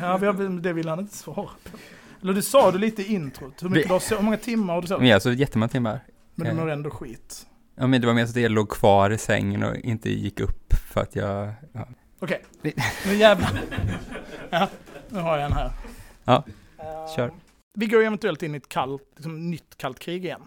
Ja, 0.00 0.16
vi 0.16 0.26
har- 0.26 0.60
det 0.60 0.72
vill 0.72 0.88
han 0.88 0.98
inte 1.00 1.16
svara 1.16 1.36
på. 1.64 1.76
Eller 2.22 2.32
du 2.32 2.42
sa 2.42 2.70
du 2.70 2.78
lite 2.78 3.02
i 3.02 3.14
introt. 3.14 3.62
Hur, 3.62 3.68
mycket 3.68 3.84
Det- 3.84 3.88
du 3.88 3.92
har, 3.92 4.00
så- 4.00 4.16
hur 4.16 4.22
många 4.22 4.36
timmar 4.36 4.74
har 4.74 4.82
du 4.82 4.84
Men 4.84 4.88
sovit? 4.88 5.08
jag 5.08 5.14
har 5.14 5.20
sovit 5.20 5.38
jättemånga 5.38 5.68
timmar. 5.68 6.00
Men 6.34 6.56
du 6.56 6.62
mår 6.62 6.70
ändå 6.70 6.90
skit. 6.90 7.46
Ja, 7.76 7.86
men 7.86 8.00
det 8.00 8.06
var 8.06 8.14
mer 8.14 8.26
så 8.26 8.30
att 8.30 8.36
jag 8.42 8.52
låg 8.52 8.68
kvar 8.68 9.10
i 9.10 9.18
sängen 9.18 9.62
och 9.62 9.76
inte 9.76 10.10
gick 10.10 10.40
upp 10.40 10.74
för 10.92 11.00
att 11.00 11.16
jag... 11.16 11.52
Ja. 11.72 11.88
Okej, 12.18 12.42
Det- 12.62 12.74
nu 13.06 13.14
jävlar. 13.14 13.50
Ja, 14.50 14.68
nu 15.08 15.18
har 15.20 15.36
jag 15.38 15.46
en 15.46 15.52
här. 15.52 15.70
Ja, 16.24 16.44
kör. 17.16 17.30
Vi 17.78 17.86
går 17.86 18.02
eventuellt 18.02 18.42
in 18.42 18.54
i 18.54 18.56
ett 18.56 18.68
kallt, 18.68 19.02
liksom, 19.16 19.50
nytt 19.50 19.76
kallt 19.76 19.98
krig 19.98 20.24
igen. 20.24 20.42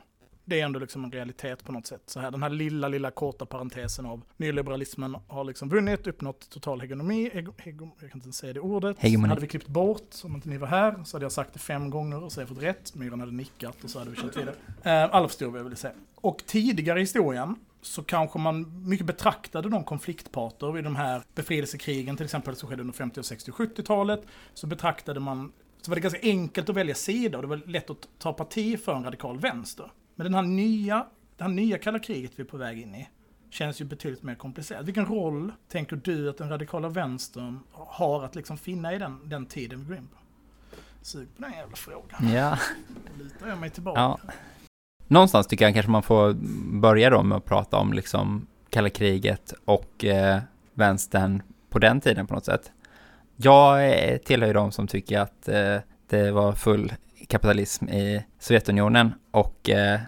Det 0.45 0.61
är 0.61 0.65
ändå 0.65 0.79
liksom 0.79 1.03
en 1.03 1.11
realitet 1.11 1.63
på 1.63 1.71
något 1.71 1.87
sätt. 1.87 2.01
Så 2.05 2.19
här, 2.19 2.31
den 2.31 2.43
här 2.43 2.49
lilla, 2.49 2.87
lilla 2.87 3.11
korta 3.11 3.45
parentesen 3.45 4.05
av 4.05 4.21
nyliberalismen 4.37 5.17
har 5.27 5.43
liksom 5.43 5.69
vunnit, 5.69 6.07
uppnått 6.07 6.49
total 6.49 6.81
hegemoni. 6.81 7.29
Hego, 7.33 7.89
jag 8.01 8.11
kan 8.11 8.21
inte 8.21 8.31
säga 8.31 8.53
det 8.53 8.59
ordet. 8.59 8.99
Hegemoni. 8.99 9.29
Hade 9.29 9.41
vi 9.41 9.47
klippt 9.47 9.67
bort, 9.67 10.15
om 10.23 10.35
inte 10.35 10.49
ni 10.49 10.57
var 10.57 10.67
här, 10.67 11.03
så 11.03 11.17
hade 11.17 11.25
jag 11.25 11.31
sagt 11.31 11.53
det 11.53 11.59
fem 11.59 11.89
gånger 11.89 12.23
och 12.23 12.31
så 12.31 12.41
hade 12.41 12.49
jag 12.51 12.57
fått 12.57 12.63
rätt. 12.63 12.95
Myran 12.95 13.19
hade 13.19 13.31
nickat 13.31 13.83
och 13.83 13.89
så 13.89 13.99
hade 13.99 14.11
vi 14.11 14.17
kört 14.17 14.37
vidare. 14.37 14.55
Eh, 14.83 15.15
alla 15.15 15.27
förstår 15.27 15.47
vad 15.47 15.59
jag 15.59 15.65
vill 15.65 15.77
säga. 15.77 15.93
Och 16.15 16.43
tidigare 16.45 16.99
i 16.99 17.01
historien 17.01 17.55
så 17.81 18.03
kanske 18.03 18.39
man 18.39 18.87
mycket 18.89 19.05
betraktade 19.05 19.69
de 19.69 19.83
konfliktparter 19.83 20.71
vid 20.71 20.83
de 20.83 20.95
här 20.95 21.21
befrielsekrigen, 21.35 22.17
till 22.17 22.25
exempel 22.25 22.55
som 22.55 22.69
skedde 22.69 22.81
under 22.81 22.93
50, 22.93 23.19
och 23.19 23.25
60 23.25 23.51
och 23.51 23.57
70-talet, 23.57 24.21
så 24.53 24.67
betraktade 24.67 25.19
man, 25.19 25.51
så 25.81 25.91
var 25.91 25.95
det 25.95 26.01
ganska 26.01 26.19
enkelt 26.21 26.69
att 26.69 26.75
välja 26.75 26.95
sida 26.95 27.37
och 27.37 27.41
det 27.41 27.47
var 27.47 27.61
lätt 27.65 27.89
att 27.89 28.07
ta 28.19 28.33
parti 28.33 28.79
för 28.83 28.95
en 28.95 29.03
radikal 29.03 29.39
vänster. 29.39 29.91
Men 30.15 30.23
den 30.23 30.33
här 30.33 30.41
nya, 30.41 31.05
det 31.37 31.43
här 31.43 31.51
nya 31.51 31.77
kalla 31.77 31.99
kriget 31.99 32.31
vi 32.35 32.43
är 32.43 32.47
på 32.47 32.57
väg 32.57 32.81
in 32.81 32.95
i 32.95 33.09
känns 33.49 33.81
ju 33.81 33.85
betydligt 33.85 34.23
mer 34.23 34.35
komplicerat. 34.35 34.85
Vilken 34.85 35.05
roll 35.05 35.51
tänker 35.67 35.95
du 35.95 36.29
att 36.29 36.37
den 36.37 36.49
radikala 36.49 36.89
vänstern 36.89 37.59
har 37.71 38.23
att 38.23 38.35
liksom 38.35 38.57
finna 38.57 38.93
i 38.93 38.97
den, 38.97 39.29
den 39.29 39.45
tiden 39.45 39.79
vi 39.79 39.85
går 39.85 39.97
in 39.97 40.07
på? 40.07 40.17
Sug 41.01 41.27
på 41.35 41.41
den 41.41 41.53
jävla 41.53 41.75
frågan. 41.75 42.33
Ja. 42.33 42.57
Då 43.17 43.23
lutar 43.23 43.47
jag 43.47 43.57
mig 43.57 43.69
tillbaka. 43.69 43.99
Ja. 43.99 44.19
Någonstans 45.07 45.47
tycker 45.47 45.65
jag 45.65 45.73
kanske 45.73 45.91
man 45.91 46.03
får 46.03 46.33
börja 46.79 47.09
då 47.09 47.23
med 47.23 47.37
att 47.37 47.45
prata 47.45 47.77
om 47.77 47.93
liksom 47.93 48.47
kalla 48.69 48.89
kriget 48.89 49.53
och 49.65 50.05
eh, 50.05 50.41
vänstern 50.73 51.43
på 51.69 51.79
den 51.79 52.01
tiden 52.01 52.27
på 52.27 52.33
något 52.33 52.45
sätt. 52.45 52.71
Jag 53.35 53.89
eh, 53.89 54.17
tillhör 54.17 54.47
ju 54.47 54.53
de 54.53 54.71
som 54.71 54.87
tycker 54.87 55.19
att 55.19 55.47
eh, 55.47 55.77
det 56.07 56.31
var 56.31 56.53
full 56.53 56.93
kapitalism 57.27 57.89
i 57.89 58.25
Sovjetunionen 58.39 59.13
och 59.31 59.69
eh, 59.69 59.99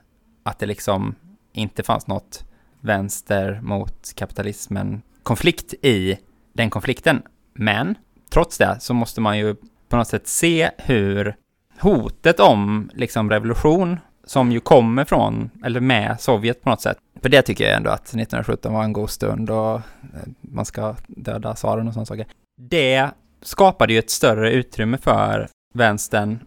att 0.43 0.59
det 0.59 0.65
liksom 0.65 1.15
inte 1.53 1.83
fanns 1.83 2.07
något 2.07 2.45
vänster 2.81 3.59
mot 3.63 4.13
kapitalismen 4.15 5.01
konflikt 5.23 5.73
i 5.73 6.17
den 6.53 6.69
konflikten. 6.69 7.21
Men 7.53 7.95
trots 8.29 8.57
det 8.57 8.77
så 8.79 8.93
måste 8.93 9.21
man 9.21 9.37
ju 9.37 9.55
på 9.89 9.97
något 9.97 10.07
sätt 10.07 10.27
se 10.27 10.71
hur 10.77 11.35
hotet 11.79 12.39
om 12.39 12.89
liksom 12.93 13.29
revolution 13.29 13.99
som 14.23 14.51
ju 14.51 14.59
kommer 14.59 15.05
från, 15.05 15.49
eller 15.63 15.79
med 15.79 16.19
Sovjet 16.19 16.63
på 16.63 16.69
något 16.69 16.81
sätt. 16.81 16.97
För 17.21 17.29
det 17.29 17.41
tycker 17.41 17.63
jag 17.63 17.77
ändå 17.77 17.89
att 17.89 18.01
1917 18.01 18.73
var 18.73 18.83
en 18.83 18.93
god 18.93 19.09
stund 19.09 19.49
och 19.49 19.75
eh, 19.75 19.81
man 20.41 20.65
ska 20.65 20.95
döda 21.07 21.53
tsaren 21.53 21.87
och 21.87 21.93
sådana 21.93 22.05
saker. 22.05 22.27
Det 22.61 23.09
skapade 23.41 23.93
ju 23.93 23.99
ett 23.99 24.09
större 24.09 24.51
utrymme 24.51 24.97
för 24.97 25.47
vänstern 25.73 26.39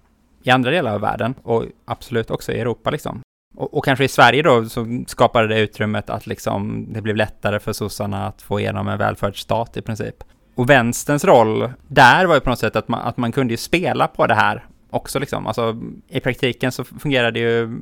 i 0.42 0.50
andra 0.50 0.70
delar 0.70 0.94
av 0.94 1.00
världen 1.00 1.35
och 1.42 1.64
absolut 1.85 2.31
också 2.31 2.53
i 2.53 2.61
Europa 2.61 2.90
liksom. 2.90 3.20
Och, 3.57 3.74
och 3.74 3.85
kanske 3.85 4.05
i 4.05 4.09
Sverige 4.09 4.42
då 4.42 4.64
så 4.64 5.05
skapade 5.07 5.48
det 5.48 5.61
utrymmet 5.61 6.11
att 6.11 6.26
liksom 6.26 6.87
det 6.92 7.03
blev 7.03 7.16
lättare 7.16 7.59
för 7.59 7.72
sossarna 7.72 8.26
att 8.26 8.42
få 8.42 8.61
igenom 8.61 8.88
en 8.88 8.98
välfärdsstat 8.98 9.76
i 9.76 9.83
princip. 9.83 10.24
Och 10.55 10.70
vänsterns 10.70 11.24
roll 11.24 11.72
där 11.88 12.26
var 12.26 12.35
ju 12.35 12.40
på 12.40 12.50
något 12.50 12.59
sätt 12.59 12.76
att 12.76 12.88
man, 12.88 13.00
att 13.00 13.16
man 13.16 13.33
kunde 13.33 13.53
ju 13.53 13.57
spela 13.57 14.07
på 14.07 14.26
det 14.26 14.35
här 14.35 14.64
också 14.90 15.18
liksom. 15.18 15.46
Alltså 15.46 15.76
i 16.09 16.20
praktiken 16.20 16.72
så 16.72 16.85
fungerade 16.85 17.38
ju 17.38 17.81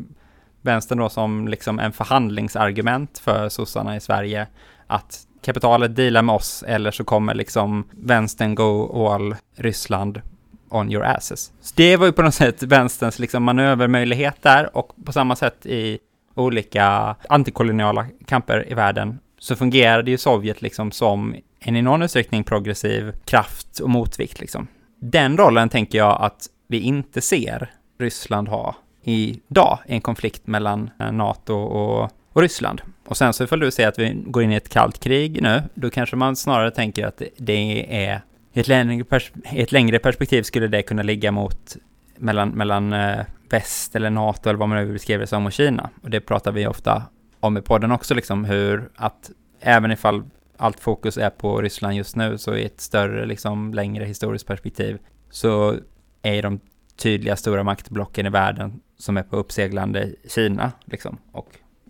vänstern 0.62 0.98
då 0.98 1.08
som 1.08 1.48
liksom 1.48 1.78
en 1.78 1.92
förhandlingsargument 1.92 3.18
för 3.18 3.48
sossarna 3.48 3.96
i 3.96 4.00
Sverige 4.00 4.46
att 4.86 5.26
kapitalet 5.42 5.96
dealar 5.96 6.22
med 6.22 6.34
oss 6.34 6.64
eller 6.66 6.90
så 6.90 7.04
kommer 7.04 7.34
liksom 7.34 7.84
vänstern 7.90 8.54
go 8.54 9.06
all 9.08 9.36
Ryssland 9.56 10.20
on 10.70 10.92
your 10.92 11.04
asses. 11.04 11.52
Så 11.60 11.74
det 11.76 11.96
var 11.96 12.06
ju 12.06 12.12
på 12.12 12.22
något 12.22 12.34
sätt 12.34 12.62
vänsterns 12.62 13.18
liksom 13.18 13.42
manövermöjlighet 13.42 14.42
där 14.42 14.76
och 14.76 14.92
på 15.04 15.12
samma 15.12 15.36
sätt 15.36 15.66
i 15.66 15.98
olika 16.34 17.16
antikoloniala 17.28 18.06
kamper 18.26 18.70
i 18.70 18.74
världen 18.74 19.18
så 19.38 19.56
fungerade 19.56 20.10
ju 20.10 20.18
Sovjet 20.18 20.62
liksom 20.62 20.92
som 20.92 21.34
en 21.60 21.76
i 21.76 21.82
någon 21.82 22.02
utsträckning 22.02 22.44
progressiv 22.44 23.12
kraft 23.24 23.78
och 23.78 23.90
motvikt 23.90 24.40
liksom. 24.40 24.66
Den 25.00 25.36
rollen 25.36 25.68
tänker 25.68 25.98
jag 25.98 26.22
att 26.22 26.46
vi 26.66 26.80
inte 26.80 27.20
ser 27.20 27.70
Ryssland 27.98 28.48
ha 28.48 28.76
idag 29.02 29.78
i 29.86 29.92
en 29.92 30.00
konflikt 30.00 30.46
mellan 30.46 30.90
eh, 31.00 31.12
NATO 31.12 31.54
och, 31.54 32.10
och 32.32 32.42
Ryssland. 32.42 32.82
Och 33.06 33.16
sen 33.16 33.32
så 33.32 33.44
ifall 33.44 33.60
du 33.60 33.70
säger 33.70 33.88
att 33.88 33.98
vi 33.98 34.22
går 34.26 34.42
in 34.42 34.52
i 34.52 34.54
ett 34.54 34.68
kallt 34.68 35.00
krig 35.00 35.42
nu, 35.42 35.62
då 35.74 35.90
kanske 35.90 36.16
man 36.16 36.36
snarare 36.36 36.70
tänker 36.70 37.06
att 37.06 37.22
det 37.36 37.86
är 38.06 38.20
i 38.58 38.60
ett 38.60 38.68
längre, 38.68 39.04
pers 39.04 39.32
i 39.52 39.62
ett 39.62 39.72
längre 39.72 39.98
perspektiv 39.98 40.42
skulle 40.42 40.68
det 40.68 40.82
kunna 40.82 41.02
ligga 41.02 41.32
mot 41.32 41.76
mellan, 42.16 42.48
mellan 42.48 42.92
eh, 42.92 43.24
väst 43.50 43.96
eller 43.96 44.10
NATO 44.10 44.48
eller 44.48 44.58
vad 44.58 44.68
man 44.68 44.78
nu 44.78 44.92
beskriver 44.92 45.20
det 45.20 45.26
som 45.26 45.46
och 45.46 45.52
Kina. 45.52 45.90
Och 46.02 46.10
det 46.10 46.20
pratar 46.20 46.52
vi 46.52 46.66
ofta 46.66 47.02
om 47.40 47.56
i 47.56 47.62
podden 47.62 47.92
också, 47.92 48.14
liksom 48.14 48.44
hur 48.44 48.90
att 48.96 49.30
även 49.60 49.90
ifall 49.92 50.22
allt 50.56 50.80
fokus 50.80 51.18
är 51.18 51.30
på 51.30 51.60
Ryssland 51.60 51.94
just 51.94 52.16
nu 52.16 52.38
så 52.38 52.54
i 52.54 52.64
ett 52.64 52.80
större, 52.80 53.26
liksom 53.26 53.74
längre 53.74 54.04
historiskt 54.04 54.46
perspektiv 54.46 54.98
så 55.30 55.76
är 56.22 56.42
de 56.42 56.60
tydliga 56.96 57.36
stora 57.36 57.62
maktblocken 57.62 58.26
i 58.26 58.30
världen 58.30 58.80
som 58.96 59.16
är 59.16 59.22
på 59.22 59.36
uppseglande 59.36 60.14
Kina 60.28 60.72
liksom 60.84 61.18
och 61.32 61.48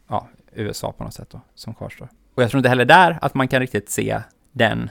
ja, 0.09 0.28
USA 0.52 0.92
på 0.92 1.04
något 1.04 1.14
sätt 1.14 1.31
då 1.31 1.40
som 1.54 1.74
kvarstår. 1.74 2.09
Och 2.35 2.42
jag 2.42 2.50
tror 2.50 2.59
inte 2.59 2.68
heller 2.68 2.85
där 2.85 3.18
att 3.20 3.35
man 3.35 3.48
kan 3.48 3.61
riktigt 3.61 3.90
se 3.90 4.20
den 4.52 4.90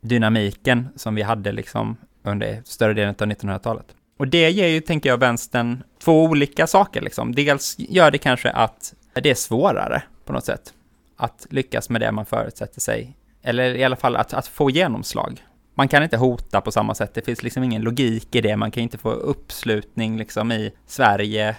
dynamiken 0.00 0.88
som 0.96 1.14
vi 1.14 1.22
hade 1.22 1.52
liksom 1.52 1.96
under 2.22 2.62
större 2.64 2.94
delen 2.94 3.14
av 3.18 3.26
1900-talet. 3.26 3.86
Och 4.18 4.28
det 4.28 4.50
ger 4.50 4.66
ju, 4.66 4.80
tänker 4.80 5.08
jag, 5.08 5.18
vänstern 5.18 5.82
två 6.04 6.24
olika 6.24 6.66
saker 6.66 7.00
liksom. 7.00 7.34
Dels 7.34 7.76
gör 7.78 8.10
det 8.10 8.18
kanske 8.18 8.50
att 8.50 8.94
det 9.12 9.30
är 9.30 9.34
svårare 9.34 10.02
på 10.24 10.32
något 10.32 10.44
sätt 10.44 10.72
att 11.16 11.46
lyckas 11.50 11.90
med 11.90 12.00
det 12.00 12.12
man 12.12 12.26
förutsätter 12.26 12.80
sig. 12.80 13.16
Eller 13.42 13.74
i 13.74 13.84
alla 13.84 13.96
fall 13.96 14.16
att, 14.16 14.34
att 14.34 14.46
få 14.46 14.70
genomslag. 14.70 15.44
Man 15.74 15.88
kan 15.88 16.02
inte 16.02 16.16
hota 16.16 16.60
på 16.60 16.72
samma 16.72 16.94
sätt. 16.94 17.14
Det 17.14 17.22
finns 17.22 17.42
liksom 17.42 17.62
ingen 17.62 17.82
logik 17.82 18.34
i 18.34 18.40
det. 18.40 18.56
Man 18.56 18.70
kan 18.70 18.82
inte 18.82 18.98
få 18.98 19.10
uppslutning 19.10 20.18
liksom 20.18 20.52
i 20.52 20.72
Sverige 20.86 21.56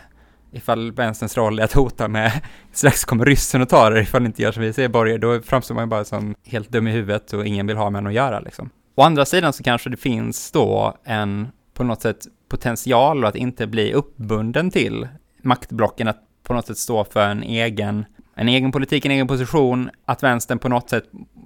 ifall 0.51 0.91
vänsterns 0.91 1.38
roll 1.38 1.59
är 1.59 1.63
att 1.63 1.73
hota 1.73 2.07
med 2.07 2.31
strax 2.71 3.05
kommer 3.05 3.25
ryssen 3.25 3.62
och 3.62 3.69
tar 3.69 3.91
det 3.91 4.01
ifall 4.01 4.21
ni 4.21 4.25
inte 4.25 4.41
gör 4.41 4.51
som 4.51 4.63
vi 4.63 4.73
säger 4.73 4.89
Borger”, 4.89 5.17
då 5.17 5.41
framstår 5.41 5.75
man 5.75 5.83
ju 5.83 5.88
bara 5.88 6.05
som 6.05 6.35
helt 6.45 6.69
dum 6.69 6.88
i 6.88 6.91
huvudet 6.91 7.33
och 7.33 7.45
ingen 7.45 7.67
vill 7.67 7.77
ha 7.77 7.89
med 7.89 7.99
en 7.99 8.07
att 8.07 8.13
göra 8.13 8.39
liksom. 8.39 8.69
Å 8.95 9.01
andra 9.01 9.25
sidan 9.25 9.53
så 9.53 9.63
kanske 9.63 9.89
det 9.89 9.97
finns 9.97 10.51
då 10.51 10.97
en 11.03 11.47
på 11.73 11.83
något 11.83 12.01
sätt 12.01 12.19
potential 12.49 13.25
att 13.25 13.35
inte 13.35 13.67
bli 13.67 13.93
uppbunden 13.93 14.71
till 14.71 15.07
maktblocken, 15.41 16.07
att 16.07 16.23
på 16.43 16.53
något 16.53 16.67
sätt 16.67 16.77
stå 16.77 17.03
för 17.03 17.27
en 17.27 17.43
egen, 17.43 18.05
en 18.35 18.49
egen 18.49 18.71
politik, 18.71 19.05
en 19.05 19.12
egen 19.12 19.27
position, 19.27 19.89
att 20.05 20.23
vänstern 20.23 20.59
på 20.59 20.69
något 20.69 20.89
sätt 20.89 21.03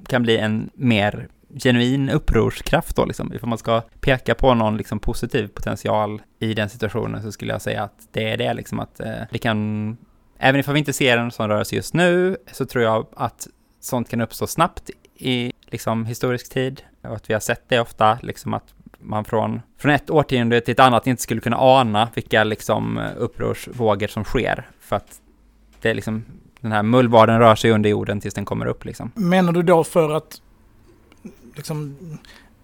kan 0.07 0.23
bli 0.23 0.37
en 0.37 0.69
mer 0.73 1.27
genuin 1.55 2.09
upprorskraft 2.09 2.95
då 2.95 3.05
liksom. 3.05 3.33
Ifall 3.33 3.49
man 3.49 3.57
ska 3.57 3.81
peka 3.81 4.35
på 4.35 4.53
någon 4.53 4.77
liksom 4.77 4.99
positiv 4.99 5.47
potential 5.47 6.21
i 6.39 6.53
den 6.53 6.69
situationen 6.69 7.21
så 7.21 7.31
skulle 7.31 7.53
jag 7.53 7.61
säga 7.61 7.83
att 7.83 8.07
det 8.11 8.29
är 8.29 8.37
det 8.37 8.53
liksom 8.53 8.79
att 8.79 8.99
eh, 8.99 9.21
det 9.31 9.37
kan, 9.37 9.97
även 10.37 10.59
ifall 10.59 10.73
vi 10.73 10.79
inte 10.79 10.93
ser 10.93 11.17
en 11.17 11.31
sån 11.31 11.49
rörelse 11.49 11.75
just 11.75 11.93
nu, 11.93 12.37
så 12.51 12.65
tror 12.65 12.83
jag 12.83 13.07
att 13.15 13.47
sånt 13.79 14.09
kan 14.09 14.21
uppstå 14.21 14.47
snabbt 14.47 14.89
i 15.15 15.53
liksom 15.65 16.05
historisk 16.05 16.53
tid 16.53 16.81
och 17.01 17.15
att 17.15 17.29
vi 17.29 17.33
har 17.33 17.41
sett 17.41 17.69
det 17.69 17.79
ofta, 17.79 18.17
liksom 18.21 18.53
att 18.53 18.73
man 18.99 19.25
från, 19.25 19.61
från 19.77 19.91
ett 19.91 20.09
årtionde 20.09 20.61
till 20.61 20.71
ett 20.71 20.79
annat 20.79 21.07
inte 21.07 21.21
skulle 21.21 21.41
kunna 21.41 21.57
ana 21.57 22.09
vilka 22.13 22.43
liksom 22.43 22.99
upprorsvågor 23.17 24.07
som 24.07 24.23
sker 24.23 24.69
för 24.79 24.95
att 24.95 25.21
det 25.81 25.89
är 25.89 25.93
liksom 25.93 26.25
den 26.63 26.71
här 26.71 26.83
mullvaden 26.83 27.39
rör 27.39 27.55
sig 27.55 27.71
under 27.71 27.89
jorden 27.89 28.19
tills 28.19 28.33
den 28.33 28.45
kommer 28.45 28.65
upp 28.65 28.85
liksom. 28.85 29.11
Menar 29.15 29.51
du 29.51 29.63
då 29.63 29.83
för 29.83 30.09
att 30.09 30.41
liksom, 31.55 31.97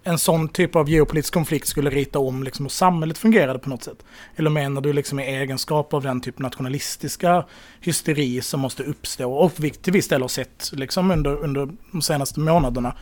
en 0.03 0.17
sån 0.17 0.49
typ 0.49 0.75
av 0.75 0.89
geopolitisk 0.89 1.33
konflikt 1.33 1.67
skulle 1.67 1.89
rita 1.89 2.19
om 2.19 2.43
liksom, 2.43 2.65
hur 2.65 2.69
samhället 2.69 3.17
fungerade 3.17 3.59
på 3.59 3.69
något 3.69 3.83
sätt? 3.83 4.05
Eller 4.35 4.49
menar 4.49 4.81
du 4.81 4.93
liksom 4.93 5.19
i 5.19 5.23
egenskap 5.23 5.93
av 5.93 6.03
den 6.03 6.21
typ 6.21 6.39
nationalistiska 6.39 7.45
hysteri 7.81 8.41
som 8.41 8.59
måste 8.59 8.83
uppstå 8.83 9.33
och 9.33 9.53
vi 9.57 9.69
till 9.69 9.93
viss 9.93 10.07
del 10.07 10.21
har 10.21 10.27
sett 10.27 10.71
liksom, 10.73 11.11
under, 11.11 11.43
under 11.43 11.69
de 11.91 12.01
senaste 12.01 12.39
månaderna? 12.39 12.95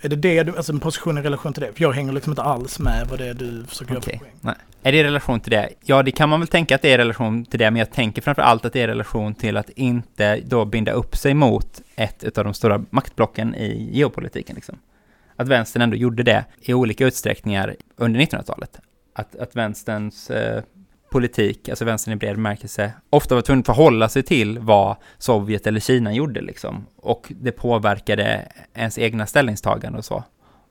Är 0.00 0.08
det 0.08 0.16
det 0.16 0.42
du, 0.42 0.56
alltså 0.56 0.72
en 0.72 0.80
position 0.80 1.18
i 1.18 1.22
relation 1.22 1.52
till 1.52 1.62
det? 1.62 1.72
För 1.72 1.82
jag 1.82 1.92
hänger 1.92 2.12
liksom 2.12 2.32
inte 2.32 2.42
alls 2.42 2.78
med 2.78 3.06
vad 3.10 3.18
det 3.18 3.26
är 3.26 3.34
du 3.34 3.64
försöker 3.64 3.92
göra 3.92 4.02
Okej. 4.02 4.18
för. 4.18 4.28
Nej. 4.40 4.54
Är 4.82 4.92
det 4.92 4.98
i 4.98 5.04
relation 5.04 5.40
till 5.40 5.50
det? 5.50 5.68
Ja, 5.84 6.02
det 6.02 6.10
kan 6.10 6.28
man 6.28 6.40
väl 6.40 6.48
tänka 6.48 6.74
att 6.74 6.82
det 6.82 6.88
är 6.88 6.94
i 6.94 6.98
relation 6.98 7.44
till 7.44 7.58
det, 7.58 7.70
men 7.70 7.78
jag 7.78 7.90
tänker 7.90 8.22
framför 8.22 8.42
allt 8.42 8.64
att 8.64 8.72
det 8.72 8.80
är 8.80 8.84
i 8.84 8.86
relation 8.86 9.34
till 9.34 9.56
att 9.56 9.70
inte 9.70 10.40
då 10.40 10.64
binda 10.64 10.92
upp 10.92 11.16
sig 11.16 11.34
mot 11.34 11.80
ett 11.96 12.38
av 12.38 12.44
de 12.44 12.54
stora 12.54 12.84
maktblocken 12.90 13.54
i 13.54 13.90
geopolitiken. 13.92 14.54
Liksom. 14.54 14.78
Att 15.38 15.48
vänstern 15.48 15.82
ändå 15.82 15.96
gjorde 15.96 16.22
det 16.22 16.44
i 16.60 16.74
olika 16.74 17.06
utsträckningar 17.06 17.76
under 17.96 18.20
1900-talet. 18.20 18.80
Att, 19.14 19.36
att 19.36 19.56
vänsterns 19.56 20.30
eh, 20.30 20.62
politik, 21.10 21.68
alltså 21.68 21.84
vänstern 21.84 22.14
i 22.14 22.16
bred 22.16 22.34
bemärkelse, 22.34 22.92
ofta 23.10 23.34
var 23.34 23.42
tvungen 23.42 23.60
att 23.60 23.66
förhålla 23.66 24.08
sig 24.08 24.22
till 24.22 24.58
vad 24.58 24.96
Sovjet 25.18 25.66
eller 25.66 25.80
Kina 25.80 26.12
gjorde 26.14 26.40
liksom. 26.40 26.86
Och 26.96 27.32
det 27.40 27.52
påverkade 27.52 28.48
ens 28.74 28.98
egna 28.98 29.26
ställningstagande 29.26 29.98
och 29.98 30.04
så. 30.04 30.24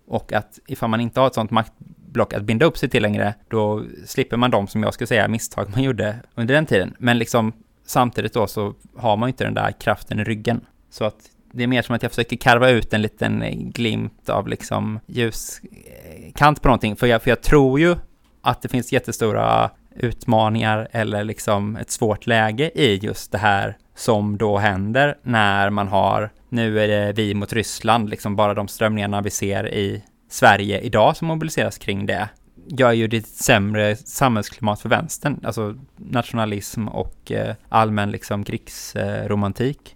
Och 0.07 0.34
att 0.34 0.59
ifall 0.68 0.89
man 0.89 1.01
inte 1.01 1.20
har 1.20 1.28
ett 1.28 1.34
sånt 1.34 1.51
maktblock 1.51 2.34
att 2.34 2.43
binda 2.43 2.65
upp 2.65 2.78
sig 2.78 2.89
till 2.89 3.01
längre, 3.01 3.34
då 3.47 3.84
slipper 4.05 4.38
man 4.38 4.51
de, 4.51 4.68
som 4.68 4.84
jag 4.84 4.93
skulle 4.93 5.07
säga, 5.07 5.28
misstag 5.28 5.70
man 5.70 5.84
gjorde 5.84 6.15
under 6.36 6.55
den 6.55 6.65
tiden. 6.65 6.95
Men 6.99 7.18
liksom 7.18 7.53
samtidigt 7.86 8.34
då 8.34 8.47
så 8.47 8.74
har 8.97 9.18
man 9.18 9.30
inte 9.30 9.43
den 9.43 9.53
där 9.53 9.72
kraften 9.72 10.20
i 10.20 10.24
ryggen. 10.24 10.65
Så 10.89 11.05
att 11.05 11.30
det 11.54 11.64
är 11.64 11.68
mer 11.68 11.82
som 11.82 11.95
att 11.95 12.04
jag 12.04 12.12
försöker 12.12 12.38
karva 12.38 12.70
ut 12.70 12.93
en 12.93 13.02
liten 13.02 13.41
eh, 13.41 13.56
glimt 13.56 14.30
av 14.30 14.48
liksom 14.48 15.00
ljuskant 15.08 16.62
på 16.62 16.68
någonting. 16.68 16.95
För 16.95 17.08
jag, 17.08 17.24
för 17.24 17.30
jag 17.30 17.41
tror 17.41 17.80
ju 17.80 17.95
att 18.41 18.62
det 18.62 18.70
finns 18.70 18.91
jättestora 18.91 19.70
utmaningar 19.95 20.88
eller 20.91 21.24
liksom 21.24 21.76
ett 21.76 21.91
svårt 21.91 22.28
läge 22.28 22.72
i 22.76 22.95
just 22.95 23.32
det 23.32 23.38
här 23.38 23.78
som 23.95 24.38
då 24.38 24.58
händer 24.58 25.18
när 25.24 25.70
man 25.70 25.88
har, 25.88 26.30
nu 26.50 26.80
är 26.80 26.88
det 26.88 27.14
vi 27.14 27.34
mot 27.34 27.54
Ryssland, 27.54 28.10
liksom 28.10 28.36
bara 28.36 28.54
de 28.54 28.68
strömningarna 28.68 29.22
vi 29.22 29.30
ser 29.30 29.74
i 29.74 30.04
Sverige 30.30 30.80
idag 30.80 31.18
som 31.18 31.28
mobiliseras 31.28 31.78
kring 31.78 32.06
det 32.06 32.30
gör 32.68 32.91
ju 32.91 33.08
det 33.08 33.28
sämre 33.28 33.95
samhällsklimat 33.95 34.82
för 34.82 34.89
vänstern, 34.89 35.39
alltså 35.43 35.76
nationalism 35.95 36.88
och 36.88 37.32
eh, 37.32 37.56
allmän 37.70 38.12
liksom 38.12 38.43
krigsromantik. 38.43 39.95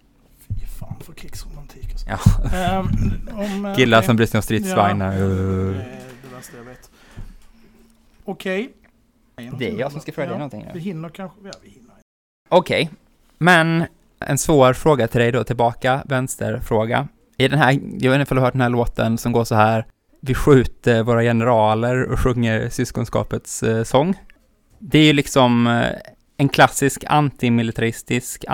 Fan 0.88 1.00
för 1.00 1.12
krigsromantik 1.12 1.92
alltså. 1.92 2.06
Ja. 2.08 2.78
um, 2.80 3.28
om, 3.38 3.66
eh, 3.66 3.74
Killar 3.74 3.98
okej. 3.98 4.06
som 4.06 4.16
bryr 4.16 4.26
sig 4.26 4.38
om 4.38 4.42
stridsvagnar. 4.42 5.12
Ja, 5.12 5.24
uh. 5.24 5.72
det 5.72 5.82
är 5.82 5.98
det 6.22 6.36
värsta 6.36 6.56
jag 6.56 6.64
vet. 6.64 6.90
Okej. 8.24 8.72
Det 9.58 9.70
är 9.70 9.78
jag 9.78 9.92
som 9.92 10.00
ska 10.00 10.12
fråga 10.12 10.26
dig 10.26 10.34
Ja, 10.34 10.38
någonting. 10.38 10.66
Vi 10.66 10.78
nu. 10.78 10.80
hinner 10.80 11.08
kanske, 11.08 11.38
ja 11.44 11.52
vi 11.62 11.70
hinner. 11.70 11.94
Okej, 12.48 12.90
men 13.38 13.84
en 14.18 14.38
svår 14.38 14.72
fråga 14.72 15.08
till 15.08 15.20
dig 15.20 15.32
då 15.32 15.44
tillbaka, 15.44 16.02
vänsterfråga. 16.06 17.08
I 17.36 17.48
den 17.48 17.58
här, 17.58 17.80
jag 17.98 18.10
vet 18.10 18.20
inte 18.20 18.34
om 18.34 18.36
du 18.36 18.40
har 18.40 18.46
hört 18.46 18.54
den 18.54 18.60
här 18.60 18.68
låten 18.68 19.18
som 19.18 19.32
går 19.32 19.44
så 19.44 19.54
här. 19.54 19.86
Vi 20.20 20.34
skjuter 20.34 21.02
våra 21.02 21.22
generaler 21.22 22.02
och 22.12 22.20
sjunger 22.20 22.68
syskonskapets 22.68 23.62
eh, 23.62 23.84
sång. 23.84 24.14
Det 24.78 24.98
är 24.98 25.04
ju 25.04 25.12
liksom 25.12 25.66
eh, 25.66 25.86
en 26.36 26.48
klassisk 26.48 27.04
antimilitaristisk, 27.06 28.44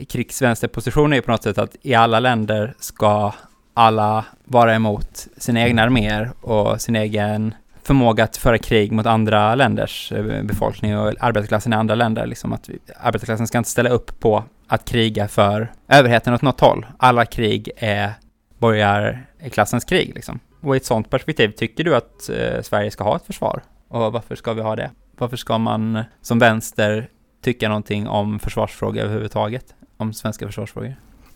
antikrigsvänsterposition 0.00 1.12
är 1.12 1.16
ju 1.16 1.22
på 1.22 1.30
något 1.30 1.42
sätt 1.42 1.58
att 1.58 1.76
i 1.82 1.94
alla 1.94 2.20
länder 2.20 2.74
ska 2.78 3.32
alla 3.74 4.24
vara 4.44 4.74
emot 4.74 5.26
sina 5.36 5.60
egna 5.60 5.82
arméer 5.82 6.30
och 6.40 6.80
sin 6.80 6.96
egen 6.96 7.54
förmåga 7.82 8.24
att 8.24 8.36
föra 8.36 8.58
krig 8.58 8.92
mot 8.92 9.06
andra 9.06 9.54
länders 9.54 10.12
eh, 10.12 10.42
befolkning 10.42 10.98
och 10.98 11.12
arbetarklassen 11.20 11.72
i 11.72 11.76
andra 11.76 11.94
länder. 11.94 12.26
Liksom 12.26 12.52
att 12.52 12.70
arbetarklassen 13.00 13.46
ska 13.46 13.58
inte 13.58 13.70
ställa 13.70 13.90
upp 13.90 14.20
på 14.20 14.44
att 14.66 14.84
kriga 14.84 15.28
för 15.28 15.72
överheten 15.88 16.34
åt 16.34 16.42
något 16.42 16.60
håll. 16.60 16.86
Alla 16.98 17.24
krig 17.26 17.70
är 17.76 18.12
borgarklassens 18.58 19.84
krig 19.84 20.12
liksom. 20.14 20.40
Och 20.60 20.74
i 20.74 20.76
ett 20.76 20.84
sånt 20.84 21.10
perspektiv, 21.10 21.48
tycker 21.48 21.84
du 21.84 21.96
att 21.96 22.28
eh, 22.28 22.62
Sverige 22.62 22.90
ska 22.90 23.04
ha 23.04 23.16
ett 23.16 23.26
försvar? 23.26 23.62
Och 23.88 24.12
varför 24.12 24.36
ska 24.36 24.52
vi 24.52 24.62
ha 24.62 24.76
det? 24.76 24.90
Varför 25.18 25.36
ska 25.36 25.58
man 25.58 25.96
eh, 25.96 26.04
som 26.22 26.38
vänster 26.38 27.08
tycka 27.42 27.68
någonting 27.68 28.08
om 28.08 28.38
försvarsfrågor 28.38 29.02
överhuvudtaget? 29.02 29.74
Om 30.00 30.12
svenska 30.12 30.46
försvarsfrågor? 30.46 30.94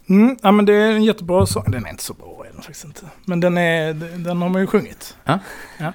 Mm, 0.08 0.36
ja 0.42 0.52
men 0.52 0.64
det 0.66 0.74
är 0.74 0.90
en 0.92 1.04
jättebra 1.04 1.46
sång. 1.46 1.64
Den 1.70 1.86
är 1.86 1.90
inte 1.90 2.02
så 2.02 2.14
bra 2.14 2.44
är 2.48 2.52
den 2.52 2.62
faktiskt 2.62 2.84
inte. 2.84 3.02
Men 3.24 3.40
den, 3.40 3.58
är, 3.58 3.94
den 4.18 4.42
har 4.42 4.48
man 4.48 4.60
ju 4.60 4.66
sjungit. 4.66 5.16
Ja. 5.24 5.38
ja. 5.78 5.92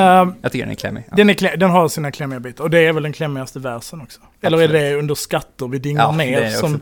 Ehm, 0.00 0.34
Jag 0.42 0.52
tycker 0.52 0.64
den 0.64 0.70
är 0.70 0.74
klämmig. 0.74 1.04
Ja. 1.10 1.16
den, 1.16 1.30
är 1.30 1.34
klä, 1.34 1.56
den 1.56 1.70
har 1.70 1.88
sina 1.88 2.12
klämmiga 2.12 2.40
bitar. 2.40 2.64
Och 2.64 2.70
det 2.70 2.78
är 2.78 2.92
väl 2.92 3.02
den 3.02 3.12
klämmigaste 3.12 3.58
versen 3.58 4.00
också. 4.00 4.20
Eller 4.40 4.62
är 4.62 4.68
det 4.68 4.94
under 4.94 5.14
skatter 5.14 5.68
vi 5.68 5.78
dingar 5.78 6.02
Ja, 6.02 6.12
ner 6.12 6.50
som 6.50 6.80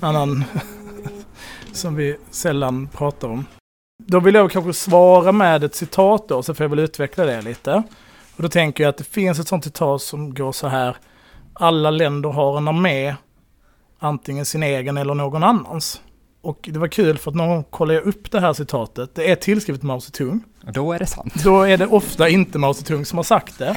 annan 0.00 0.44
som 1.72 1.94
vi 1.94 2.16
sällan 2.30 2.88
pratar 2.88 3.28
om. 3.28 3.46
Då 4.06 4.20
vill 4.20 4.34
jag 4.34 4.50
kanske 4.50 4.72
svara 4.72 5.32
med 5.32 5.64
ett 5.64 5.74
citat 5.74 6.28
då, 6.28 6.42
så 6.42 6.54
får 6.54 6.64
jag 6.64 6.68
väl 6.70 6.78
utveckla 6.78 7.24
det 7.24 7.42
lite. 7.42 7.82
Och 8.36 8.42
då 8.42 8.48
tänker 8.48 8.84
jag 8.84 8.88
att 8.88 8.98
det 8.98 9.04
finns 9.04 9.38
ett 9.38 9.48
sånt 9.48 9.64
citat 9.64 10.02
som 10.02 10.34
går 10.34 10.52
så 10.52 10.68
här. 10.68 10.96
Alla 11.52 11.90
länder 11.90 12.28
har 12.28 12.56
en 12.58 12.68
armé, 12.68 13.14
antingen 14.04 14.44
sin 14.44 14.62
egen 14.62 14.96
eller 14.96 15.14
någon 15.14 15.42
annans. 15.42 16.00
Och 16.42 16.68
det 16.72 16.78
var 16.78 16.88
kul 16.88 17.18
för 17.18 17.30
att 17.30 17.34
någon 17.34 17.48
gång 17.48 17.64
kollade 17.70 17.98
jag 17.98 18.06
upp 18.06 18.30
det 18.30 18.40
här 18.40 18.52
citatet. 18.52 19.14
Det 19.14 19.30
är 19.30 19.36
tillskrivet 19.36 19.82
Mao 19.82 20.00
Zedong. 20.00 20.40
Då 20.72 20.92
är 20.92 20.98
det 20.98 21.06
sant. 21.06 21.34
Då 21.44 21.62
är 21.62 21.78
det 21.78 21.86
ofta 21.86 22.28
inte 22.28 22.58
Mao 22.58 22.74
Zedong 22.74 23.04
som 23.04 23.18
har 23.18 23.22
sagt 23.24 23.58
det. 23.58 23.76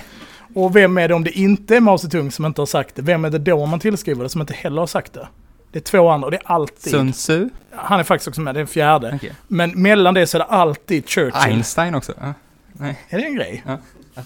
Och 0.55 0.75
vem 0.75 0.97
är 0.97 1.07
det 1.07 1.13
om 1.13 1.23
det 1.23 1.31
inte 1.39 1.75
är 1.75 1.81
Mao 1.81 1.97
Zedong 1.97 2.31
som 2.31 2.45
inte 2.45 2.61
har 2.61 2.65
sagt 2.65 2.95
det? 2.95 3.01
Vem 3.01 3.25
är 3.25 3.29
det 3.29 3.37
då 3.39 3.65
man 3.65 3.79
tillskriver 3.79 4.23
det 4.23 4.29
som 4.29 4.41
inte 4.41 4.53
heller 4.53 4.79
har 4.81 4.87
sagt 4.87 5.13
det? 5.13 5.27
Det 5.71 5.79
är 5.79 5.83
två 5.83 6.09
andra 6.09 6.25
och 6.25 6.31
det 6.31 6.37
är 6.37 6.51
alltid... 6.51 6.91
Sun 6.91 7.11
Tzu? 7.11 7.49
Han 7.71 7.99
är 7.99 8.03
faktiskt 8.03 8.27
också 8.27 8.41
med, 8.41 8.55
det 8.55 8.59
är 8.59 8.61
en 8.61 8.67
fjärde. 8.67 9.11
Okej. 9.15 9.33
Men 9.47 9.81
mellan 9.81 10.13
det 10.13 10.27
så 10.27 10.37
är 10.37 10.39
det 10.39 10.45
alltid 10.45 11.09
Churchill. 11.09 11.51
Einstein 11.51 11.95
också? 11.95 12.13
Ja. 12.19 12.33
Nej, 12.73 12.99
Är 13.09 13.17
det 13.17 13.25
en 13.25 13.35
grej? 13.35 13.63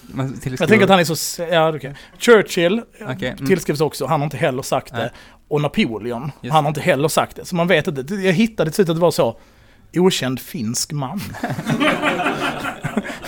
man 0.06 0.28
tillskriver- 0.32 0.56
Jag 0.62 0.68
tänker 0.68 0.84
att 0.84 0.90
han 0.90 1.00
är 1.00 1.04
så... 1.04 1.42
Ja, 1.42 1.76
okej. 1.76 1.94
Churchill 2.18 2.82
Okej, 3.08 3.28
mm. 3.28 3.46
tillskrivs 3.46 3.80
också, 3.80 4.06
han 4.06 4.20
har 4.20 4.24
inte 4.24 4.36
heller 4.36 4.62
sagt 4.62 4.92
Nej. 4.92 5.02
det. 5.02 5.10
Och 5.52 5.60
Napoleon, 5.60 6.32
Just 6.40 6.52
han 6.52 6.64
har 6.64 6.70
inte 6.70 6.80
heller 6.80 7.08
sagt 7.08 7.36
det. 7.36 7.44
Så 7.44 7.56
man 7.56 7.66
vet 7.66 7.86
inte. 7.86 8.14
Jag 8.14 8.32
hittade 8.32 8.70
till 8.70 8.74
slut 8.74 8.88
att 8.88 8.96
det 8.96 9.00
var 9.00 9.10
så. 9.10 9.36
Okänd 9.96 10.40
finsk 10.40 10.92
man. 10.92 11.18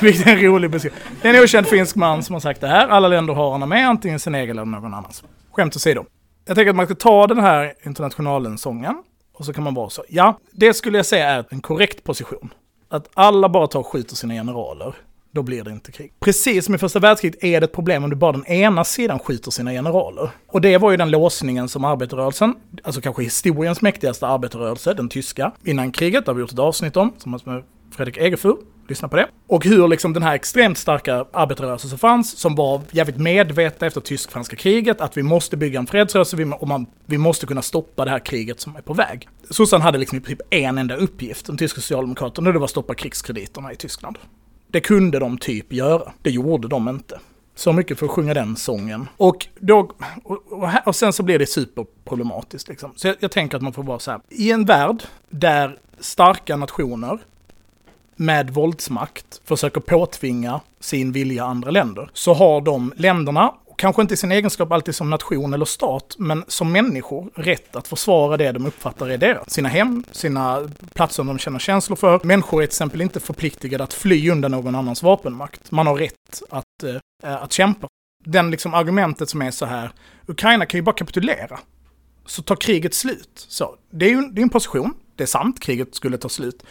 Vilket 0.01 0.27
är 0.27 0.31
en 0.31 0.41
rolig 0.41 0.71
beskrivning. 0.71 1.03
Det 1.23 1.29
är 1.29 1.35
en 1.35 1.45
okänd 1.45 1.67
finsk 1.67 1.97
man 1.97 2.23
som 2.23 2.33
har 2.33 2.41
sagt 2.41 2.61
det 2.61 2.69
här. 2.69 2.89
Alla 2.89 3.09
länder 3.09 3.35
har 3.35 3.51
honom 3.51 3.69
med, 3.69 3.89
antingen 3.89 4.21
sin 4.21 4.35
egen 4.35 4.59
eller 4.59 4.65
någon 4.65 4.95
annans. 4.95 5.23
Skämt 5.53 5.77
åsido. 5.77 6.05
Jag 6.47 6.57
tänker 6.57 6.71
att 6.71 6.77
man 6.77 6.87
ska 6.87 6.95
ta 6.95 7.27
den 7.27 7.39
här 7.39 7.75
internationalen-sången 7.83 9.03
och 9.35 9.45
så 9.45 9.53
kan 9.53 9.65
man 9.65 9.75
vara 9.75 9.91
så. 9.91 10.05
Ja, 10.09 10.39
det 10.53 10.75
skulle 10.75 10.99
jag 10.99 11.07
säga 11.07 11.31
är 11.31 11.45
en 11.51 11.61
korrekt 11.61 12.05
position. 12.05 12.55
Att 12.89 13.09
alla 13.15 13.49
bara 13.49 13.67
tar 13.67 13.81
och 13.81 13.87
skjuter 13.87 14.17
sina 14.17 14.35
generaler. 14.35 14.95
Då 15.35 15.43
blir 15.43 15.65
det 15.65 15.71
inte 15.71 15.93
krig. 15.93 16.13
Precis 16.21 16.65
som 16.65 16.75
i 16.75 16.79
första 16.79 16.99
världskriget 16.99 17.45
är 17.45 17.61
det 17.61 17.65
ett 17.65 17.73
problem 17.73 18.05
om 18.05 18.11
du 18.11 18.17
bara 18.17 18.33
den 18.33 18.47
ena 18.47 18.85
sidan 18.85 19.19
skjuter 19.19 19.51
sina 19.51 19.71
generaler. 19.71 20.31
Och 20.47 20.61
det 20.61 20.79
var 20.79 20.91
ju 20.91 20.97
den 20.97 21.11
låsningen 21.11 21.69
som 21.69 21.85
arbetarrörelsen, 21.85 22.55
alltså 22.83 23.01
kanske 23.01 23.23
historiens 23.23 23.81
mäktigaste 23.81 24.27
arbetarrörelse, 24.27 24.95
den 24.95 25.09
tyska, 25.09 25.53
innan 25.65 25.93
kriget, 25.93 26.25
det 26.25 26.31
har 26.31 26.35
vi 26.35 26.41
gjort 26.41 26.53
ett 26.53 26.59
avsnitt 26.59 26.97
om, 26.97 27.13
tillsammans 27.13 27.47
med 27.47 27.63
Fredrik 27.97 28.17
Egerfur. 28.17 28.57
Lyssna 28.89 29.09
på 29.09 29.17
det. 29.17 29.29
Och 29.47 29.65
hur 29.65 29.89
liksom 29.89 30.13
den 30.13 30.23
här 30.23 30.35
extremt 30.35 30.79
starka 30.79 31.27
arbetarrörelsen 31.33 31.91
som 31.91 31.99
fanns, 31.99 32.39
som 32.39 32.55
var 32.55 32.81
jävligt 32.91 33.19
medvetna 33.19 33.87
efter 33.87 34.01
tysk-franska 34.01 34.57
kriget, 34.57 35.01
att 35.01 35.17
vi 35.17 35.23
måste 35.23 35.57
bygga 35.57 35.79
en 35.79 35.87
fredsrörelse 35.87 36.37
vi 36.37 36.53
och 36.59 36.69
man, 36.69 36.87
vi 37.07 37.19
måste 37.19 37.47
kunna 37.47 37.63
stoppa 37.63 38.05
det 38.05 38.11
här 38.11 38.19
kriget 38.19 38.61
som 38.61 38.77
är 38.77 38.83
på 38.83 38.95
väg. 38.95 39.29
Sossarna 39.51 39.85
hade 39.85 39.99
liksom 39.99 40.19
i 40.19 40.21
princip 40.21 40.47
en 40.51 40.79
enda 40.79 40.97
uppgift, 40.97 41.47
de 41.47 41.57
tyska 41.57 41.81
socialdemokraterna, 41.81 42.49
och 42.49 42.53
det 42.53 42.59
var 42.59 42.65
att 42.65 42.71
stoppa 42.71 42.95
krigskrediterna 42.95 43.73
i 43.73 43.77
Tyskland. 43.77 44.19
Det 44.75 44.81
kunde 44.81 45.19
de 45.19 45.39
typ 45.39 45.73
göra. 45.73 46.13
Det 46.23 46.31
gjorde 46.31 46.69
de 46.69 46.89
inte. 46.89 47.21
Så 47.55 47.73
mycket 47.73 47.99
för 47.99 48.07
att 48.07 48.13
sjunga 48.13 48.35
den 48.35 48.57
sången. 48.57 49.09
Och, 49.17 49.47
då, 49.59 49.91
och, 50.25 50.53
och, 50.53 50.69
här, 50.69 50.83
och 50.87 50.97
sen 50.97 51.13
så 51.13 51.23
blir 51.23 51.39
det 51.39 51.47
superproblematiskt. 51.47 52.69
Liksom. 52.69 52.93
Så 52.97 53.07
jag, 53.07 53.17
jag 53.21 53.31
tänker 53.31 53.57
att 53.57 53.63
man 53.63 53.73
får 53.73 53.83
vara 53.83 53.99
så 53.99 54.11
här. 54.11 54.21
I 54.29 54.53
en 54.53 54.65
värld 54.65 55.03
där 55.31 55.79
starka 55.99 56.57
nationer 56.57 57.19
med 58.17 58.51
våldsmakt 58.51 59.41
försöker 59.45 59.81
påtvinga 59.81 60.61
sin 60.81 61.13
vilja 61.13 61.45
andra 61.45 61.71
länder, 61.71 62.11
så 62.13 62.35
har 62.35 62.61
de 62.61 62.93
länderna, 62.97 63.55
kanske 63.77 64.03
inte 64.03 64.15
i 64.15 64.17
sin 64.17 64.33
egenskap 64.33 64.73
alltid 64.73 64.95
som 64.95 65.11
nation 65.11 65.55
eller 65.55 65.65
stat, 65.65 66.15
men 66.19 66.45
som 66.49 66.73
människor, 66.73 67.31
rätt 67.35 67.77
att 67.77 67.89
försvara 67.89 68.37
det 68.37 68.53
de 68.53 68.67
uppfattar 68.67 69.09
är 69.09 69.19
deras. 69.19 69.51
Sina 69.51 69.69
hem, 69.69 70.05
sina 70.13 70.69
platser 70.95 71.25
de 71.25 71.39
känner 71.39 71.59
känslor 71.59 71.97
för. 71.97 72.21
Människor 72.23 72.63
är 72.63 72.67
till 72.67 72.71
exempel 72.71 73.01
inte 73.01 73.21
förpliktigade 73.21 73.85
att 73.85 73.93
fly 73.93 74.31
undan 74.31 74.51
någon 74.51 74.75
annans 74.75 75.03
vapenmakt. 75.03 75.71
Man 75.71 75.87
har 75.87 75.97
rätt 75.97 76.43
att, 76.51 76.83
eh, 77.23 77.43
att 77.43 77.53
kämpa. 77.53 77.89
Den 78.25 78.51
liksom 78.51 78.75
argumentet 78.75 79.29
som 79.29 79.43
är 79.43 79.51
så 79.51 79.67
här, 79.67 79.91
Ukraina 80.27 80.67
kan 80.67 80.79
ju 80.79 80.83
bara 80.83 80.95
kapitulera. 80.95 81.59
Så 82.27 82.43
tar 82.43 82.57
kriget 82.57 82.95
slut. 82.95 83.47
Så, 83.49 83.77
det 83.91 84.07
är 84.07 84.11
ju 84.11 84.23
det 84.33 84.41
är 84.41 84.43
en 84.43 84.51
position, 84.51 84.95
det 85.17 85.23
är 85.23 85.27
sant, 85.27 85.61
kriget 85.61 85.95
skulle 85.95 86.19
ta 86.19 86.29
slut. 86.29 86.63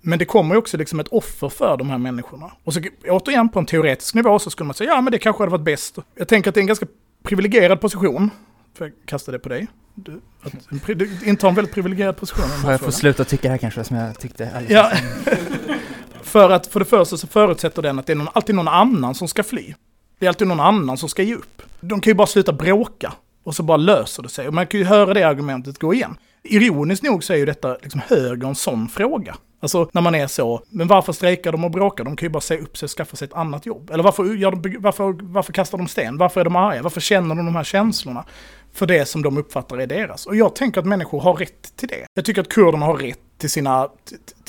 Men 0.00 0.18
det 0.18 0.24
kommer 0.24 0.54
ju 0.54 0.58
också 0.58 0.76
liksom 0.76 1.00
ett 1.00 1.08
offer 1.08 1.48
för 1.48 1.76
de 1.76 1.90
här 1.90 1.98
människorna. 1.98 2.52
Och 2.64 2.74
så 2.74 2.80
återigen 3.08 3.48
på 3.48 3.58
en 3.58 3.66
teoretisk 3.66 4.14
nivå 4.14 4.38
så 4.38 4.50
skulle 4.50 4.66
man 4.66 4.74
säga, 4.74 4.90
ja 4.90 5.00
men 5.00 5.12
det 5.12 5.18
kanske 5.18 5.42
hade 5.42 5.50
varit 5.50 5.64
bäst. 5.64 5.98
Jag 6.14 6.28
tänker 6.28 6.48
att 6.50 6.54
det 6.54 6.58
är 6.58 6.62
en 6.62 6.66
ganska 6.66 6.86
privilegierad 7.22 7.80
position. 7.80 8.30
För 8.74 8.84
jag 8.84 8.92
kasta 9.06 9.32
det 9.32 9.38
på 9.38 9.48
dig. 9.48 9.66
Du, 9.94 10.20
att 10.42 10.52
en 10.88 10.98
du 10.98 11.10
intar 11.24 11.48
en 11.48 11.54
väldigt 11.54 11.74
privilegierad 11.74 12.16
position. 12.16 12.48
Får 12.48 12.70
jag 12.70 12.80
få 12.80 12.84
frågan. 12.84 12.92
sluta 12.92 13.24
tycka 13.24 13.42
det 13.42 13.48
här 13.48 13.58
kanske 13.58 13.84
som 13.84 13.96
jag 13.96 14.18
tyckte 14.18 14.50
alldeles 14.54 14.70
Ja. 14.70 14.90
för 16.22 16.50
att 16.50 16.66
för 16.66 16.80
det 16.80 16.86
första 16.86 17.16
så 17.16 17.26
förutsätter 17.26 17.82
den 17.82 17.98
att 17.98 18.06
det 18.06 18.12
är 18.12 18.16
någon, 18.16 18.28
alltid 18.32 18.54
någon 18.54 18.68
annan 18.68 19.14
som 19.14 19.28
ska 19.28 19.42
fly. 19.42 19.74
Det 20.18 20.26
är 20.26 20.28
alltid 20.28 20.46
någon 20.46 20.60
annan 20.60 20.96
som 20.96 21.08
ska 21.08 21.22
ge 21.22 21.34
upp. 21.34 21.62
De 21.80 22.00
kan 22.00 22.10
ju 22.10 22.14
bara 22.14 22.26
sluta 22.26 22.52
bråka 22.52 23.12
och 23.44 23.54
så 23.54 23.62
bara 23.62 23.76
löser 23.76 24.22
det 24.22 24.28
sig. 24.28 24.48
Och 24.48 24.54
man 24.54 24.66
kan 24.66 24.80
ju 24.80 24.86
höra 24.86 25.14
det 25.14 25.22
argumentet 25.22 25.78
gå 25.78 25.94
igen. 25.94 26.16
Ironiskt 26.42 27.02
nog 27.02 27.24
så 27.24 27.32
är 27.32 27.36
ju 27.36 27.46
detta 27.46 27.76
liksom 27.82 28.00
högerns 28.06 28.60
sån 28.62 28.88
fråga. 28.88 29.36
Alltså 29.60 29.90
när 29.92 30.02
man 30.02 30.14
är 30.14 30.26
så, 30.26 30.62
men 30.68 30.88
varför 30.88 31.12
strejkar 31.12 31.52
de 31.52 31.64
och 31.64 31.70
bråkar? 31.70 32.04
De 32.04 32.16
kan 32.16 32.26
ju 32.26 32.30
bara 32.30 32.40
säga 32.40 32.60
upp 32.60 32.76
sig 32.76 32.86
och 32.86 32.90
skaffa 32.90 33.16
sig 33.16 33.26
ett 33.26 33.34
annat 33.34 33.66
jobb. 33.66 33.90
Eller 33.90 34.04
varför, 34.04 34.24
gör 34.24 34.50
de, 34.50 34.76
varför, 34.80 35.16
varför 35.22 35.52
kastar 35.52 35.78
de 35.78 35.88
sten? 35.88 36.16
Varför 36.18 36.40
är 36.40 36.44
de 36.44 36.56
arga? 36.56 36.82
Varför 36.82 37.00
känner 37.00 37.34
de 37.34 37.46
de 37.46 37.56
här 37.56 37.64
känslorna? 37.64 38.24
För 38.72 38.86
det 38.86 39.08
som 39.08 39.22
de 39.22 39.38
uppfattar 39.38 39.78
är 39.78 39.86
deras. 39.86 40.26
Och 40.26 40.36
jag 40.36 40.54
tänker 40.54 40.80
att 40.80 40.86
människor 40.86 41.20
har 41.20 41.34
rätt 41.34 41.76
till 41.76 41.88
det. 41.88 42.06
Jag 42.14 42.24
tycker 42.24 42.40
att 42.40 42.48
kurderna 42.48 42.86
har 42.86 42.96
rätt 42.96 43.18
till, 43.38 43.50
sina, 43.50 43.88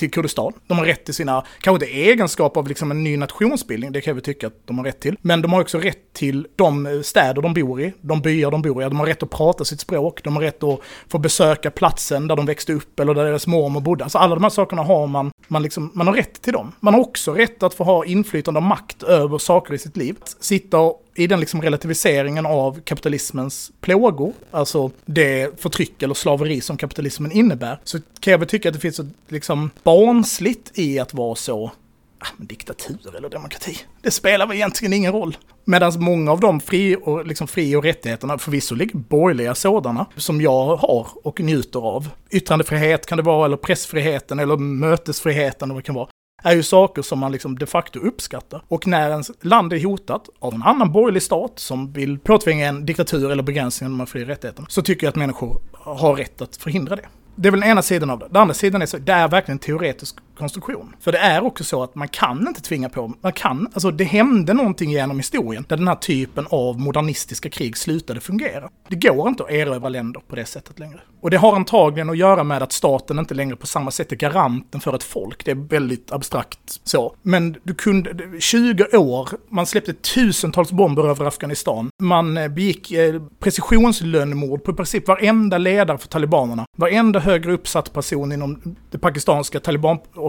till, 0.02 0.12
Kurdistan. 0.12 0.54
De 0.68 0.78
har 0.78 0.86
rätt 0.86 1.06
till 1.06 1.14
sina, 1.14 1.46
kanske 1.62 1.86
inte 1.86 1.98
egenskap 1.98 2.58
av 2.58 2.68
liksom 2.68 2.92
en 2.92 3.04
ny 3.04 3.18
nationsbildning, 3.18 3.92
det 3.92 4.02
kan 4.02 4.16
vi 4.16 4.22
tycka 4.22 4.48
att 4.48 4.68
de 4.68 4.78
har 4.78 4.86
rätt 4.86 5.00
till. 5.00 5.18
Men 5.22 5.42
de 5.42 5.54
har 5.54 5.62
också 5.62 5.80
rätt 5.80 6.14
till 6.14 6.48
de 6.56 7.02
städer 7.04 7.42
de 7.42 7.54
bor 7.54 7.82
i, 7.82 7.94
de 8.02 8.22
byar 8.22 8.52
de 8.52 8.62
bor 8.62 8.84
i. 8.84 8.86
De 8.86 9.00
har 9.00 9.06
rätt 9.06 9.24
att 9.24 9.30
prata 9.30 9.66
sitt 9.66 9.80
språk, 9.80 10.24
de 10.24 10.36
har 10.36 10.44
rätt 10.44 10.64
att 10.64 10.80
få 11.08 11.18
besöka 11.18 11.72
platsen 11.72 12.28
där 12.28 12.36
de 12.36 12.46
växte 12.46 12.74
upp 12.74 13.00
eller 13.00 13.14
där 13.14 13.26
deras 13.26 13.48
mormor 13.48 13.82
bodde. 13.82 14.04
Alltså 14.04 14.18
alla 14.18 14.36
de 14.36 14.44
här 14.44 14.50
sakerna 14.50 14.84
har 14.84 15.08
man, 15.08 15.32
man, 15.48 15.64
liksom, 15.64 15.92
man 15.94 16.08
har 16.08 16.14
rätt 16.14 16.42
till 16.42 16.54
dem. 16.54 16.72
Man 16.80 16.94
har 16.94 17.02
också 17.02 17.34
rätt 17.34 17.64
att 17.64 17.74
få 17.74 17.84
ha 17.84 18.06
inflytande 18.06 18.58
och 18.58 18.64
makt 18.64 19.04
över 19.04 19.38
saker 19.38 19.74
i 19.74 19.78
sitt 19.78 19.98
liv. 19.98 20.16
Sitta 20.40 20.78
och 20.78 21.02
i 21.16 21.28
den 21.28 21.40
liksom 21.40 21.62
relativiseringen 21.62 22.46
av 22.46 22.82
kapitalismens 22.82 23.72
plågor, 23.82 24.34
alltså 24.52 24.92
det 25.06 25.62
förtryck 25.62 26.04
eller 26.04 26.14
slaveri 26.14 26.62
som 26.62 26.78
kapitalismen 26.78 27.32
innebär, 27.32 27.80
så 27.84 28.00
kan 28.20 28.32
jag 28.32 28.38
väl 28.38 28.48
tycka 28.48 28.70
att 28.70 28.74
det 28.74 28.80
finns 28.80 29.00
ett 29.00 29.08
liksom 29.28 29.70
barnsligt 29.92 30.80
i 30.80 31.00
att 31.00 31.14
vara 31.14 31.36
så 31.36 31.72
ah, 32.20 32.28
diktatur 32.38 33.16
eller 33.18 33.30
demokrati, 33.30 33.78
det 34.02 34.12
spelar 34.12 34.48
väl 34.48 34.56
egentligen 34.56 34.94
ingen 34.94 35.14
roll. 35.14 35.38
Medan 35.66 35.92
många 35.98 36.32
av 36.32 36.40
de 36.40 36.60
fri 36.60 36.98
och, 37.04 37.26
liksom 37.26 37.48
fri 37.48 37.76
och 37.76 37.84
rättigheterna, 37.84 38.38
förvisso 38.38 38.76
ligger 38.76 38.98
borgerliga 38.98 39.56
sådana, 39.56 40.06
som 40.16 40.42
jag 40.42 40.76
har 40.76 41.08
och 41.24 41.40
njuter 41.40 41.80
av. 41.80 42.10
Yttrandefrihet 42.32 43.06
kan 43.06 43.18
det 43.18 43.24
vara, 43.24 43.46
eller 43.46 43.58
pressfriheten, 43.58 44.40
eller 44.40 44.58
mötesfriheten, 44.58 45.66
eller 45.66 45.74
vad 45.74 45.84
det 45.84 45.86
kan 45.86 45.96
vara 45.96 46.08
är 46.44 46.56
ju 46.56 46.64
saker 46.64 47.02
som 47.02 47.20
man 47.20 47.32
liksom 47.32 47.60
de 47.60 47.66
facto 47.66 48.00
uppskattar. 48.00 48.64
Och 48.68 48.88
när 48.88 49.10
ens 49.10 49.32
land 49.42 49.74
är 49.74 49.84
hotat 49.84 50.30
av 50.40 50.54
en 50.54 50.64
annan 50.64 50.92
borgerlig 50.92 51.24
stat 51.24 51.54
som 51.56 51.94
vill 51.94 52.20
påtvinga 52.20 52.68
en 52.68 52.86
diktatur 52.86 53.32
eller 53.32 53.44
begränsning 53.44 53.88
av 53.88 53.92
de 53.92 54.00
här 54.00 54.06
fri 54.06 54.24
och 54.24 54.28
rättigheterna, 54.28 54.68
så 54.70 54.82
tycker 54.82 55.08
jag 55.08 55.10
att 55.10 55.16
människor 55.16 55.62
har 55.74 56.16
rätt 56.16 56.42
att 56.42 56.58
förhindra 56.58 56.96
det. 56.96 57.06
Det 57.42 57.50
är 57.50 57.52
väl 57.52 57.60
den 57.60 57.70
ena 57.70 57.82
sidan 57.82 58.10
av 58.10 58.20
det. 58.20 58.28
Den 58.28 58.42
andra 58.42 58.54
sidan 58.54 58.82
är 58.82 58.86
så, 58.86 58.98
det 58.98 59.12
är 59.12 59.28
verkligen 59.28 59.56
en 59.56 59.60
teoretisk 59.60 60.16
konstruktion. 60.42 60.96
För 61.00 61.12
det 61.12 61.18
är 61.18 61.44
också 61.44 61.64
så 61.64 61.84
att 61.84 61.96
man 61.96 62.08
kan 62.08 62.48
inte 62.48 62.62
tvinga 62.62 62.90
på, 62.90 63.14
man 63.22 63.34
kan, 63.34 63.68
alltså 63.74 63.92
det 63.92 64.04
hände 64.04 64.54
någonting 64.54 64.92
genom 64.92 65.18
historien 65.18 65.66
där 65.68 65.78
den 65.78 65.88
här 65.88 65.96
typen 65.96 66.48
av 66.50 66.80
modernistiska 66.80 67.50
krig 67.50 67.78
slutade 67.78 68.20
fungera. 68.20 68.70
Det 68.88 68.96
går 68.96 69.30
inte 69.30 69.44
att 69.44 69.52
erövra 69.52 69.90
länder 69.90 70.22
på 70.28 70.36
det 70.36 70.46
sättet 70.46 70.80
längre. 70.80 71.00
Och 71.22 71.30
det 71.30 71.38
har 71.38 71.56
antagligen 71.56 72.10
att 72.10 72.18
göra 72.18 72.44
med 72.44 72.64
att 72.64 72.72
staten 72.72 73.20
inte 73.20 73.34
längre 73.34 73.56
på 73.56 73.68
samma 73.68 73.92
sätt 73.92 74.12
är 74.12 74.16
garanten 74.16 74.82
för 74.82 74.96
ett 74.96 75.04
folk. 75.04 75.46
Det 75.46 75.52
är 75.52 75.56
väldigt 75.56 76.12
abstrakt 76.12 76.80
så. 76.84 77.16
Men 77.22 77.56
du 77.64 77.74
kunde, 77.74 78.40
20 78.40 78.98
år, 78.98 79.30
man 79.50 79.66
släppte 79.66 79.94
tusentals 79.94 80.72
bomber 80.72 81.10
över 81.10 81.26
Afghanistan. 81.26 81.90
Man 82.02 82.38
eh, 82.38 82.48
begick 82.48 82.92
eh, 82.92 83.22
precisionslönnmord 83.40 84.64
på 84.64 84.72
i 84.72 84.74
princip 84.74 85.08
varenda 85.08 85.58
ledare 85.58 85.98
för 85.98 86.08
talibanerna. 86.08 86.66
Varenda 86.78 87.20
högre 87.20 87.54
uppsatt 87.54 87.94
person 87.94 88.32
inom 88.32 88.76
det 88.92 88.98
pakistanska 88.98 89.60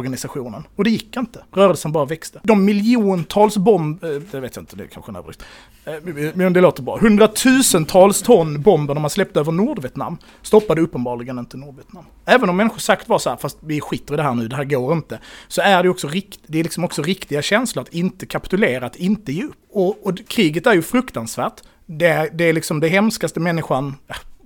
organisationen 0.02 0.62
Och 0.76 0.84
det 0.84 0.90
gick 0.90 1.16
inte. 1.16 1.44
Rörelsen 1.52 1.92
bara 1.92 2.04
växte. 2.04 2.40
De 2.42 2.64
miljontals 2.64 3.56
bomber, 3.56 4.14
eh, 4.14 4.22
det 4.30 4.40
vet 4.40 4.56
jag 4.56 4.62
inte, 4.62 4.76
det 4.76 4.84
är 4.84 4.88
kanske 4.88 5.12
en 5.12 5.16
överdrift. 5.16 5.42
Eh, 5.84 6.34
men 6.34 6.52
det 6.52 6.60
låter 6.60 6.82
bra. 6.82 6.98
Hundratusentals 6.98 8.22
ton 8.22 8.62
bomber 8.62 8.94
de 8.94 9.02
har 9.02 9.10
släppt 9.10 9.36
över 9.36 9.52
Nordvietnam 9.52 10.18
stoppade 10.42 10.80
uppenbarligen 10.80 11.38
inte 11.38 11.56
Nordvietnam. 11.56 12.04
Även 12.24 12.48
om 12.48 12.56
människor 12.56 12.78
sagt 12.78 13.08
var 13.08 13.18
så 13.18 13.30
här, 13.30 13.36
fast 13.36 13.58
vi 13.60 13.80
skiter 13.80 14.14
i 14.14 14.16
det 14.16 14.22
här 14.22 14.34
nu, 14.34 14.48
det 14.48 14.56
här 14.56 14.64
går 14.64 14.92
inte. 14.92 15.18
Så 15.48 15.60
är 15.60 15.82
det 15.82 15.88
också, 15.88 16.08
rikt, 16.08 16.40
det 16.46 16.58
är 16.60 16.62
liksom 16.62 16.84
också 16.84 17.02
riktiga 17.02 17.42
känslor 17.42 17.82
att 17.82 17.94
inte 17.94 18.26
kapitulera, 18.26 18.86
att 18.86 18.96
inte 18.96 19.32
ge 19.32 19.44
upp. 19.44 19.56
Och, 19.72 20.06
och 20.06 20.28
kriget 20.28 20.66
är 20.66 20.74
ju 20.74 20.82
fruktansvärt. 20.82 21.62
Det, 21.86 22.30
det 22.32 22.44
är 22.44 22.52
liksom 22.52 22.80
det 22.80 22.88
hemskaste 22.88 23.40
människan, 23.40 23.96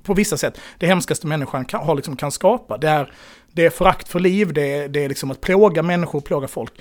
på 0.02 0.14
vissa 0.14 0.36
sätt, 0.36 0.60
det 0.78 0.86
hemskaste 0.86 1.26
människan 1.26 1.64
kan, 1.64 1.86
har 1.86 1.94
liksom, 1.94 2.16
kan 2.16 2.32
skapa. 2.32 2.78
Det 2.78 2.88
är, 2.88 3.12
det 3.56 3.66
är 3.66 3.70
förakt 3.70 4.08
för 4.08 4.20
liv, 4.20 4.52
det 4.52 4.72
är, 4.72 4.88
det 4.88 5.04
är 5.04 5.08
liksom 5.08 5.30
att 5.30 5.40
plåga 5.40 5.82
människor, 5.82 6.20
plåga 6.20 6.48
folk. 6.48 6.72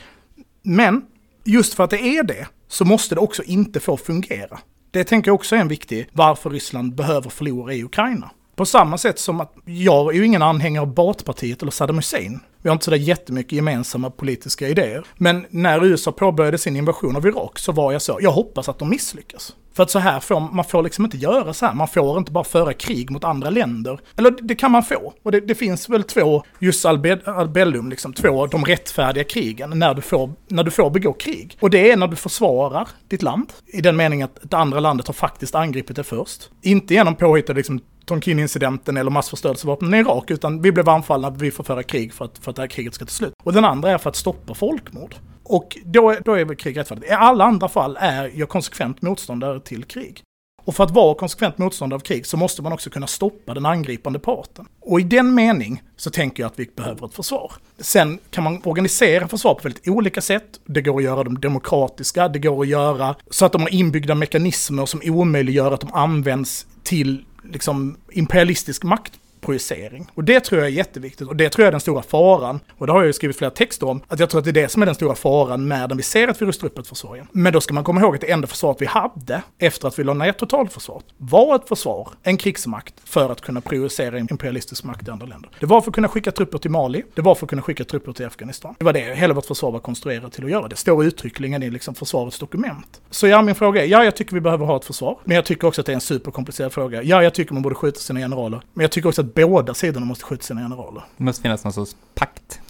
Men 0.64 1.06
just 1.44 1.74
för 1.74 1.84
att 1.84 1.90
det 1.90 2.02
är 2.02 2.24
det, 2.24 2.48
så 2.68 2.86
måste 2.86 3.16
det 3.16 3.22
också 3.22 3.44
inte 3.44 3.80
få 3.80 3.98
fungera. 3.98 4.60
Det 4.92 5.04
tänker 5.04 5.30
jag 5.30 5.36
också 5.36 5.56
är 5.56 5.60
en 5.60 5.68
viktig, 5.68 6.10
varför 6.12 6.50
Ryssland 6.50 6.96
behöver 6.96 7.30
förlora 7.30 7.74
i 7.74 7.84
Ukraina. 7.84 8.32
På 8.56 8.66
samma 8.66 8.98
sätt 8.98 9.20
som 9.20 9.42
att 9.42 9.54
jag 9.66 10.14
är 10.14 10.18
ju 10.18 10.26
ingen 10.26 10.42
anhängare 10.42 10.82
av 10.82 10.94
Baathpartiet 10.94 11.62
eller 11.62 11.72
Saddam 11.72 11.96
Hussein. 11.96 12.40
Vi 12.62 12.70
har 12.70 12.74
inte 12.74 12.86
sådär 12.86 12.98
jättemycket 12.98 13.52
gemensamma 13.52 14.10
politiska 14.10 14.68
idéer. 14.68 15.06
Men 15.18 15.46
när 15.50 15.86
USA 15.86 16.12
påbörjade 16.12 16.58
sin 16.58 16.76
invasion 16.76 17.16
av 17.16 17.28
Irak 17.28 17.60
så 17.60 17.72
var 17.72 17.92
jag 17.92 18.02
så, 18.02 18.18
jag 18.22 18.32
hoppas 18.32 18.70
att 18.70 18.80
de 18.80 18.90
misslyckas. 18.90 19.54
För 19.76 19.84
att 19.84 19.92
så 19.92 20.00
här 20.00 20.20
får, 20.20 20.40
man 20.40 20.66
får 20.66 20.84
liksom 20.84 21.06
inte 21.06 21.18
göra 21.18 21.54
så 21.54 21.66
här, 21.66 21.74
man 21.74 21.88
får 21.88 22.18
inte 22.18 22.32
bara 22.32 22.44
föra 22.44 22.74
krig 22.74 23.12
mot 23.12 23.24
andra 23.24 23.50
länder. 23.50 24.00
Eller 24.18 24.32
det 24.42 24.56
kan 24.56 24.72
man 24.72 24.84
få. 24.84 25.14
Och 25.24 25.32
det, 25.32 25.40
det 25.40 25.56
finns 25.56 25.90
väl 25.90 26.04
två, 26.04 26.44
just 26.60 26.86
albellum, 26.86 27.90
liksom 27.90 28.14
två, 28.14 28.48
de 28.48 28.66
rättfärdiga 28.66 29.24
krigen, 29.24 29.80
när 29.80 29.94
du, 29.94 30.02
får, 30.02 30.32
när 30.48 30.64
du 30.64 30.72
får 30.72 30.90
begå 30.90 31.14
krig. 31.14 31.58
Och 31.60 31.70
det 31.70 31.92
är 31.92 31.98
när 31.98 32.08
du 32.08 32.16
försvarar 32.16 32.88
ditt 33.08 33.22
land, 33.22 33.54
i 33.66 33.82
den 33.82 33.96
meningen 33.96 34.26
att 34.26 34.52
det 34.52 34.58
andra 34.58 34.80
landet 34.80 35.08
har 35.08 35.14
faktiskt 35.14 35.56
angripit 35.56 35.96
det 35.96 36.04
först. 36.04 36.50
Inte 36.62 36.94
genom 36.94 37.16
påhittade 37.16 37.58
liksom 37.58 37.82
Tonkin-incidenten 38.06 38.98
eller 38.98 39.12
massförstörelsevapnen 39.12 39.94
i 39.94 39.98
Irak, 39.98 40.32
utan 40.32 40.62
vi 40.62 40.72
blev 40.72 40.90
anfallna, 40.90 41.30
vi 41.30 41.52
får 41.52 41.64
föra 41.64 41.84
krig 41.84 42.14
för 42.14 42.26
att, 42.26 42.38
för 42.38 42.50
att 42.50 42.56
det 42.56 42.62
här 42.62 42.68
kriget 42.68 42.94
ska 42.94 43.06
ta 43.06 43.12
slut. 43.12 43.34
Och 43.44 43.54
den 43.54 43.66
andra 43.66 43.92
är 43.92 43.98
för 43.98 44.10
att 44.10 44.16
stoppa 44.16 44.54
folkmord. 44.54 45.16
Och 45.44 45.78
då, 45.86 46.16
då 46.26 46.34
är 46.34 46.46
väl 46.46 46.56
krig 46.56 46.78
rättfärdigt. 46.78 47.10
I 47.10 47.14
alla 47.14 47.44
andra 47.46 47.70
fall 47.70 47.98
är 48.00 48.32
jag 48.36 48.50
konsekvent 48.50 49.02
motståndare 49.02 49.60
till 49.60 49.84
krig. 49.84 50.24
Och 50.66 50.76
för 50.76 50.84
att 50.84 50.92
vara 50.92 51.16
konsekvent 51.16 51.58
motståndare 51.58 51.96
av 51.96 52.02
krig 52.02 52.26
så 52.26 52.38
måste 52.38 52.62
man 52.62 52.74
också 52.74 52.90
kunna 52.90 53.08
stoppa 53.08 53.54
den 53.54 53.66
angripande 53.66 54.20
parten. 54.20 54.66
Och 54.82 55.00
i 55.00 55.04
den 55.04 55.36
mening 55.36 55.84
så 55.96 56.10
tänker 56.10 56.44
jag 56.44 56.48
att 56.48 56.60
vi 56.60 56.70
behöver 56.76 57.06
ett 57.06 57.14
försvar. 57.14 57.52
Sen 57.78 58.20
kan 58.30 58.44
man 58.44 58.62
organisera 58.64 59.28
försvar 59.28 59.54
på 59.54 59.60
väldigt 59.64 59.88
olika 59.88 60.22
sätt. 60.22 60.60
Det 60.66 60.82
går 60.82 60.98
att 60.98 61.04
göra 61.04 61.24
dem 61.24 61.40
demokratiska, 61.40 62.28
det 62.28 62.40
går 62.40 62.62
att 62.62 62.68
göra 62.68 63.16
så 63.30 63.46
att 63.46 63.52
de 63.52 63.62
har 63.62 63.74
inbyggda 63.74 64.16
mekanismer 64.16 64.86
som 64.86 65.02
omöjliggör 65.04 65.72
att 65.72 65.82
de 65.82 65.94
används 65.94 66.68
till 66.84 67.26
liksom 67.52 67.98
imperialistisk 68.12 68.84
makt 68.84 69.20
projicering. 69.46 70.08
Och 70.14 70.24
det 70.24 70.40
tror 70.40 70.62
jag 70.62 70.68
är 70.68 70.74
jätteviktigt 70.74 71.28
och 71.28 71.36
det 71.36 71.50
tror 71.50 71.64
jag 71.64 71.68
är 71.68 71.72
den 71.72 71.82
stora 71.82 72.02
faran. 72.02 72.60
Och 72.78 72.88
det 72.88 72.94
har 72.94 73.00
jag 73.00 73.08
ju 73.08 73.14
skrivit 73.14 73.38
flera 73.38 73.52
texter 73.52 73.90
om, 73.90 74.02
att 74.08 74.20
jag 74.20 74.30
tror 74.30 74.40
att 74.40 74.46
det 74.46 74.52
är 74.52 74.54
det 74.64 74.70
som 74.70 74.82
är 74.82 74.86
den 74.86 74.96
stora 74.96 75.16
faran 75.16 75.68
med 75.68 75.90
när 75.90 75.96
vi 75.96 76.04
ser 76.04 76.28
att 76.28 76.42
vi 76.42 76.46
rustar 76.46 76.68
upp 76.68 76.78
ett 76.78 76.88
försvar 76.88 77.16
igen. 77.16 77.28
Men 77.32 77.54
då 77.54 77.62
ska 77.62 77.74
man 77.74 77.84
komma 77.84 78.02
ihåg 78.02 78.16
att 78.16 78.22
det 78.22 78.32
enda 78.32 78.48
försvaret 78.48 78.82
vi 78.82 78.86
hade 78.86 79.42
efter 79.60 79.88
att 79.88 80.00
vi 80.00 80.04
la 80.04 80.14
ner 80.14 80.32
totalförsvaret 80.32 81.06
var 81.18 81.56
ett 81.56 81.68
försvar, 81.68 82.10
en 82.24 82.38
krigsmakt, 82.38 82.94
för 83.04 83.30
att 83.30 83.42
kunna 83.42 83.62
projicera 83.62 84.20
imperialistisk 84.20 84.84
makt 84.84 85.08
i 85.08 85.12
andra 85.12 85.26
länder. 85.26 85.50
Det 85.60 85.66
var 85.66 85.82
för 85.82 85.90
att 85.90 85.96
kunna 85.96 86.08
skicka 86.08 86.32
trupper 86.32 86.58
till 86.58 86.72
Mali, 86.72 87.04
det 87.16 87.22
var 87.22 87.36
för 87.36 87.46
att 87.46 87.50
kunna 87.50 87.62
skicka 87.62 87.84
trupper 87.84 88.14
till 88.14 88.26
Afghanistan. 88.26 88.76
Det 88.80 88.86
var 88.86 88.94
det 88.94 89.16
hela 89.16 89.34
vårt 89.34 89.46
försvar 89.46 89.72
var 89.72 89.80
konstruerat 89.80 90.34
till 90.34 90.44
att 90.44 90.52
göra. 90.52 90.68
Det 90.68 90.76
står 90.76 91.06
uttryckligen 91.06 91.64
i 91.64 91.70
liksom 91.70 91.96
försvarets 91.96 92.40
dokument. 92.40 93.02
Så 93.10 93.28
ja, 93.28 93.42
min 93.42 93.56
fråga 93.56 93.84
är, 93.84 93.88
ja, 93.88 94.04
jag 94.04 94.16
tycker 94.16 94.34
vi 94.34 94.42
behöver 94.42 94.66
ha 94.66 94.78
ett 94.78 94.86
försvar, 94.86 95.20
men 95.24 95.36
jag 95.36 95.46
tycker 95.46 95.68
också 95.68 95.82
att 95.82 95.86
det 95.86 95.92
är 95.92 95.96
en 95.96 96.02
superkomplicerad 96.02 96.74
fråga. 96.74 97.04
Ja, 97.04 97.24
jag 97.24 97.34
tycker 97.34 97.54
man 97.54 97.64
borde 97.64 97.76
skjuta 97.76 98.00
sina 98.00 98.20
generaler, 98.20 98.62
men 98.74 98.82
jag 98.82 98.92
tycker 98.92 99.10
också 99.10 99.22
att 99.22 99.35
båda 99.36 99.74
sidorna 99.74 100.06
måste 100.06 100.26
skjuta 100.26 100.44
sina 100.44 100.62
generaler. 100.62 101.04
Det 101.18 101.24
måste 101.24 101.42
finnas 101.42 101.64
någon 101.64 101.74
sorts 101.74 101.96
pakt. 102.16 102.62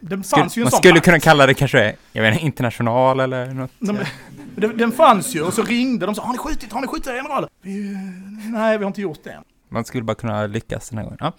Det 0.00 0.16
fanns 0.16 0.28
Skulle, 0.30 0.42
ju 0.54 0.60
en 0.60 0.64
man 0.64 0.70
sån 0.70 0.78
skulle 0.78 0.94
pakt. 0.94 1.04
kunna 1.04 1.20
kalla 1.20 1.46
det 1.46 1.54
kanske, 1.54 1.96
jag 2.12 2.22
vet 2.22 2.32
inte, 2.32 2.44
international 2.46 3.20
eller 3.20 3.46
något. 3.46 3.70
De, 3.78 3.98
den, 4.56 4.76
den 4.76 4.92
fanns 4.92 5.34
ju 5.36 5.42
och 5.42 5.54
så 5.54 5.62
ringde 5.62 6.06
de 6.06 6.10
och 6.10 6.16
sa 6.16 6.22
har 6.22 6.32
ni 6.32 6.38
skjutit, 6.38 6.72
har 6.72 6.80
ni 6.80 6.86
skjutit 6.86 7.06
era 7.06 7.16
generaler? 7.16 7.48
Vi, 7.62 7.96
nej, 8.52 8.78
vi 8.78 8.84
har 8.84 8.88
inte 8.88 9.00
gjort 9.00 9.24
det 9.24 9.30
än. 9.30 9.42
Man 9.68 9.84
skulle 9.84 10.04
bara 10.04 10.14
kunna 10.14 10.46
lyckas 10.46 10.88
den 10.88 10.98
här 10.98 11.04
gången. 11.04 11.18
Ja. 11.20 11.32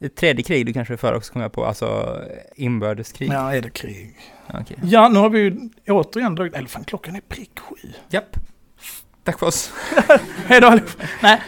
Ett 0.00 0.16
tredje 0.16 0.42
krig 0.44 0.66
du 0.66 0.72
kanske 0.72 0.94
är 0.94 0.98
för 0.98 1.14
också, 1.14 1.32
kommer 1.32 1.44
jag 1.44 1.52
på, 1.52 1.66
alltså 1.66 2.18
inbördeskrig. 2.56 3.32
Ja, 3.32 3.54
är 3.54 3.62
det 3.62 3.70
krig? 3.70 4.16
Okej. 4.54 4.76
Ja, 4.82 5.08
nu 5.08 5.18
har 5.18 5.30
vi 5.30 5.38
ju 5.38 5.68
återigen 5.88 6.34
dragit, 6.34 6.54
eller 6.54 6.68
fan 6.68 6.84
klockan 6.84 7.16
är 7.16 7.20
prick 7.20 7.58
sju. 7.58 7.76
Japp. 8.08 8.36
Tack 9.24 9.38
för 9.38 9.46
oss. 9.46 9.72
Hej 10.46 10.60
då. 10.60 10.78
Nej, 11.22 11.42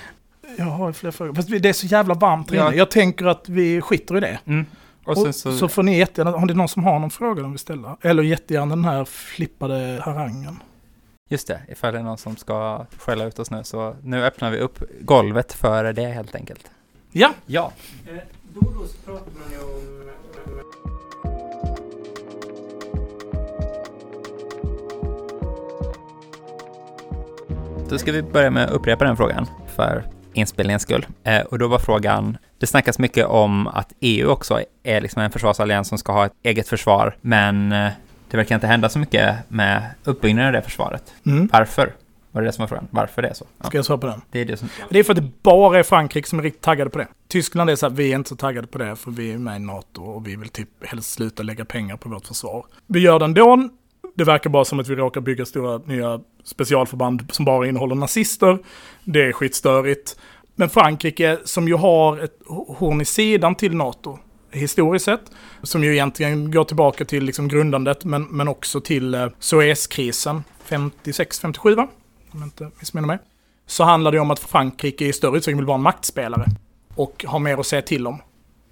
jag 0.59 0.64
har 0.64 0.92
fler 0.92 1.11
frågor. 1.11 1.34
Fast 1.34 1.48
det 1.48 1.68
är 1.68 1.72
så 1.72 1.86
jävla 1.86 2.14
varmt 2.14 2.51
här 2.51 2.57
Ja. 2.57 2.66
inne. 2.68 2.76
Jag 2.76 2.90
tänker 2.90 3.26
att 3.26 3.48
vi 3.48 3.80
skiter 3.80 4.16
i 4.16 4.20
det. 4.20 4.38
Mm. 4.46 4.66
Och 5.05 5.18
Och 5.26 5.34
så... 5.34 5.53
så, 5.53 5.68
får 5.68 5.82
ni 5.82 5.98
jättegärna, 5.98 6.30
har 6.38 6.46
det 6.46 6.55
någon 6.55 6.68
som 6.68 6.84
har 6.84 6.98
någon 6.98 7.11
fråga 7.11 7.42
de 7.42 7.51
vill 7.53 7.59
ställa? 7.59 7.96
Eller 8.03 8.22
jättegärna 8.22 8.66
den 8.76 8.84
här 8.84 9.05
flippade 9.05 10.01
harangen. 10.05 10.57
just 11.28 11.48
det, 11.48 11.61
ifall 11.68 11.92
det 11.92 11.98
är 11.98 12.03
någon 12.03 12.18
som 12.18 12.36
ska 12.36 12.86
skälla 12.98 13.24
ut 13.24 13.38
oss 13.38 13.51
nu, 13.51 13.64
så 13.64 13.96
nu 14.03 14.24
öppnar 14.24 14.51
vi 14.51 14.59
upp 14.59 14.82
golvet 15.01 15.53
för 15.53 15.92
det 15.92 16.07
helt 16.07 16.34
enkelt. 16.34 16.70
Ja, 17.12 17.30
Ja. 17.46 17.72
Man 18.55 19.53
ju 19.53 19.59
om... 19.59 20.01
Då 27.88 27.98
ska 27.98 28.12
vi 28.12 28.22
börja 28.22 28.51
med 28.51 28.64
att 28.64 28.70
upprepa 28.70 29.05
den 29.05 29.16
frågan 29.16 29.46
för 29.76 30.05
inspelningens 30.33 30.83
skull. 30.83 31.07
Eh, 31.24 31.41
och 31.41 31.59
då 31.59 31.68
var 31.68 31.78
frågan, 31.78 32.39
det 32.59 32.66
snackas 32.66 32.99
mycket 32.99 33.26
om 33.26 33.66
att 33.66 33.93
EU 34.01 34.28
också 34.28 34.61
är 34.83 35.01
liksom 35.01 35.22
en 35.22 35.31
försvarsallians 35.31 35.89
som 35.89 35.99
ska 35.99 36.12
ha 36.12 36.26
ett 36.26 36.33
eget 36.43 36.68
försvar, 36.68 37.16
men 37.20 37.72
eh, 37.72 37.89
det 38.31 38.37
verkar 38.37 38.55
inte 38.55 38.66
hända 38.66 38.89
så 38.89 38.99
mycket 38.99 39.37
med 39.49 39.83
uppbyggnaden 40.05 40.47
av 40.47 40.53
det 40.53 40.62
försvaret. 40.62 41.14
mm. 41.26 41.49
Varför? 41.53 41.95
Var 42.33 42.43
det 42.43 42.49
det 42.49 42.53
som 42.53 42.62
var 42.62 42.66
frågan? 42.68 42.89
Varför 42.91 43.22
det 43.22 43.28
är 43.28 43.35
så? 43.35 43.45
Ja, 43.59 43.64
Ska 43.66 43.78
jag 43.78 43.85
svara 43.85 43.99
på 43.99 44.07
den? 44.07 44.20
det 44.31 44.41
är 44.41 44.45
det 44.45 44.57
som... 44.57 44.68
Det 44.91 44.99
är 44.99 45.05
för 45.05 45.12
att 45.12 45.16
det 45.16 45.31
bara 45.43 45.78
är 45.78 45.83
Frankrike 45.83 46.28
som 46.28 46.39
är 46.39 46.43
riktigt 46.43 46.62
taggade 46.62 46.91
på 46.91 46.99
det. 46.99 47.07
Tyskland 47.28 47.70
är 47.70 47.76
så 47.76 47.89
här, 47.89 47.95
vi 47.97 48.12
är 48.12 48.16
inte 48.16 48.28
så 48.28 48.37
taggade 48.37 48.66
på 48.66 48.78
det 48.78 48.97
för 48.97 49.11
vi 49.11 49.33
är 49.33 49.39
med 49.39 49.57
i 49.57 49.59
NATO 49.59 50.03
och 50.03 50.26
vi 50.26 50.37
vill 50.37 50.49
typ 50.49 50.68
helst 50.87 51.12
sluta 51.12 51.43
lägga 51.43 51.64
pengar 51.64 51.97
på 51.97 52.09
vårt 52.09 52.26
försvar. 52.26 52.64
Vi 52.87 53.01
gör 53.01 53.18
det 53.18 53.24
ändå. 53.24 53.68
Det 54.14 54.24
verkar 54.24 54.50
bara 54.50 54.64
som 54.64 54.80
att 54.80 54.88
vi 54.88 54.94
råkar 54.94 55.20
bygga 55.20 55.46
stora 55.46 55.78
nya 55.78 56.20
specialförband 56.44 57.28
som 57.32 57.44
bara 57.44 57.66
innehåller 57.66 57.94
nazister. 57.94 58.58
Det 59.04 59.22
är 59.22 59.32
skitstörigt. 59.32 60.16
Men 60.54 60.70
Frankrike, 60.70 61.38
som 61.44 61.68
ju 61.68 61.74
har 61.74 62.18
ett 62.18 62.38
horn 62.48 63.00
i 63.00 63.04
sidan 63.04 63.54
till 63.54 63.76
NATO, 63.76 64.18
historiskt 64.50 65.04
sett, 65.04 65.20
som 65.62 65.84
ju 65.84 65.92
egentligen 65.92 66.50
går 66.50 66.64
tillbaka 66.64 67.04
till 67.04 67.24
liksom 67.24 67.48
grundandet, 67.48 68.04
men, 68.04 68.22
men 68.22 68.48
också 68.48 68.80
till 68.80 69.14
eh, 69.14 69.26
Suezkrisen 69.38 70.44
56-57, 70.68 71.74
va? 71.74 71.88
Om 72.32 72.38
jag 72.38 72.46
inte 72.46 72.70
missminner 72.78 73.06
mig. 73.06 73.18
Så 73.66 73.84
handlar 73.84 74.12
det 74.12 74.20
om 74.20 74.30
att 74.30 74.38
Frankrike 74.38 75.06
i 75.06 75.12
större 75.12 75.36
utsträckning 75.36 75.58
vill 75.58 75.66
vara 75.66 75.76
en 75.76 75.82
maktspelare 75.82 76.46
och 76.94 77.24
ha 77.28 77.38
mer 77.38 77.58
att 77.58 77.66
säga 77.66 77.82
till 77.82 78.06
om. 78.06 78.22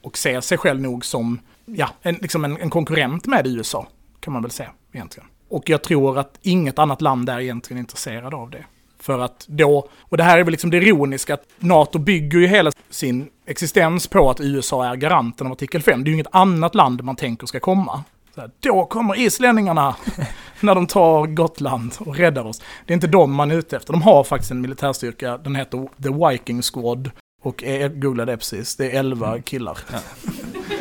Och 0.03 0.18
ser 0.18 0.41
sig 0.41 0.59
själv 0.59 0.80
nog 0.80 1.05
som 1.05 1.41
ja, 1.64 1.89
en, 2.03 2.14
liksom 2.14 2.45
en, 2.45 2.57
en 2.57 2.70
konkurrent 2.70 3.26
med 3.26 3.47
USA, 3.47 3.86
kan 4.21 4.33
man 4.33 4.43
väl 4.43 4.51
säga 4.51 4.71
egentligen. 4.93 5.29
Och 5.49 5.71
jag 5.71 5.83
tror 5.83 6.19
att 6.19 6.39
inget 6.43 6.79
annat 6.79 7.01
land 7.01 7.29
är 7.29 7.41
egentligen 7.41 7.79
intresserad 7.79 8.35
av 8.35 8.51
det. 8.51 8.64
För 9.01 9.19
att 9.19 9.45
då, 9.49 9.89
och 10.01 10.16
det 10.16 10.23
här 10.23 10.39
är 10.39 10.45
väl 10.45 10.51
liksom 10.51 10.71
det 10.71 10.77
ironiska, 10.77 11.35
att 11.35 11.45
NATO 11.59 11.99
bygger 11.99 12.39
ju 12.39 12.47
hela 12.47 12.71
sin 12.91 13.29
existens 13.47 14.07
på 14.07 14.31
att 14.31 14.41
USA 14.41 14.87
är 14.87 14.97
garanten 14.97 15.47
av 15.47 15.53
artikel 15.53 15.83
5. 15.83 16.05
Det 16.05 16.09
är 16.09 16.11
ju 16.11 16.14
inget 16.14 16.35
annat 16.35 16.75
land 16.75 17.05
man 17.05 17.16
tänker 17.16 17.47
ska 17.47 17.61
komma. 17.61 18.05
Så 18.35 18.41
här, 18.41 18.51
då 18.61 18.85
kommer 18.85 19.19
islänningarna 19.19 19.97
när 20.61 20.75
de 20.75 20.87
tar 20.87 21.27
Gotland 21.27 21.95
och 21.99 22.16
räddar 22.16 22.47
oss. 22.47 22.62
Det 22.87 22.93
är 22.93 22.95
inte 22.95 23.07
dem 23.07 23.35
man 23.35 23.51
är 23.51 23.55
ute 23.55 23.77
efter. 23.77 23.93
De 23.93 24.03
har 24.03 24.25
faktiskt 24.25 24.51
en 24.51 24.61
militärstyrka, 24.61 25.39
den 25.39 25.55
heter 25.55 25.89
The 26.03 26.29
Viking 26.29 26.62
Squad. 26.62 27.11
Och 27.43 27.62
jag 27.62 28.01
googlade 28.01 28.33
det 28.33 28.37
precis, 28.37 28.77
det 28.77 28.91
är 28.91 28.99
11 28.99 29.41
killar. 29.41 29.79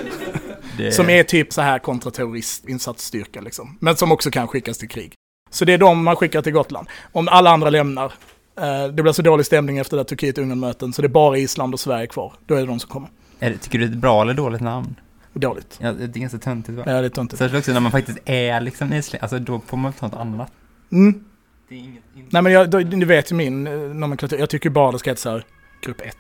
Det... 0.78 0.92
Som 0.92 1.10
är 1.10 1.24
typ 1.24 1.54
så 1.54 1.62
här 1.62 1.80
kontraterroristinsatsstyrka 1.80 3.42
liksom. 3.42 3.78
Men 3.82 3.96
som 3.96 4.12
också 4.12 4.32
kan 4.32 4.48
skickas 4.48 4.78
till 4.78 4.90
krig. 4.90 5.14
Så 5.50 5.66
det 5.66 5.74
är 5.74 5.78
de 5.78 6.04
man 6.04 6.16
skickar 6.16 6.42
till 6.42 6.54
Gotland. 6.54 6.88
Om 7.12 7.28
alla 7.28 7.50
andra 7.50 7.70
lämnar, 7.70 8.14
eh, 8.60 8.88
det 8.94 9.04
blir 9.04 9.12
så 9.14 9.22
dålig 9.22 9.46
stämning 9.46 9.78
efter 9.78 9.98
det 9.98 10.04
Turkiet-Ungern-möten, 10.04 10.94
så 10.94 11.02
det 11.02 11.06
är 11.06 11.10
bara 11.10 11.38
Island 11.38 11.74
och 11.74 11.80
Sverige 11.80 12.08
kvar. 12.08 12.34
Då 12.46 12.56
är 12.56 12.60
det 12.60 12.66
de 12.66 12.80
som 12.80 12.90
kommer. 12.90 13.10
Det, 13.40 13.58
tycker 13.58 13.80
du 13.80 13.86
det 13.86 13.92
är 13.92 13.96
ett 13.96 14.02
bra 14.02 14.22
eller 14.22 14.34
dåligt 14.34 14.62
namn? 14.62 14.96
Dåligt. 15.34 15.78
Ja, 15.82 15.92
det 15.94 16.04
är 16.04 16.08
ganska 16.20 16.38
töntigt 16.38 16.78
va? 16.78 16.84
Ja, 16.86 17.02
det 17.02 17.06
är 17.06 17.10
töntigt. 17.10 17.40
Särskilt 17.40 17.60
också 17.62 17.72
när 17.74 17.80
man 17.80 17.92
faktiskt 17.92 18.18
är 18.26 18.62
liksom 18.62 18.94
islänning, 18.94 19.22
alltså 19.22 19.40
då 19.40 19.62
får 19.68 19.78
man 19.78 19.94
ta 19.94 20.08
något 20.08 20.16
annat. 20.20 20.52
Mm. 20.92 21.24
Inget... 21.70 22.04
inget- 22.16 22.32
Nej 22.32 22.42
men 22.42 22.52
jag, 22.52 22.94
ni 22.94 23.06
vet 23.06 23.32
ju 23.32 23.36
min 23.36 23.68
eh, 23.68 23.74
nomenklatur, 23.74 24.38
jag 24.40 24.50
tycker 24.50 24.70
bara 24.70 24.92
det 24.92 25.00
ska 25.00 25.10
heta 25.10 25.22
så 25.22 25.30
här, 25.30 25.46
grupp 25.82 26.02
1. 26.02 26.16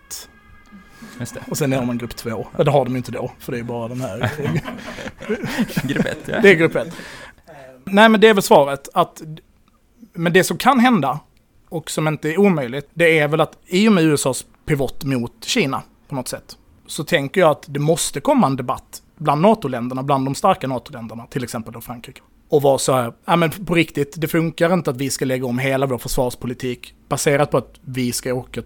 Just 1.20 1.34
det. 1.34 1.44
Och 1.50 1.58
sen 1.58 1.74
är 1.74 1.86
man 1.86 1.98
grupp 1.98 2.16
2. 2.16 2.48
Ja, 2.58 2.64
det 2.64 2.72
har 2.72 2.86
de 2.86 2.96
inte 2.96 3.12
då, 3.12 3.32
för 3.40 3.52
det 3.52 3.60
är 3.60 3.64
bara 3.64 3.88
den 3.88 4.02
här. 4.02 4.32
Grupp 5.88 6.06
ett, 6.06 6.20
ja. 6.26 6.40
Det 6.42 6.50
är 6.50 6.56
grupp 6.56 6.76
1. 6.76 6.94
Nej, 7.86 8.10
men 8.10 8.22
det 8.22 8.28
är 8.28 8.34
väl 8.34 8.44
svaret 8.44 8.90
att... 8.94 9.22
Men 10.14 10.34
det 10.34 10.44
som 10.44 10.58
kan 10.58 10.80
hända, 10.80 11.20
och 11.70 11.92
som 11.92 12.08
inte 12.08 12.30
är 12.30 12.40
omöjligt, 12.40 12.90
det 12.94 13.20
är 13.20 13.28
väl 13.28 13.42
att 13.42 13.58
i 13.66 13.88
och 13.88 13.94
med 13.94 14.04
USAs 14.04 14.46
pivot 14.66 15.04
mot 15.04 15.44
Kina 15.46 15.82
på 16.08 16.16
något 16.16 16.28
sätt, 16.28 16.58
så 16.88 17.04
tänker 17.04 17.42
jag 17.42 17.52
att 17.52 17.66
det 17.68 17.80
måste 17.80 18.20
komma 18.20 18.48
en 18.48 18.56
debatt 18.56 19.02
bland 19.18 19.42
NATO-länderna, 19.42 20.04
bland 20.04 20.26
de 20.26 20.36
starka 20.36 20.68
NATO-länderna, 20.68 21.26
till 21.30 21.44
exempel 21.44 21.74
då 21.74 21.82
Frankrike. 21.82 22.22
Och 22.50 22.62
vara 22.62 22.78
så 22.78 22.94
här, 22.94 23.14
ja 23.26 23.36
men 23.36 23.52
på 23.52 23.76
riktigt, 23.76 24.14
det 24.18 24.28
funkar 24.28 24.74
inte 24.74 24.90
att 24.90 24.98
vi 24.98 25.10
ska 25.10 25.26
lägga 25.26 25.46
om 25.46 25.60
hela 25.60 25.86
vår 25.86 25.98
försvarspolitik 25.98 26.94
baserat 27.10 27.52
på 27.52 27.58
att 27.58 27.74
vi 27.82 28.12
ska 28.12 28.34
åka 28.34 28.62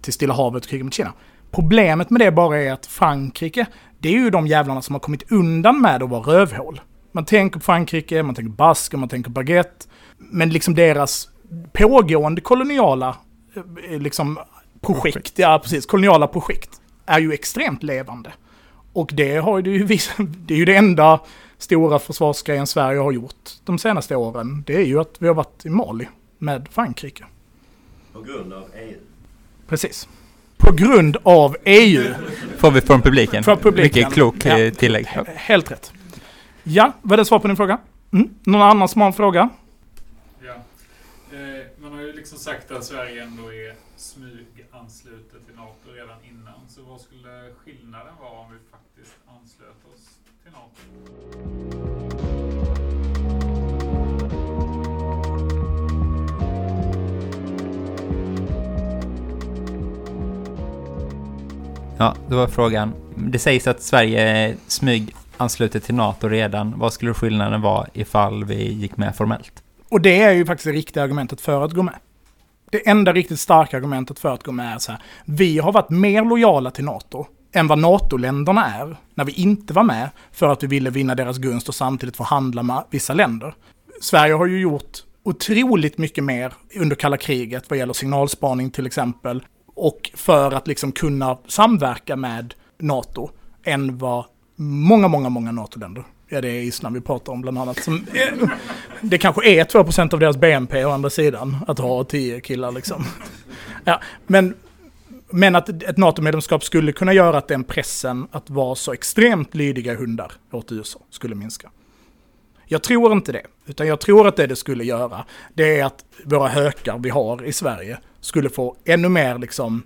till 0.00 0.12
Stilla 0.12 0.34
havet 0.34 0.64
och 0.64 0.70
kriga 0.70 0.84
mot 0.84 0.94
Kina. 0.94 1.12
Problemet 1.50 2.10
med 2.10 2.20
det 2.20 2.32
bara 2.32 2.62
är 2.62 2.72
att 2.72 2.86
Frankrike, 2.86 3.66
det 3.98 4.08
är 4.08 4.12
ju 4.12 4.30
de 4.30 4.46
jävlarna 4.46 4.82
som 4.82 4.94
har 4.94 5.00
kommit 5.00 5.32
undan 5.32 5.80
med 5.80 6.02
att 6.02 6.10
vara 6.10 6.22
rövhål. 6.22 6.80
Man 7.12 7.24
tänker 7.24 7.58
på 7.58 7.64
Frankrike, 7.64 8.22
man 8.22 8.34
tänker 8.34 8.52
basker, 8.52 8.98
man 8.98 9.08
tänker 9.08 9.30
baguette. 9.30 9.86
Men 10.18 10.50
liksom 10.50 10.74
deras 10.74 11.28
pågående 11.72 12.40
koloniala 12.40 13.16
eh, 13.90 14.00
liksom, 14.00 14.38
projekt, 14.80 15.38
ja 15.38 15.60
precis, 15.62 15.86
koloniala 15.86 16.26
projekt 16.26 16.80
är 17.06 17.20
ju 17.20 17.32
extremt 17.32 17.82
levande. 17.82 18.32
Och 18.92 19.10
det 19.14 19.36
har 19.36 19.58
ju 19.58 19.84
visat, 19.84 20.16
det 20.46 20.54
är 20.54 20.58
ju 20.58 20.64
det 20.64 20.76
enda 20.76 21.20
stora 21.58 21.98
försvarsgrejen 21.98 22.66
Sverige 22.66 22.98
har 22.98 23.12
gjort 23.12 23.50
de 23.64 23.78
senaste 23.78 24.16
åren. 24.16 24.64
Det 24.66 24.76
är 24.76 24.84
ju 24.84 25.00
att 25.00 25.16
vi 25.18 25.26
har 25.26 25.34
varit 25.34 25.66
i 25.66 25.70
Mali 25.70 26.08
med 26.38 26.68
Frankrike. 26.70 27.24
På 28.12 28.20
grund 28.20 28.52
av 28.52 28.64
EU. 28.74 28.98
Precis. 29.68 30.08
På 30.60 30.72
grund 30.72 31.16
av 31.22 31.56
EU. 31.64 32.14
Får 32.58 32.70
vi 32.70 32.80
från 32.80 33.02
publiken. 33.02 33.44
Från 33.44 33.58
publiken. 33.58 34.00
Mycket 34.00 34.14
klok 34.14 34.44
Ja. 34.44 34.58
eh, 34.58 34.72
tillägg. 34.72 35.06
Helt 35.34 35.70
rätt. 35.70 35.92
Ja, 36.62 36.92
var 37.02 37.16
det 37.16 37.24
svar 37.24 37.38
på 37.38 37.46
din 37.46 37.56
fråga? 37.56 37.78
Mm. 38.12 38.28
Någon 38.44 38.62
annan 38.62 38.88
som 38.88 39.00
har 39.00 39.06
en 39.08 39.12
fråga? 39.12 39.48
Ja. 40.46 40.52
Eh, 40.52 41.66
man 41.82 41.92
har 41.92 42.00
ju 42.02 42.12
liksom 42.12 42.38
sagt 42.38 42.70
att 42.70 42.84
Sverige 42.84 43.22
ändå 43.22 43.42
är 43.52 43.74
smyganslutet 43.96 45.46
till 45.46 45.56
NATO 45.56 45.92
redan 45.94 46.16
innan. 46.30 46.60
Så 46.68 46.82
vad 46.82 47.00
skulle 47.00 47.28
skillnaden 47.64 48.14
vara 48.20 48.30
om 48.30 48.46
vi 48.52 48.58
faktiskt 48.70 49.16
anslöt 49.28 49.84
oss 49.94 50.04
till 50.42 50.52
NATO? 50.52 51.69
Ja, 62.00 62.14
då 62.28 62.36
var 62.36 62.46
frågan. 62.46 62.92
Det 63.16 63.38
sägs 63.38 63.66
att 63.66 63.82
Sverige 63.82 64.56
smyg 64.66 65.14
ansluter 65.36 65.80
till 65.80 65.94
NATO 65.94 66.28
redan. 66.28 66.78
Vad 66.78 66.92
skulle 66.92 67.14
skillnaden 67.14 67.60
vara 67.60 67.86
ifall 67.92 68.44
vi 68.44 68.72
gick 68.72 68.96
med 68.96 69.16
formellt? 69.16 69.62
Och 69.88 70.00
det 70.00 70.22
är 70.22 70.32
ju 70.32 70.46
faktiskt 70.46 70.64
det 70.64 70.72
riktiga 70.72 71.02
argumentet 71.02 71.40
för 71.40 71.64
att 71.64 71.72
gå 71.72 71.82
med. 71.82 71.94
Det 72.70 72.88
enda 72.88 73.12
riktigt 73.12 73.40
starka 73.40 73.76
argumentet 73.76 74.18
för 74.18 74.34
att 74.34 74.42
gå 74.42 74.52
med 74.52 74.74
är 74.74 74.78
så 74.78 74.92
här. 74.92 75.02
Vi 75.24 75.58
har 75.58 75.72
varit 75.72 75.90
mer 75.90 76.24
lojala 76.24 76.70
till 76.70 76.84
NATO 76.84 77.26
än 77.52 77.66
vad 77.66 77.78
NATO-länderna 77.78 78.66
är 78.66 78.96
när 79.14 79.24
vi 79.24 79.32
inte 79.32 79.72
var 79.72 79.84
med 79.84 80.10
för 80.32 80.48
att 80.48 80.62
vi 80.62 80.66
ville 80.66 80.90
vinna 80.90 81.14
deras 81.14 81.38
gunst 81.38 81.68
och 81.68 81.74
samtidigt 81.74 82.16
förhandla 82.16 82.62
med 82.62 82.84
vissa 82.90 83.14
länder. 83.14 83.54
Sverige 84.00 84.34
har 84.34 84.46
ju 84.46 84.60
gjort 84.60 84.98
otroligt 85.22 85.98
mycket 85.98 86.24
mer 86.24 86.52
under 86.76 86.96
kalla 86.96 87.16
kriget 87.16 87.70
vad 87.70 87.78
gäller 87.78 87.92
signalspaning 87.92 88.70
till 88.70 88.86
exempel 88.86 89.42
och 89.80 90.10
för 90.14 90.52
att 90.52 90.68
liksom 90.68 90.92
kunna 90.92 91.38
samverka 91.46 92.16
med 92.16 92.54
NATO 92.78 93.30
än 93.64 93.98
vad 93.98 94.24
många, 94.56 95.08
många, 95.08 95.28
många 95.28 95.52
NATO-länder. 95.52 96.04
Ja, 96.28 96.40
det 96.40 96.48
är 96.48 96.60
Island 96.60 96.94
vi 96.94 97.00
pratar 97.00 97.32
om 97.32 97.40
bland 97.40 97.58
annat. 97.58 97.84
Som, 97.84 98.06
det 99.00 99.18
kanske 99.18 99.48
är 99.48 99.64
2% 99.64 100.14
av 100.14 100.20
deras 100.20 100.36
BNP 100.36 100.84
å 100.84 100.90
andra 100.90 101.10
sidan, 101.10 101.56
att 101.66 101.78
ha 101.78 102.04
10 102.04 102.40
killar 102.40 102.72
liksom. 102.72 103.04
Ja, 103.84 104.00
men, 104.26 104.54
men 105.30 105.56
att 105.56 105.68
ett 105.68 105.96
NATO-medlemskap 105.96 106.64
skulle 106.64 106.92
kunna 106.92 107.12
göra 107.12 107.38
att 107.38 107.48
den 107.48 107.64
pressen 107.64 108.26
att 108.30 108.50
vara 108.50 108.74
så 108.74 108.92
extremt 108.92 109.54
lydiga 109.54 109.96
hundar 109.96 110.32
åt 110.50 110.72
USA 110.72 111.00
skulle 111.10 111.34
minska. 111.34 111.70
Jag 112.66 112.82
tror 112.82 113.12
inte 113.12 113.32
det, 113.32 113.46
utan 113.66 113.86
jag 113.86 114.00
tror 114.00 114.28
att 114.28 114.36
det 114.36 114.46
det 114.46 114.56
skulle 114.56 114.84
göra, 114.84 115.24
det 115.54 115.80
är 115.80 115.84
att 115.84 116.04
våra 116.24 116.48
hökar 116.48 116.98
vi 116.98 117.10
har 117.10 117.44
i 117.44 117.52
Sverige 117.52 117.98
skulle 118.20 118.50
få 118.50 118.76
ännu 118.84 119.08
mer 119.08 119.38
liksom 119.38 119.82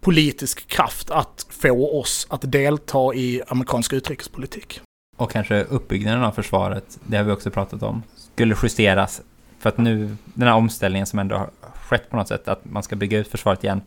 politisk 0.00 0.68
kraft 0.68 1.10
att 1.10 1.46
få 1.50 2.00
oss 2.00 2.26
att 2.30 2.52
delta 2.52 3.14
i 3.14 3.42
amerikansk 3.48 3.92
utrikespolitik. 3.92 4.80
Och 5.16 5.30
kanske 5.30 5.64
uppbyggnaden 5.64 6.24
av 6.24 6.32
försvaret, 6.32 6.98
det 7.06 7.16
har 7.16 7.24
vi 7.24 7.32
också 7.32 7.50
pratat 7.50 7.82
om, 7.82 8.02
skulle 8.34 8.56
justeras. 8.62 9.22
För 9.58 9.68
att 9.68 9.78
nu, 9.78 10.16
den 10.24 10.48
här 10.48 10.54
omställningen 10.54 11.06
som 11.06 11.18
ändå 11.18 11.36
har 11.36 11.50
skett 11.74 12.10
på 12.10 12.16
något 12.16 12.28
sätt, 12.28 12.48
att 12.48 12.64
man 12.64 12.82
ska 12.82 12.96
bygga 12.96 13.18
ut 13.18 13.28
försvaret 13.28 13.64
igen, 13.64 13.82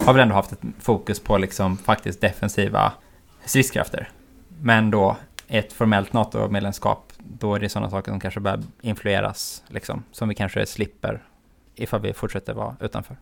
har 0.00 0.12
väl 0.12 0.22
ändå 0.22 0.34
haft 0.34 0.52
ett 0.52 0.60
fokus 0.80 1.20
på 1.20 1.38
liksom 1.38 1.76
faktiskt 1.76 2.20
defensiva 2.20 2.92
stridskrafter. 3.44 4.10
Men 4.60 4.90
då, 4.90 5.16
ett 5.48 5.72
formellt 5.72 6.12
NATO-medlemskap, 6.12 7.12
då 7.18 7.54
är 7.54 7.60
det 7.60 7.68
sådana 7.68 7.90
saker 7.90 8.12
som 8.12 8.20
kanske 8.20 8.40
börjar 8.40 8.62
influeras, 8.80 9.62
liksom, 9.68 10.04
som 10.12 10.28
vi 10.28 10.34
kanske 10.34 10.66
slipper 10.66 11.22
ifall 11.74 12.00
vi 12.00 12.12
fortsätter 12.12 12.54
vara 12.54 12.76
utanför. 12.80 13.16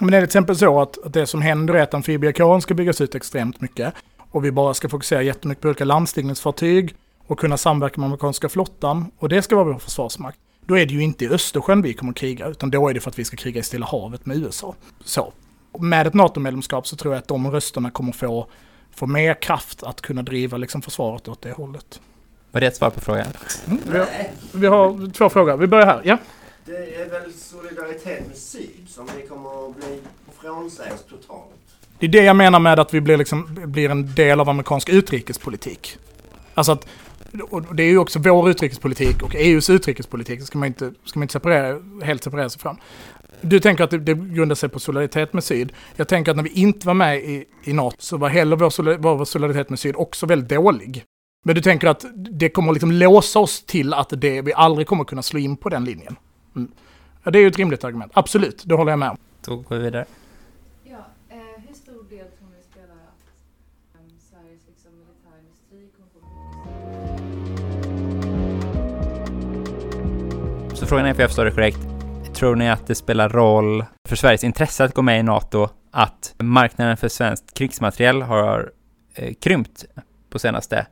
Men 0.00 0.14
är 0.14 0.20
det 0.20 0.26
till 0.26 0.28
exempel 0.28 0.56
så 0.56 0.80
att, 0.80 1.06
att 1.06 1.12
det 1.12 1.26
som 1.26 1.42
händer 1.42 1.74
är 1.74 1.82
att 1.82 1.94
amfibiekåren 1.94 2.60
ska 2.60 2.74
byggas 2.74 3.00
ut 3.00 3.14
extremt 3.14 3.60
mycket 3.60 3.94
och 4.30 4.44
vi 4.44 4.52
bara 4.52 4.74
ska 4.74 4.88
fokusera 4.88 5.22
jättemycket 5.22 5.62
på 5.62 5.68
olika 5.68 5.84
landstigningsfartyg 5.84 6.94
och 7.26 7.38
kunna 7.38 7.56
samverka 7.56 8.00
med 8.00 8.06
amerikanska 8.06 8.48
flottan 8.48 9.10
och 9.18 9.28
det 9.28 9.42
ska 9.42 9.56
vara 9.56 9.72
vår 9.72 9.78
försvarsmakt. 9.78 10.38
Då 10.66 10.78
är 10.78 10.86
det 10.86 10.94
ju 10.94 11.02
inte 11.02 11.24
i 11.24 11.28
Östersjön 11.28 11.82
vi 11.82 11.94
kommer 11.94 12.12
att 12.12 12.16
kriga, 12.18 12.46
utan 12.46 12.70
då 12.70 12.88
är 12.88 12.94
det 12.94 13.00
för 13.00 13.10
att 13.10 13.18
vi 13.18 13.24
ska 13.24 13.36
kriga 13.36 13.60
i 13.60 13.62
Stilla 13.62 13.86
havet 13.86 14.26
med 14.26 14.36
USA. 14.36 14.74
Så. 15.04 15.32
Med 15.78 16.06
ett 16.06 16.14
NATO-medlemskap 16.14 16.86
så 16.86 16.96
tror 16.96 17.14
jag 17.14 17.18
att 17.18 17.28
de 17.28 17.50
rösterna 17.50 17.90
kommer 17.90 18.12
få, 18.12 18.46
få 18.94 19.06
mer 19.06 19.34
kraft 19.34 19.82
att 19.82 20.00
kunna 20.00 20.22
driva 20.22 20.56
liksom 20.56 20.82
försvaret 20.82 21.28
åt 21.28 21.42
det 21.42 21.52
hållet. 21.52 22.00
Var 22.50 22.60
det 22.60 22.66
ett 22.66 22.76
svar 22.76 22.90
på 22.90 23.00
frågan? 23.00 23.26
Mm, 23.66 23.80
vi, 23.86 23.98
har, 23.98 24.06
vi 24.52 24.66
har 24.66 25.10
två 25.12 25.28
frågor. 25.28 25.56
Vi 25.56 25.66
börjar 25.66 25.86
här. 25.86 26.00
Ja. 26.04 26.18
Det 26.66 26.94
är 26.94 27.10
väl 27.10 27.32
solidaritet 27.32 28.28
med 28.28 28.36
Syd 28.36 28.88
som 28.88 29.08
vi 29.16 29.28
kommer 29.28 29.68
att 29.68 29.76
bli 29.76 29.98
frånsägs 30.40 31.04
totalt. 31.10 31.50
Det 31.98 32.06
är 32.06 32.10
det 32.10 32.22
jag 32.22 32.36
menar 32.36 32.60
med 32.60 32.78
att 32.78 32.94
vi 32.94 33.00
blir, 33.00 33.16
liksom, 33.16 33.58
blir 33.64 33.90
en 33.90 34.14
del 34.14 34.40
av 34.40 34.48
amerikansk 34.48 34.88
utrikespolitik. 34.88 35.98
Alltså 36.54 36.72
att, 36.72 36.86
och 37.50 37.74
det 37.74 37.82
är 37.82 37.88
ju 37.88 37.98
också 37.98 38.18
vår 38.18 38.50
utrikespolitik 38.50 39.22
och 39.22 39.34
EUs 39.34 39.70
utrikespolitik, 39.70 40.40
det 40.40 40.46
ska 40.46 40.58
man 40.58 40.66
inte, 40.66 40.92
ska 41.04 41.18
man 41.18 41.24
inte 41.24 41.32
separera, 41.32 41.80
helt 42.04 42.24
separera 42.24 42.50
sig 42.50 42.60
från. 42.60 42.76
Du 43.40 43.60
tänker 43.60 43.84
att 43.84 43.90
det, 43.90 43.98
det 43.98 44.14
grundar 44.14 44.54
sig 44.54 44.68
på 44.68 44.80
solidaritet 44.80 45.32
med 45.32 45.44
Syd. 45.44 45.72
Jag 45.96 46.08
tänker 46.08 46.30
att 46.30 46.36
när 46.36 46.44
vi 46.44 46.50
inte 46.50 46.86
var 46.86 46.94
med 46.94 47.18
i, 47.18 47.44
i 47.64 47.72
NATO 47.72 47.96
så 47.98 48.16
var 48.16 48.28
heller 48.28 48.56
vår, 48.56 48.98
var 48.98 49.16
vår 49.16 49.24
solidaritet 49.24 49.70
med 49.70 49.78
Syd 49.78 49.96
också 49.96 50.26
väldigt 50.26 50.48
dålig. 50.48 51.04
Men 51.44 51.54
du 51.54 51.62
tänker 51.62 51.88
att 51.88 52.04
det 52.14 52.48
kommer 52.48 52.72
liksom 52.72 52.92
låsa 52.92 53.38
oss 53.38 53.62
till 53.62 53.94
att 53.94 54.12
det, 54.20 54.42
vi 54.42 54.52
aldrig 54.52 54.86
kommer 54.86 55.04
kunna 55.04 55.22
slå 55.22 55.38
in 55.38 55.56
på 55.56 55.68
den 55.68 55.84
linjen. 55.84 56.16
Mm. 56.56 56.70
Ja, 57.22 57.30
det 57.30 57.38
är 57.38 57.40
ju 57.40 57.48
ett 57.48 57.56
rimligt 57.56 57.84
argument. 57.84 58.12
Absolut, 58.14 58.62
det 58.66 58.74
håller 58.74 58.92
jag 58.92 58.98
med 58.98 59.10
om. 59.10 59.16
Då 59.44 59.56
går 59.56 59.76
vi 59.76 59.82
vidare. 59.82 60.04
Ja, 60.84 60.96
eh, 61.28 61.36
hur 61.66 61.74
stor 61.74 62.04
del 62.10 62.26
tror 62.38 62.48
ni 62.56 62.62
spelar 62.72 62.94
att 62.94 63.24
um, 63.94 64.10
Sveriges 64.30 64.60
liksom, 64.68 64.90
militärindustri 64.98 65.90
kommer 65.96 66.10
få 70.68 70.76
Så 70.76 70.86
frågan 70.86 71.06
är, 71.06 71.14
för 71.14 71.22
jag 71.22 71.30
förstår 71.30 71.44
det 71.44 71.50
korrekt, 71.50 71.78
tror 72.34 72.56
ni 72.56 72.70
att 72.70 72.86
det 72.86 72.94
spelar 72.94 73.28
roll 73.28 73.84
för 74.08 74.16
Sveriges 74.16 74.44
intresse 74.44 74.84
att 74.84 74.94
gå 74.94 75.02
med 75.02 75.20
i 75.20 75.22
NATO 75.22 75.68
att 75.90 76.34
marknaden 76.38 76.96
för 76.96 77.08
svenskt 77.08 77.54
krigsmateriel 77.54 78.22
har 78.22 78.72
eh, 79.14 79.34
krympt 79.34 79.84
på 80.30 80.38
senaste 80.38 80.86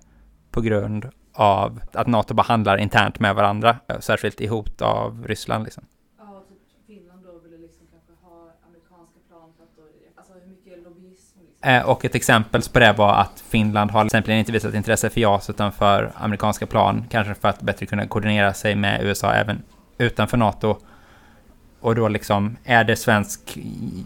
på 0.51 0.61
grund 0.61 1.09
av 1.35 1.81
att 1.93 2.07
NATO 2.07 2.35
bara 2.35 2.43
handlar 2.43 2.77
internt 2.79 3.21
med 3.21 3.35
varandra, 3.35 3.77
eh, 3.89 3.99
särskilt 4.01 4.41
i 4.41 4.47
hot 4.47 4.83
av 4.83 5.25
Ryssland 5.27 5.65
liksom. 5.65 5.85
Ja, 6.19 6.43
typ 6.49 6.87
Finland 6.87 7.21
då 7.25 7.39
ville 7.39 7.63
liksom 7.63 7.87
kanske 7.93 8.13
ha 8.25 8.37
amerikanska 8.69 9.19
plan 9.29 9.49
för 9.57 9.65
att 9.65 9.77
då, 9.77 9.83
alltså 10.17 10.33
hur 10.33 10.47
mycket 10.51 10.85
lobbyism 10.85 11.39
liksom. 11.41 11.71
Eh, 11.71 11.89
Och 11.89 12.05
ett 12.05 12.15
exempel 12.15 12.63
på 12.73 12.79
det 12.79 12.93
var 12.93 13.15
att 13.15 13.41
Finland 13.49 13.91
har 13.91 14.01
till 14.01 14.07
exempel 14.07 14.33
inte 14.33 14.53
visat 14.53 14.75
intresse 14.75 15.11
för 15.11 15.21
JAS 15.21 15.51
utan 15.51 15.73
för 15.73 16.13
amerikanska 16.15 16.67
plan, 16.67 17.05
kanske 17.11 17.35
för 17.35 17.49
att 17.49 17.63
bättre 17.63 17.87
kunna 17.87 18.07
koordinera 18.07 18.55
sig 18.55 18.75
med 18.75 19.03
USA 19.03 19.33
även 19.33 19.63
utanför 19.99 20.37
NATO. 20.37 20.77
Och 21.85 21.95
då 21.95 22.09
liksom, 22.09 22.57
är 22.65 22.85
det 22.85 22.97
svensk 22.97 23.59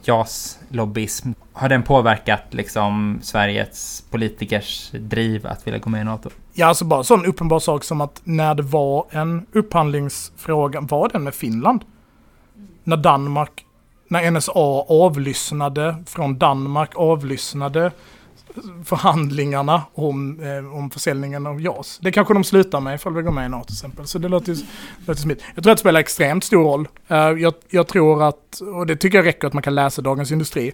JAS-lobbyism? 0.05 1.35
Har 1.53 1.69
den 1.69 1.83
påverkat 1.83 2.43
liksom 2.51 3.19
Sveriges 3.23 4.05
politikers 4.11 4.91
driv 4.91 5.47
att 5.47 5.67
vilja 5.67 5.79
gå 5.79 5.91
med 5.91 6.01
i 6.01 6.05
NATO? 6.05 6.31
Ja, 6.53 6.67
alltså 6.67 6.85
bara 6.85 6.99
en 6.99 7.05
sån 7.05 7.27
uppenbar 7.27 7.59
sak 7.59 7.85
som 7.85 8.01
att 8.01 8.21
när 8.25 8.55
det 8.55 8.63
var 8.63 9.07
en 9.11 9.47
upphandlingsfråga, 9.53 10.81
var 10.81 11.09
den 11.09 11.25
med 11.25 11.35
Finland? 11.35 11.85
När 12.85 12.97
Danmark, 12.97 13.65
när 14.09 14.31
NSA 14.31 14.53
avlyssnade, 14.89 16.05
från 16.07 16.39
Danmark 16.39 16.91
avlyssnade 16.97 17.93
förhandlingarna 18.85 19.83
om, 19.95 20.41
eh, 20.41 20.77
om 20.77 20.91
försäljningen 20.91 21.47
av 21.47 21.61
JAS. 21.61 21.99
Det 22.03 22.13
kanske 22.13 22.35
de 22.35 22.45
slutar 22.45 22.81
med 22.81 22.95
ifall 22.95 23.15
vi 23.15 23.23
går 23.23 23.33
med 23.33 23.47
i 23.47 23.49
NATO 23.49 23.65
till 23.65 23.75
exempel. 23.75 24.07
Så 24.07 24.19
det 24.19 24.29
låter 24.29 24.53
ju 24.53 24.59
låter 25.07 25.21
smidigt. 25.21 25.45
Jag 25.55 25.65
tror 25.65 25.73
att 25.73 25.79
det 25.79 25.81
spelar 25.81 26.01
extremt 26.01 26.45
stor 26.45 26.65
roll. 26.65 26.89
Eh, 27.09 27.17
jag, 27.17 27.55
jag 27.69 27.87
tror 27.87 28.23
att, 28.23 28.61
och 28.61 28.87
det 28.87 28.97
tycker 28.97 29.19
jag 29.19 29.27
räcker 29.27 29.47
att 29.47 29.55
man 29.55 29.63
kan 29.63 29.75
läsa 29.75 30.03
Dagens 30.03 30.33
Industri, 30.33 30.73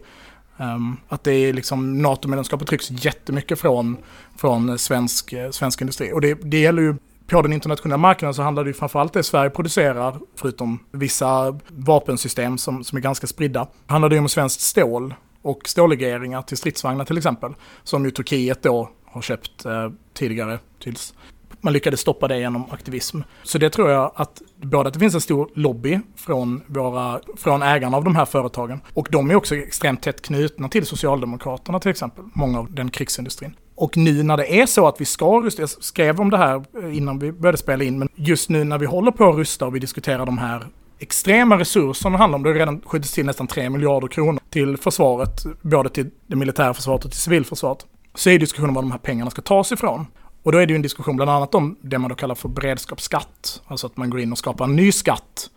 Um, 0.56 0.96
att 1.08 1.24
det 1.24 1.32
är 1.32 1.52
liksom 1.52 2.02
NATO-medlemskapet 2.02 2.68
trycks 2.68 2.90
jättemycket 2.90 3.58
från, 3.58 3.96
från 4.36 4.78
svensk, 4.78 5.32
eh, 5.32 5.50
svensk 5.50 5.80
industri. 5.80 6.12
Och 6.12 6.20
det, 6.20 6.34
det 6.34 6.60
gäller 6.60 6.82
ju 6.82 6.94
på 7.26 7.42
den 7.42 7.52
internationella 7.52 7.98
marknaden 7.98 8.34
så 8.34 8.42
handlar 8.42 8.64
det 8.64 8.68
ju 8.68 8.74
framförallt 8.74 9.12
det 9.12 9.22
Sverige 9.22 9.50
producerar, 9.50 10.18
förutom 10.36 10.78
vissa 10.92 11.60
vapensystem 11.68 12.58
som, 12.58 12.84
som 12.84 12.98
är 12.98 13.02
ganska 13.02 13.26
spridda, 13.26 13.66
handlar 13.86 14.08
det 14.08 14.14
ju 14.14 14.20
om 14.20 14.28
svenskt 14.28 14.60
stål 14.60 15.14
och 15.44 15.68
stållegeringar 15.68 16.42
till 16.42 16.56
stridsvagnar 16.56 17.04
till 17.04 17.16
exempel, 17.16 17.54
som 17.82 18.04
ju 18.04 18.10
Turkiet 18.10 18.62
då 18.62 18.90
har 19.04 19.22
köpt 19.22 19.64
eh, 19.64 19.90
tidigare 20.14 20.58
tills 20.82 21.14
man 21.60 21.72
lyckades 21.72 22.00
stoppa 22.00 22.28
det 22.28 22.38
genom 22.38 22.64
aktivism. 22.70 23.20
Så 23.42 23.58
det 23.58 23.70
tror 23.70 23.90
jag 23.90 24.12
att 24.14 24.42
både 24.56 24.88
att 24.88 24.94
det 24.94 25.00
finns 25.00 25.14
en 25.14 25.20
stor 25.20 25.48
lobby 25.54 26.00
från, 26.16 26.62
våra, 26.66 27.20
från 27.36 27.62
ägarna 27.62 27.96
av 27.96 28.04
de 28.04 28.16
här 28.16 28.24
företagen 28.24 28.80
och 28.94 29.08
de 29.10 29.30
är 29.30 29.34
också 29.34 29.56
extremt 29.56 30.02
tätt 30.02 30.22
knutna 30.22 30.68
till 30.68 30.86
Socialdemokraterna 30.86 31.80
till 31.80 31.90
exempel, 31.90 32.24
många 32.34 32.58
av 32.58 32.74
den 32.74 32.90
krigsindustrin. 32.90 33.56
Och 33.74 33.96
nu 33.96 34.22
när 34.22 34.36
det 34.36 34.60
är 34.60 34.66
så 34.66 34.88
att 34.88 35.00
vi 35.00 35.04
ska 35.04 35.40
rusta, 35.40 35.62
jag 35.62 35.70
skrev 35.70 36.20
om 36.20 36.30
det 36.30 36.38
här 36.38 36.64
innan 36.92 37.18
vi 37.18 37.32
började 37.32 37.58
spela 37.58 37.84
in, 37.84 37.98
men 37.98 38.08
just 38.14 38.48
nu 38.48 38.64
när 38.64 38.78
vi 38.78 38.86
håller 38.86 39.10
på 39.10 39.28
att 39.28 39.36
rusta 39.36 39.66
och 39.66 39.74
vi 39.74 39.78
diskuterar 39.78 40.26
de 40.26 40.38
här 40.38 40.66
extrema 40.98 41.58
resurserna 41.58 42.16
det 42.16 42.18
handlar 42.18 42.36
om, 42.36 42.42
det 42.42 42.48
har 42.48 42.54
redan 42.54 42.80
skjutits 42.80 43.12
till 43.12 43.26
nästan 43.26 43.46
3 43.46 43.70
miljarder 43.70 44.08
kronor 44.08 44.40
till 44.50 44.76
försvaret, 44.76 45.44
både 45.62 45.88
till 45.88 46.10
det 46.26 46.36
militära 46.36 46.74
försvaret 46.74 47.04
och 47.04 47.10
till 47.10 47.20
civilförsvaret, 47.20 47.86
så 48.14 48.30
är 48.30 48.38
diskussionen 48.38 48.74
var 48.74 48.82
de 48.82 48.90
här 48.90 48.98
pengarna 48.98 49.30
ska 49.30 49.42
tas 49.42 49.72
ifrån. 49.72 50.06
Och 50.42 50.52
då 50.52 50.58
är 50.58 50.66
det 50.66 50.72
ju 50.72 50.76
en 50.76 50.82
diskussion 50.82 51.16
bland 51.16 51.30
annat 51.30 51.54
om 51.54 51.76
det 51.80 51.98
man 51.98 52.08
då 52.08 52.16
kallar 52.16 52.34
för 52.34 52.48
beredskapsskatt. 52.48 53.62
Alltså 53.66 53.86
att 53.86 53.96
man 53.96 54.10
går 54.10 54.20
in 54.20 54.32
och 54.32 54.38
skapar 54.38 54.64
en 54.64 54.76
ny 54.76 54.92
skatt. 54.92 55.50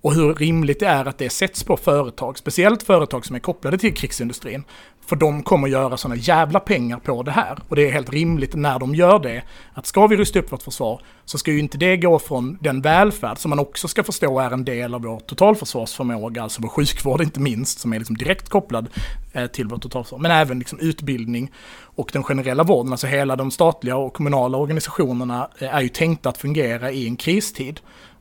Och 0.00 0.14
hur 0.14 0.34
rimligt 0.34 0.80
det 0.80 0.86
är 0.86 1.04
att 1.04 1.18
det 1.18 1.30
sätts 1.30 1.64
på 1.64 1.76
företag, 1.76 2.38
speciellt 2.38 2.82
företag 2.82 3.26
som 3.26 3.36
är 3.36 3.40
kopplade 3.40 3.78
till 3.78 3.94
krigsindustrin. 3.94 4.64
För 5.06 5.16
de 5.16 5.42
kommer 5.42 5.68
göra 5.68 5.96
sådana 5.96 6.16
jävla 6.16 6.60
pengar 6.60 6.98
på 6.98 7.22
det 7.22 7.30
här. 7.30 7.58
Och 7.68 7.76
det 7.76 7.88
är 7.88 7.92
helt 7.92 8.10
rimligt 8.10 8.54
när 8.54 8.78
de 8.78 8.94
gör 8.94 9.18
det, 9.18 9.42
att 9.74 9.86
ska 9.86 10.06
vi 10.06 10.16
rusta 10.16 10.38
upp 10.38 10.52
vårt 10.52 10.62
försvar 10.62 11.00
så 11.24 11.38
ska 11.38 11.50
ju 11.50 11.58
inte 11.58 11.78
det 11.78 11.96
gå 11.96 12.18
från 12.18 12.58
den 12.60 12.80
välfärd 12.80 13.38
som 13.38 13.48
man 13.48 13.58
också 13.58 13.88
ska 13.88 14.04
förstå 14.04 14.38
är 14.38 14.50
en 14.50 14.64
del 14.64 14.94
av 14.94 15.02
vår 15.02 15.20
totalförsvarsförmåga, 15.20 16.42
alltså 16.42 16.62
vår 16.62 16.68
sjukvård 16.68 17.22
inte 17.22 17.40
minst, 17.40 17.78
som 17.78 17.92
är 17.92 17.98
liksom 17.98 18.16
direkt 18.16 18.48
kopplad 18.48 18.88
eh, 19.32 19.46
till 19.46 19.68
vårt 19.68 19.82
totalförsvar, 19.82 20.18
men 20.18 20.30
även 20.30 20.58
liksom 20.58 20.78
utbildning 20.78 21.52
och 21.80 22.10
den 22.12 22.22
generella 22.22 22.62
vården, 22.62 22.92
alltså 22.92 23.06
hela 23.06 23.36
de 23.36 23.50
statliga 23.50 23.96
och 23.96 24.14
kommunala 24.14 24.58
organisationerna 24.58 25.48
eh, 25.58 25.74
är 25.74 25.80
ju 25.80 25.88
tänkta 25.88 26.28
att 26.28 26.38
fungera 26.38 26.90
i 26.90 27.06
en 27.06 27.16
kristid. 27.16 27.80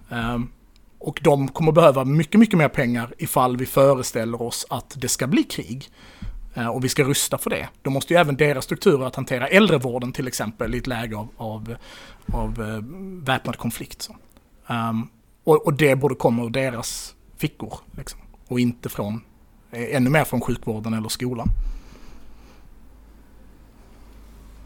Um, 0.09 0.49
och 0.99 1.19
de 1.23 1.47
kommer 1.47 1.71
behöva 1.71 2.05
mycket, 2.05 2.39
mycket 2.39 2.57
mer 2.57 2.67
pengar 2.67 3.13
ifall 3.17 3.57
vi 3.57 3.65
föreställer 3.65 4.41
oss 4.41 4.65
att 4.69 4.93
det 4.97 5.07
ska 5.07 5.27
bli 5.27 5.43
krig. 5.43 5.89
Eh, 6.53 6.67
och 6.67 6.83
vi 6.83 6.89
ska 6.89 7.03
rusta 7.03 7.37
för 7.37 7.49
det. 7.49 7.69
Då 7.81 7.89
måste 7.89 8.13
ju 8.13 8.19
även 8.19 8.35
deras 8.35 8.65
strukturer 8.65 9.05
att 9.05 9.15
hantera 9.15 9.47
äldrevården 9.47 10.11
till 10.11 10.27
exempel 10.27 10.75
i 10.75 10.77
ett 10.77 10.87
läge 10.87 11.15
av, 11.15 11.27
av, 11.37 11.75
av 12.33 12.61
eh, 12.61 12.81
väpnad 13.25 13.57
konflikt. 13.57 14.01
Så. 14.01 14.15
Um, 14.67 15.09
och, 15.43 15.65
och, 15.65 15.73
det 15.73 15.95
borde 15.95 16.15
komma 16.15 16.43
ur 16.43 16.49
deras 16.49 17.15
fickor. 17.37 17.73
Liksom. 17.97 18.19
Och 18.47 18.59
inte 18.59 18.89
från, 18.89 19.21
eh, 19.71 19.95
ännu 19.95 20.09
mer 20.09 20.23
från 20.23 20.41
sjukvården 20.41 20.93
eller 20.93 21.09
skolan. 21.09 21.49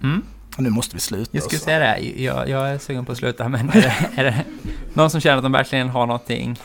Mm. 0.04 0.24
Nu 0.58 0.70
måste 0.70 0.96
vi 0.96 1.00
sluta. 1.00 1.30
Jag 1.32 1.44
skulle 1.44 1.60
säga 1.60 1.80
det, 1.80 2.00
jag, 2.00 2.50
jag 2.50 2.70
är 2.70 2.78
sugen 2.78 3.06
på 3.06 3.12
att 3.12 3.18
sluta, 3.18 3.50
men 3.50 3.70
är 3.70 3.82
det, 3.82 4.10
är 4.16 4.24
det 4.24 4.46
någon 4.94 5.10
som 5.10 5.22
känner 5.22 5.38
att 5.38 5.44
de 5.44 5.52
verkligen 5.52 5.90
har 5.90 6.06
någonting? 6.06 6.60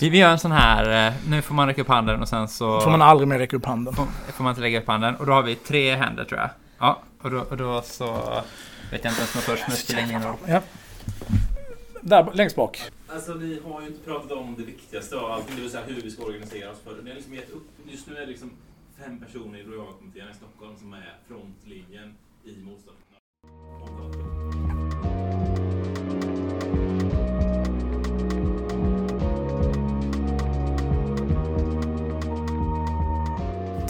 Vi, 0.00 0.10
vi 0.10 0.18
gör 0.18 0.30
en 0.30 0.38
sån 0.38 0.52
här, 0.52 1.06
eh, 1.06 1.14
nu 1.28 1.42
får 1.42 1.54
man 1.54 1.66
räcka 1.66 1.80
upp 1.80 1.88
handen 1.88 2.22
och 2.22 2.28
sen 2.28 2.48
så... 2.48 2.80
får 2.80 2.90
man 2.90 3.02
aldrig 3.02 3.28
mer 3.28 3.38
räcka 3.38 3.56
upp 3.56 3.64
handen. 3.64 3.94
Får, 3.94 4.06
får 4.32 4.44
man 4.44 4.50
inte 4.50 4.60
lägga 4.60 4.80
upp 4.80 4.88
handen. 4.88 5.16
Och 5.16 5.26
då 5.26 5.32
har 5.32 5.42
vi 5.42 5.54
tre 5.54 5.96
händer 5.96 6.24
tror 6.24 6.40
jag. 6.40 6.50
Ja, 6.78 7.02
och 7.22 7.30
då, 7.30 7.38
och 7.38 7.56
då 7.56 7.82
så 7.82 8.04
vet 8.90 9.04
jag 9.04 9.12
inte 9.12 9.26
som 9.26 9.38
är 9.38 9.42
först, 9.42 9.64
men 9.68 9.76
spelar 9.76 10.02
ingen 10.02 10.22
roll. 10.22 10.36
Ja. 10.46 10.60
Där 12.00 12.30
längst 12.34 12.56
bak. 12.56 12.82
Alltså 13.08 13.34
vi 13.34 13.60
har 13.64 13.80
ju 13.80 13.86
inte 13.86 14.04
pratat 14.04 14.32
om 14.32 14.54
det 14.58 14.64
viktigaste 14.64 15.16
av 15.16 15.30
allting, 15.30 15.56
det 15.56 15.62
vill 15.62 15.70
säga 15.70 15.84
hur 15.86 16.02
vi 16.02 16.10
ska 16.10 16.22
organisera 16.22 16.70
oss. 16.70 16.78
För 16.84 17.02
det 17.02 17.10
är 17.10 17.14
liksom 17.14 17.34
gett 17.34 17.50
upp. 17.50 17.68
Just 17.86 18.06
nu 18.06 18.16
är 18.16 18.20
det 18.20 18.26
liksom 18.26 18.50
fem 19.04 19.20
personer 19.20 19.58
i 19.58 19.62
Rojaga-kommittén 19.62 20.28
i 20.32 20.34
Stockholm 20.34 20.76
som 20.78 20.92
är 20.92 21.14
frontlinjen 21.28 22.14
i 22.44 22.56
motståndet. 22.62 23.03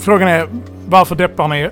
Frågan 0.05 0.28
är 0.28 0.48
varför 0.88 1.14
deppar 1.14 1.48
ni? 1.48 1.70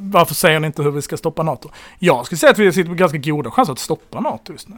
Varför 0.00 0.34
säger 0.34 0.60
ni 0.60 0.66
inte 0.66 0.82
hur 0.82 0.90
vi 0.90 1.02
ska 1.02 1.16
stoppa 1.16 1.42
NATO? 1.42 1.68
Jag 1.98 2.26
skulle 2.26 2.38
säga 2.38 2.50
att 2.50 2.58
vi 2.58 2.72
sitter 2.72 2.88
på 2.88 2.94
ganska 2.94 3.18
goda 3.18 3.50
chanser 3.50 3.72
att 3.72 3.78
stoppa 3.78 4.20
NATO 4.20 4.52
just 4.52 4.68
nu. 4.68 4.76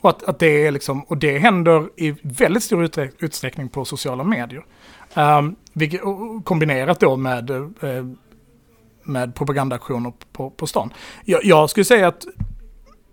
Och 0.00 0.10
att, 0.10 0.22
att 0.22 0.38
det 0.38 0.66
är 0.66 0.70
liksom, 0.70 1.02
och 1.02 1.16
det 1.16 1.38
händer 1.38 1.88
i 1.96 2.14
väldigt 2.22 2.62
stor 2.62 2.90
utsträckning 3.18 3.68
på 3.68 3.84
sociala 3.84 4.24
medier. 4.24 4.64
Um, 5.14 5.56
vilket, 5.72 6.00
kombinerat 6.44 7.00
då 7.00 7.16
med, 7.16 7.50
uh, 7.50 8.12
med 9.02 9.34
propagandaaktioner 9.34 10.12
på, 10.32 10.50
på 10.50 10.66
stan. 10.66 10.92
Jag, 11.24 11.44
jag 11.44 11.70
skulle 11.70 11.84
säga 11.84 12.08
att 12.08 12.26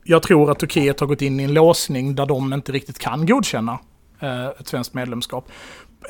jag 0.03 0.23
tror 0.23 0.51
att 0.51 0.59
Turkiet 0.59 0.99
har 0.99 1.07
gått 1.07 1.21
in 1.21 1.39
i 1.39 1.43
en 1.43 1.53
låsning 1.53 2.15
där 2.15 2.25
de 2.25 2.53
inte 2.53 2.71
riktigt 2.71 2.99
kan 2.99 3.25
godkänna 3.25 3.79
eh, 4.19 4.47
ett 4.47 4.67
svenskt 4.67 4.93
medlemskap. 4.93 5.49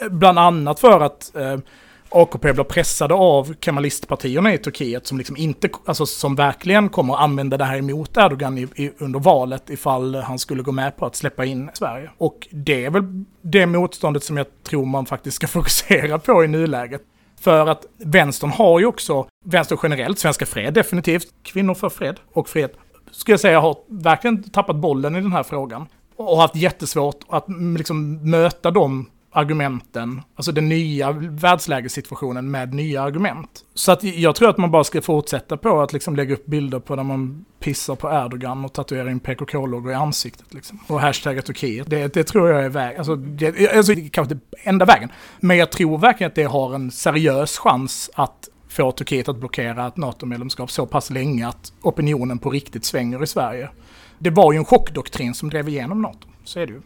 Bland 0.09 0.39
annat 0.39 0.79
för 0.79 0.99
att 0.99 1.35
eh, 1.35 1.57
AKP 2.09 2.53
blir 2.53 2.63
pressade 2.63 3.13
av 3.13 3.53
kemalistpartierna 3.61 4.53
i 4.53 4.57
Turkiet 4.57 5.07
som 5.07 5.17
liksom 5.17 5.37
inte, 5.37 5.69
alltså 5.85 6.05
som 6.05 6.35
verkligen 6.35 6.89
kommer 6.89 7.13
att 7.13 7.19
använda 7.19 7.57
det 7.57 7.65
här 7.65 7.77
emot 7.77 8.17
Erdogan 8.17 8.57
i, 8.57 8.61
i, 8.75 8.91
under 8.97 9.19
valet 9.19 9.69
ifall 9.69 10.15
han 10.15 10.39
skulle 10.39 10.63
gå 10.63 10.71
med 10.71 10.97
på 10.97 11.05
att 11.05 11.15
släppa 11.15 11.45
in 11.45 11.69
Sverige. 11.73 12.09
Och 12.17 12.47
det 12.51 12.85
är 12.85 12.89
väl 12.89 13.23
det 13.41 13.65
motståndet 13.65 14.23
som 14.23 14.37
jag 14.37 14.47
tror 14.63 14.85
man 14.85 15.05
faktiskt 15.05 15.35
ska 15.35 15.47
fokusera 15.57 16.19
på 16.19 16.43
i 16.43 16.47
nuläget. 16.47 17.01
För 17.47 17.67
att 17.67 17.85
vänstern 17.97 18.49
har 18.49 18.79
ju 18.79 18.85
också, 18.85 19.27
vänster 19.45 19.79
generellt, 19.83 20.19
Svenska 20.19 20.45
Fred 20.45 20.73
definitivt, 20.73 21.27
kvinnor 21.43 21.73
för 21.73 21.89
fred 21.89 22.19
och 22.33 22.49
fred, 22.49 22.69
skulle 23.11 23.33
jag 23.33 23.39
säga 23.39 23.59
har 23.59 23.77
verkligen 23.87 24.43
tappat 24.43 24.75
bollen 24.75 25.15
i 25.15 25.21
den 25.21 25.31
här 25.31 25.43
frågan. 25.43 25.87
Och 26.15 26.37
haft 26.37 26.55
jättesvårt 26.55 27.19
att 27.29 27.47
mm, 27.47 27.77
liksom 27.77 28.29
möta 28.31 28.71
de 28.71 29.09
argumenten, 29.37 30.21
alltså 30.35 30.51
den 30.51 30.69
nya 30.69 31.11
världslägessituationen 31.11 32.51
med 32.51 32.73
nya 32.73 33.01
argument. 33.01 33.63
Så 33.73 33.91
att 33.91 34.03
jag 34.03 34.35
tror 34.35 34.49
att 34.49 34.57
man 34.57 34.71
bara 34.71 34.83
ska 34.83 35.01
fortsätta 35.01 35.57
på 35.57 35.81
att 35.81 35.93
liksom 35.93 36.15
lägga 36.15 36.33
upp 36.33 36.45
bilder 36.45 36.79
på 36.79 36.95
där 36.95 37.03
man 37.03 37.45
pissar 37.59 37.95
på 37.95 38.09
Erdogan 38.09 38.65
och 38.65 38.73
tatuerar 38.73 39.09
in 39.09 39.19
PKK-loggor 39.19 39.91
i 39.91 39.95
ansiktet. 39.95 40.53
Liksom. 40.53 40.79
Och 40.87 41.01
hashtagga 41.01 41.41
Turkiet. 41.41 41.89
Det, 41.89 42.13
det 42.13 42.23
tror 42.23 42.49
jag 42.49 42.65
är 42.65 42.69
väg, 42.69 42.97
alltså, 42.97 43.15
det, 43.15 43.75
alltså 43.77 43.93
kanske 44.11 44.33
inte 44.33 44.45
enda 44.63 44.85
vägen. 44.85 45.09
Men 45.39 45.57
jag 45.57 45.71
tror 45.71 45.97
verkligen 45.97 46.29
att 46.29 46.35
det 46.35 46.43
har 46.43 46.75
en 46.75 46.91
seriös 46.91 47.57
chans 47.57 48.09
att 48.13 48.49
få 48.69 48.91
Turkiet 48.91 49.29
att 49.29 49.37
blockera 49.37 49.87
ett 49.87 49.97
NATO-medlemskap 49.97 50.71
så 50.71 50.85
pass 50.85 51.09
länge 51.09 51.47
att 51.47 51.73
opinionen 51.81 52.39
på 52.39 52.49
riktigt 52.49 52.85
svänger 52.85 53.23
i 53.23 53.27
Sverige. 53.27 53.69
Det 54.19 54.29
var 54.29 54.53
ju 54.53 54.57
en 54.57 54.65
chockdoktrin 54.65 55.33
som 55.33 55.49
drev 55.49 55.69
igenom 55.69 56.01
NATO, 56.01 56.27
så 56.43 56.59
är 56.59 56.67
det 56.67 56.73
ju. 56.73 56.81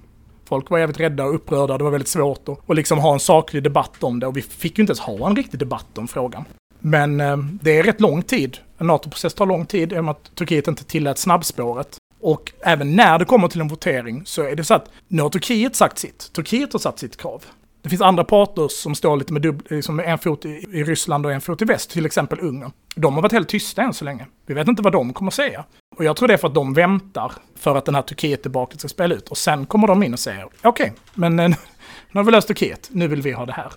Folk 0.52 0.70
var 0.70 0.78
jävligt 0.78 1.00
rädda 1.00 1.24
och 1.26 1.36
upprörda, 1.36 1.78
det 1.78 1.84
var 1.84 1.92
väldigt 1.92 2.08
svårt 2.08 2.50
att 2.50 2.60
och 2.66 2.76
liksom 2.76 3.00
ha 3.00 3.14
en 3.14 3.20
saklig 3.20 3.64
debatt 3.64 4.04
om 4.04 4.20
det 4.20 4.28
och 4.28 4.38
vi 4.38 4.42
fick 4.42 4.78
ju 4.78 4.82
inte 4.82 4.92
ens 4.92 5.00
ha 5.00 5.30
en 5.30 5.36
riktig 5.36 5.60
debatt 5.60 5.98
om 5.98 6.08
frågan. 6.08 6.46
Men 6.80 7.22
eh, 7.22 7.38
det 7.38 7.78
är 7.80 7.84
rätt 7.84 8.02
lång 8.02 8.24
tid. 8.24 8.58
En 8.78 8.88
NATO-process 8.88 9.34
tar 9.34 9.46
lång 9.46 9.66
tid 9.66 9.94
i 9.94 9.98
och 9.98 10.04
med 10.04 10.12
att 10.12 10.36
Turkiet 10.36 10.68
inte 10.68 10.84
tillät 10.84 11.18
snabbspåret. 11.18 11.98
Och 12.22 12.52
även 12.62 12.96
när 12.96 13.20
det 13.20 13.26
kommer 13.26 13.48
till 13.48 13.62
en 13.62 13.68
votering 13.68 14.22
så 14.26 14.44
är 14.44 14.56
det 14.56 14.64
så 14.64 14.74
att 14.74 14.90
nu 15.08 15.22
har 15.22 15.30
Turkiet 15.30 15.76
sagt 15.76 15.98
sitt. 15.98 16.34
Turkiet 16.34 16.74
har 16.74 16.80
satt 16.80 17.00
sitt 17.00 17.18
krav. 17.18 17.46
Det 17.82 17.90
finns 17.90 18.02
andra 18.02 18.24
parter 18.24 18.68
som 18.68 18.96
står 18.96 19.18
lite 19.18 19.34
med, 19.34 19.42
dubbel, 19.42 19.66
liksom 19.70 20.00
en 20.00 20.18
fot 20.18 20.46
i, 20.46 20.50
i 20.50 20.84
Ryssland 20.84 21.26
och 21.26 21.32
en 21.32 21.42
fot 21.42 21.62
i 21.62 21.66
väst, 21.66 21.90
till 21.90 22.06
exempel 22.06 22.40
Ungern. 22.40 22.72
De 22.96 23.14
har 23.14 23.22
varit 23.22 23.32
helt 23.32 23.50
tysta 23.50 23.82
än 23.82 23.94
så 23.94 24.06
länge. 24.06 24.28
Vi 24.46 24.54
vet 24.54 24.68
inte 24.68 24.82
vad 24.82 24.94
de 24.94 25.14
kommer 25.14 25.32
säga. 25.32 25.66
Och 25.96 26.04
jag 26.04 26.18
tror 26.18 26.28
det 26.28 26.34
är 26.34 26.38
för 26.38 26.48
att 26.48 26.54
de 26.54 26.74
väntar 26.74 27.32
för 27.56 27.76
att 27.76 27.86
den 27.86 27.96
här 27.96 28.02
Turkiet 28.02 28.42
tillbaka 28.42 28.78
ska 28.78 28.88
spela 28.88 29.16
ut. 29.16 29.30
Och 29.30 29.38
sen 29.38 29.66
kommer 29.66 29.88
de 29.88 30.04
in 30.04 30.14
och 30.14 30.20
säger, 30.20 30.46
okej, 30.46 30.70
okay, 30.70 30.92
men 31.14 31.40
eh, 31.40 31.50
nu 32.12 32.20
har 32.20 32.24
vi 32.24 32.32
löst 32.32 32.48
Turkiet, 32.48 32.90
nu 32.92 33.08
vill 33.08 33.22
vi 33.22 33.32
ha 33.32 33.46
det 33.46 33.54
här. 33.54 33.72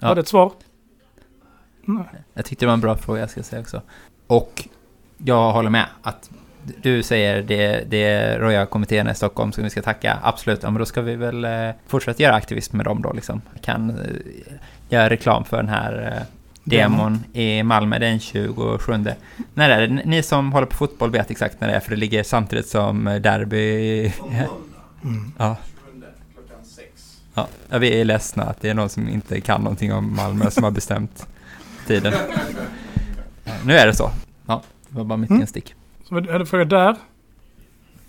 Ja. 0.00 0.08
Var 0.08 0.14
det 0.14 0.20
ett 0.20 0.28
svar? 0.28 0.52
Nej. 1.84 2.04
Jag 2.34 2.44
tyckte 2.44 2.64
det 2.64 2.66
var 2.66 2.74
en 2.74 2.80
bra 2.80 2.96
fråga, 2.96 3.20
jag 3.20 3.30
ska 3.30 3.42
säga 3.42 3.60
också. 3.62 3.82
Och 4.26 4.68
jag 5.18 5.52
håller 5.52 5.70
med 5.70 5.86
att 6.02 6.30
du 6.82 7.02
säger 7.02 7.42
det, 7.42 7.84
det 7.88 8.02
är 8.04 8.38
Roja-kommittén 8.38 9.08
i 9.08 9.14
Stockholm 9.14 9.52
som 9.52 9.64
vi 9.64 9.70
ska 9.70 9.82
tacka. 9.82 10.18
Absolut, 10.22 10.62
ja, 10.62 10.70
men 10.70 10.78
då 10.78 10.86
ska 10.86 11.02
vi 11.02 11.16
väl 11.16 11.44
eh, 11.44 11.70
fortsätta 11.86 12.22
göra 12.22 12.34
aktivism 12.34 12.76
med 12.76 12.86
dem 12.86 13.02
då 13.02 13.12
liksom. 13.12 13.42
Kan 13.60 13.90
eh, 13.90 13.96
göra 14.88 15.10
reklam 15.10 15.44
för 15.44 15.56
den 15.56 15.68
här 15.68 16.12
eh, 16.12 16.22
demon 16.64 17.24
i 17.32 17.62
Malmö 17.62 17.98
den 17.98 18.20
27. 18.20 18.92
När 19.54 19.70
är 19.70 19.86
det? 19.86 20.02
Ni 20.04 20.22
som 20.22 20.52
håller 20.52 20.66
på 20.66 20.76
fotboll 20.76 21.10
vet 21.10 21.30
exakt 21.30 21.60
när 21.60 21.68
det 21.68 21.74
är 21.74 21.80
för 21.80 21.90
det 21.90 21.96
ligger 21.96 22.22
samtidigt 22.22 22.68
som 22.68 23.04
derby. 23.04 24.12
Mm. 25.04 25.32
Ja. 25.38 25.56
Ja, 27.68 27.78
vi 27.78 28.00
är 28.00 28.04
ledsna 28.04 28.42
att 28.42 28.60
det 28.60 28.68
är 28.68 28.74
någon 28.74 28.88
som 28.88 29.08
inte 29.08 29.40
kan 29.40 29.60
någonting 29.60 29.92
om 29.92 30.16
Malmö 30.16 30.50
som 30.50 30.64
har 30.64 30.70
bestämt 30.70 31.26
tiden. 31.86 32.12
Nu 33.64 33.76
är 33.76 33.86
det 33.86 33.94
så. 33.94 34.10
Ja, 34.46 34.62
det 34.88 34.98
var 34.98 35.04
bara 35.04 35.16
mitt 35.16 35.30
mm. 35.30 35.40
instick. 35.40 35.74
Så 36.08 36.16
är 36.16 36.38
det 36.38 36.46
fråga 36.46 36.64
där? 36.64 36.96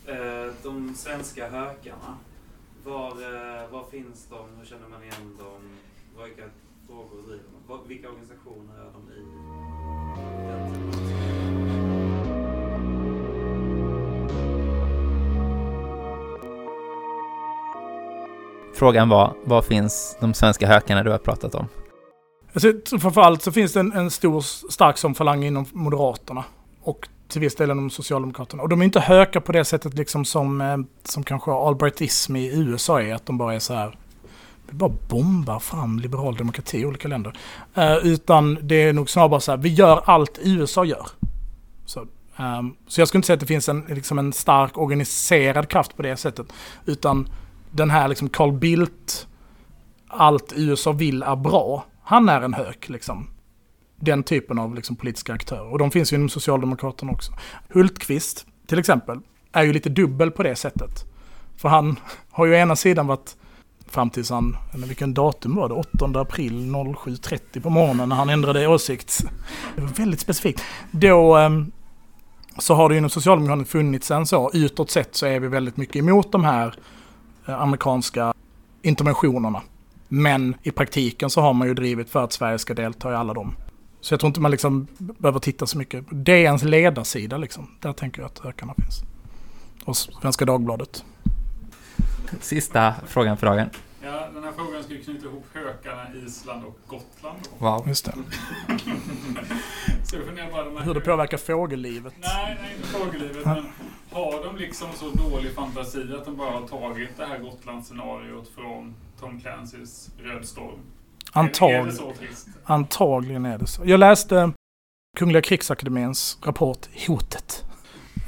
Eh, 0.07 0.53
de 0.63 0.93
svenska 0.95 1.49
hökarna. 1.49 2.17
Var, 2.85 3.09
eh, 3.09 3.69
var 3.71 3.83
finns 3.91 4.27
de? 4.29 4.37
Hur 4.59 4.65
känner 4.65 4.87
man 4.87 5.03
igen 5.03 5.37
dem? 5.39 5.61
Vilka 6.25 6.43
frågor 6.87 7.21
driver 7.27 7.43
de? 7.67 7.87
Vilka 7.87 8.09
organisationer 8.09 8.73
är 8.79 8.91
de 8.93 9.11
i? 9.11 9.25
Frågan 18.75 19.09
var, 19.09 19.33
var 19.43 19.61
finns 19.61 20.17
de 20.19 20.33
svenska 20.33 20.67
hökarna 20.67 21.03
du 21.03 21.11
har 21.11 21.17
pratat 21.17 21.55
om? 21.55 21.67
Alltså, 22.53 22.97
framförallt 22.99 23.41
så 23.41 23.51
finns 23.51 23.73
det 23.73 23.79
en, 23.79 23.91
en 23.91 24.11
stor, 24.11 24.41
stark 24.71 24.97
som 24.97 25.15
falang 25.15 25.43
inom 25.43 25.65
Moderaterna. 25.71 26.45
Och 26.81 27.07
till 27.27 27.41
viss 27.41 27.55
del 27.55 27.71
inom 27.71 27.89
Socialdemokraterna. 27.89 28.63
Och 28.63 28.69
de 28.69 28.81
är 28.81 28.85
inte 28.85 28.99
höka 28.99 29.41
på 29.41 29.51
det 29.51 29.65
sättet 29.65 29.93
liksom 29.93 30.25
som, 30.25 30.61
eh, 30.61 30.77
som 31.03 31.23
kanske 31.23 31.51
albrightism 31.51 32.35
i 32.35 32.59
USA 32.59 33.01
är, 33.01 33.13
att 33.15 33.25
de 33.25 33.37
bara 33.37 33.55
är 33.55 33.59
så 33.59 33.73
här 33.73 33.97
vi 34.69 34.73
bara 34.73 34.91
bombar 35.09 35.59
fram 35.59 35.99
liberal 35.99 36.35
demokrati 36.35 36.77
i 36.77 36.85
olika 36.85 37.07
länder. 37.07 37.33
Eh, 37.73 37.97
utan 37.97 38.57
det 38.61 38.75
är 38.75 38.93
nog 38.93 39.09
snarare 39.09 39.41
så 39.41 39.51
här, 39.51 39.57
vi 39.57 39.69
gör 39.69 40.01
allt 40.05 40.39
USA 40.41 40.85
gör. 40.85 41.07
Så, 41.85 41.99
eh, 42.37 42.61
så 42.87 43.01
jag 43.01 43.07
skulle 43.07 43.19
inte 43.19 43.25
säga 43.25 43.33
att 43.33 43.39
det 43.39 43.45
finns 43.45 43.69
en, 43.69 43.85
liksom 43.87 44.19
en 44.19 44.33
stark 44.33 44.77
organiserad 44.77 45.69
kraft 45.69 45.95
på 45.95 46.01
det 46.01 46.17
sättet. 46.17 46.53
Utan 46.85 47.29
den 47.71 47.89
här 47.89 48.07
liksom 48.07 48.29
Carl 48.29 48.51
Bildt, 48.51 49.27
allt 50.07 50.53
USA 50.55 50.91
vill 50.91 51.23
är 51.23 51.35
bra. 51.35 51.85
Han 52.03 52.29
är 52.29 52.41
en 52.41 52.53
hök 52.53 52.89
liksom 52.89 53.27
den 53.99 54.23
typen 54.23 54.59
av 54.59 54.75
liksom, 54.75 54.95
politiska 54.95 55.33
aktörer. 55.33 55.71
Och 55.71 55.79
de 55.79 55.91
finns 55.91 56.13
ju 56.13 56.15
inom 56.15 56.29
Socialdemokraterna 56.29 57.11
också. 57.11 57.31
Hultqvist, 57.69 58.45
till 58.67 58.79
exempel, 58.79 59.19
är 59.51 59.63
ju 59.63 59.73
lite 59.73 59.89
dubbel 59.89 60.31
på 60.31 60.43
det 60.43 60.55
sättet. 60.55 61.05
För 61.57 61.69
han 61.69 61.99
har 62.31 62.45
ju 62.45 62.55
ena 62.55 62.75
sidan 62.75 63.07
varit 63.07 63.35
fram 63.89 64.09
tills 64.09 64.29
han, 64.29 64.57
eller 64.73 64.87
vilken 64.87 65.13
datum 65.13 65.55
var 65.55 65.69
det, 65.69 65.75
8 65.75 66.21
april 66.21 66.53
07.30 66.53 67.61
på 67.61 67.69
morgonen 67.69 68.09
när 68.09 68.15
han 68.15 68.29
ändrade 68.29 68.67
åsikt. 68.67 69.23
Det 69.75 69.81
var 69.81 69.89
väldigt 69.89 70.19
specifikt. 70.19 70.63
Då 70.91 71.35
ehm, 71.35 71.71
så 72.57 72.73
har 72.73 72.89
det 72.89 72.97
inom 72.97 73.09
Socialdemokraterna 73.09 73.65
funnits 73.65 74.11
en 74.11 74.25
så, 74.25 74.51
utåt 74.53 74.91
sett 74.91 75.15
så 75.15 75.25
är 75.25 75.39
vi 75.39 75.47
väldigt 75.47 75.77
mycket 75.77 75.95
emot 75.95 76.31
de 76.31 76.43
här 76.43 76.75
eh, 77.47 77.61
amerikanska 77.61 78.33
interventionerna. 78.81 79.61
Men 80.07 80.55
i 80.63 80.71
praktiken 80.71 81.29
så 81.29 81.41
har 81.41 81.53
man 81.53 81.67
ju 81.67 81.73
drivit 81.73 82.09
för 82.09 82.23
att 82.23 82.33
Sverige 82.33 82.59
ska 82.59 82.73
delta 82.73 83.11
i 83.11 83.15
alla 83.15 83.33
dem. 83.33 83.55
Så 84.07 84.13
jag 84.13 84.19
tror 84.19 84.27
inte 84.27 84.41
man 84.41 84.51
liksom 84.51 84.87
behöver 84.97 85.39
titta 85.39 85.67
så 85.67 85.77
mycket. 85.77 86.05
Det 86.11 86.31
är 86.31 86.43
ens 86.43 86.63
ledarsida 86.63 87.37
liksom. 87.37 87.69
Där 87.79 87.93
tänker 87.93 88.21
jag 88.21 88.25
att 88.25 88.45
ökarna 88.45 88.73
finns. 88.73 89.01
Och 89.85 89.97
Svenska 89.97 90.45
Dagbladet. 90.45 91.05
Sista 92.39 92.93
frågan 93.07 93.37
för 93.37 93.47
dagen. 93.47 93.69
Ja, 94.03 94.27
den 94.33 94.43
här 94.43 94.51
frågan 94.51 94.83
ska 94.83 94.93
ju 94.93 95.03
knyta 95.03 95.25
ihop 95.25 95.45
hökarna, 95.53 96.05
Island 96.25 96.65
och 96.65 96.79
Gotland. 96.87 97.37
Då. 97.59 97.65
Wow. 97.65 97.87
Just 97.87 98.05
det. 98.05 98.11
så 100.03 100.15
jag 100.15 100.25
funderar 100.25 100.51
bara 100.51 100.63
de 100.63 100.77
Hur 100.77 100.93
det 100.93 101.01
påverkar 101.01 101.37
fågellivet. 101.37 102.13
Nej, 102.19 102.57
nej 102.61 102.75
inte 102.75 102.87
fågellivet. 102.87 103.45
men 103.45 103.65
har 104.11 104.43
de 104.45 104.57
liksom 104.57 104.87
så 104.95 105.09
dålig 105.09 105.51
fantasi 105.51 106.13
att 106.19 106.25
de 106.25 106.35
bara 106.35 106.51
har 106.51 106.67
tagit 106.67 107.17
det 107.17 107.25
här 107.25 107.39
Gotlandsscenariot 107.39 108.47
från 108.55 108.95
Tom 109.19 109.41
Clancys 109.41 110.09
Röd 110.17 110.45
Storm? 110.45 110.79
Antag 111.37 111.91
antagligen 112.63 113.45
är 113.45 113.57
det 113.57 113.67
så. 113.67 113.81
Jag 113.85 113.99
läste 113.99 114.51
Kungliga 115.17 115.41
krigsakademiens 115.41 116.37
rapport 116.43 116.87
Hotet. 117.07 117.65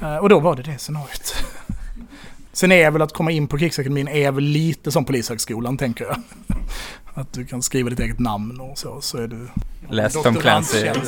Eh, 0.02 0.16
och 0.16 0.28
då 0.28 0.40
var 0.40 0.56
det 0.56 0.62
det 0.62 0.78
scenariot. 0.78 1.44
Sen 2.52 2.72
är 2.72 2.90
väl 2.90 3.02
att 3.02 3.12
komma 3.12 3.30
in 3.30 3.48
på 3.48 3.58
krigsakademin 3.58 4.08
är 4.08 4.32
väl 4.32 4.44
lite 4.44 4.92
som 4.92 5.04
polishögskolan 5.04 5.76
tänker 5.76 6.04
jag. 6.04 6.16
Att 7.14 7.32
du 7.32 7.46
kan 7.46 7.62
skriva 7.62 7.90
ditt 7.90 8.00
eget 8.00 8.18
namn 8.18 8.60
och 8.60 8.78
så, 8.78 9.00
så 9.00 9.18
är 9.18 9.28
du 9.28 9.48
Läs 9.88 10.22
Tom 10.22 10.34
Clancy. 10.34 10.90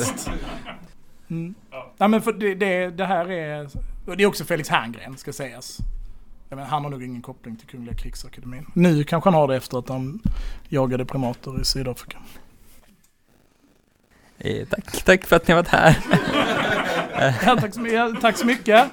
Mm. 1.29 1.55
Ja. 1.97 2.07
men 2.07 2.21
för 2.21 2.33
det, 2.33 2.55
det, 2.55 2.89
det 2.89 3.05
här 3.05 3.31
är... 3.31 3.69
Det 4.17 4.23
är 4.23 4.27
också 4.27 4.45
Felix 4.45 4.69
Herngren 4.69 5.17
ska 5.17 5.33
sägas. 5.33 5.77
Men 6.55 6.65
han 6.65 6.83
har 6.83 6.91
nog 6.91 7.03
ingen 7.03 7.21
koppling 7.21 7.55
till 7.55 7.67
Kungliga 7.67 7.95
krigsakademin. 7.95 8.65
Nu 8.73 9.03
kanske 9.03 9.29
han 9.29 9.33
har 9.39 9.47
det 9.47 9.55
efter 9.55 9.77
att 9.77 9.89
han 9.89 10.19
jagade 10.69 11.05
primater 11.05 11.61
i 11.61 11.65
Sydafrika. 11.65 12.17
Eh, 14.37 14.67
tack, 14.67 15.03
tack 15.05 15.25
för 15.25 15.35
att 15.35 15.47
ni 15.47 15.53
har 15.53 15.61
varit 15.61 15.71
här. 15.71 15.97
ja, 17.45 17.57
tack, 17.59 17.73
så 17.73 17.79
mycket, 17.79 18.21
tack 18.21 18.37
så 18.37 18.45
mycket. 18.45 18.89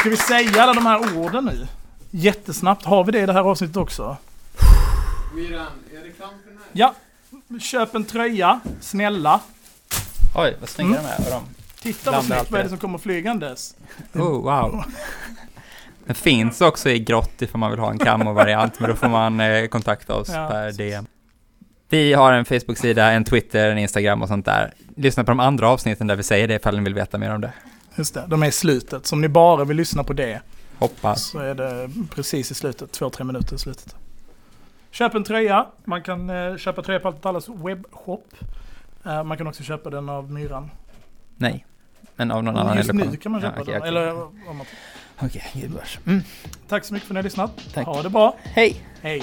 Ska 0.00 0.10
vi 0.10 0.16
säga 0.16 0.62
alla 0.62 0.74
de 0.74 0.86
här 0.86 1.18
orden 1.18 1.44
nu? 1.44 1.66
Jättesnabbt. 2.10 2.84
Har 2.84 3.04
vi 3.04 3.12
det 3.12 3.20
i 3.20 3.26
det 3.26 3.32
här 3.32 3.40
avsnittet 3.40 3.76
också? 3.76 4.16
Miran, 5.34 5.66
är 5.92 5.96
det 5.96 6.08
reklam 6.08 6.30
för 6.44 6.50
den 6.50 6.58
här? 6.58 6.66
Ja, 6.72 6.94
Köp 7.60 7.94
en 7.94 8.04
tröja, 8.04 8.60
snälla. 8.80 9.40
Oj, 10.34 10.56
vad 10.60 10.68
snygga 10.68 11.00
mm. 11.00 11.10
de 11.18 11.24
är. 11.24 11.30
De 11.30 11.42
Titta 11.82 12.10
vad 12.10 12.24
snyggt, 12.24 12.50
vad 12.50 12.60
är 12.60 12.64
det 12.64 12.68
som 12.68 12.78
kommer 12.78 12.98
flygandes? 12.98 13.76
Oh, 14.14 14.42
wow. 14.42 14.84
Den 16.06 16.14
finns 16.14 16.60
också 16.60 16.90
i 16.90 16.98
grått 16.98 17.42
ifall 17.42 17.58
man 17.58 17.70
vill 17.70 17.80
ha 17.80 17.90
en 17.90 17.98
camo-variant, 17.98 18.80
men 18.80 18.90
då 18.90 18.96
får 18.96 19.08
man 19.08 19.40
eh, 19.40 19.66
kontakta 19.66 20.14
oss 20.14 20.28
Ja, 20.28 20.48
per. 20.48 20.72
DM. 20.72 21.06
Vi 21.88 22.12
har 22.12 22.32
en 22.32 22.44
Facebook-sida, 22.44 23.10
en 23.10 23.24
Twitter, 23.24 23.70
en 23.70 23.78
Instagram 23.78 24.22
och 24.22 24.28
sånt 24.28 24.44
där. 24.44 24.74
Lyssna 24.96 25.24
på 25.24 25.30
de 25.30 25.40
andra 25.40 25.68
avsnitten 25.68 26.06
där 26.06 26.16
vi 26.16 26.22
säger 26.22 26.48
det 26.48 26.54
ifall 26.54 26.76
ni 26.76 26.84
vill 26.84 26.94
veta 26.94 27.18
mer 27.18 27.34
om 27.34 27.40
det. 27.40 27.52
Just 27.96 28.14
det, 28.14 28.24
de 28.28 28.42
är 28.42 28.46
i 28.46 28.52
slutet. 28.52 29.06
Så 29.06 29.14
om 29.14 29.20
ni 29.20 29.28
bara 29.28 29.64
vill 29.64 29.76
lyssna 29.76 30.04
på 30.04 30.12
det 30.12 30.40
Hoppas. 30.78 31.22
så 31.22 31.38
är 31.38 31.54
det 31.54 31.90
precis 32.10 32.50
i 32.50 32.54
slutet, 32.54 32.92
två, 32.92 33.10
tre 33.10 33.24
minuter 33.24 33.54
i 33.54 33.58
slutet. 33.58 33.96
Köp 34.92 35.14
en 35.14 35.24
tröja. 35.24 35.66
Man 35.84 36.02
kan 36.02 36.30
eh, 36.30 36.56
köpa 36.56 36.82
tröja 36.82 37.00
på 37.00 37.08
Allt 37.08 37.26
allas 37.26 37.48
webbshop. 37.48 38.34
Eh, 39.04 39.24
man 39.24 39.36
kan 39.38 39.46
också 39.46 39.62
köpa 39.62 39.90
den 39.90 40.08
av 40.08 40.32
Myran. 40.32 40.70
Nej. 41.36 41.66
Men 42.16 42.30
av 42.30 42.44
någon 42.44 42.56
annan 42.56 42.76
Just 42.76 42.92
nu 42.92 43.16
kan 43.16 43.32
man 43.32 43.40
Ja, 43.40 43.48
köpa 43.48 43.60
okej, 43.60 43.72
den. 43.72 43.80
okej. 43.82 43.88
Eller 43.88 44.22
om 44.22 44.56
man... 44.56 44.66
Okej, 45.20 45.42
gudbevars. 45.54 45.98
Mm. 46.06 46.22
Tack 46.68 46.84
så 46.84 46.94
mycket 46.94 47.06
för 47.08 47.12
att 47.12 47.14
ni 47.14 47.18
har 47.18 47.24
lyssnat. 47.24 47.68
Tack. 47.74 47.86
Ha 47.86 48.02
det 48.02 48.10
bra. 48.10 48.36
Hej! 48.42 48.86
Hej. 49.02 49.22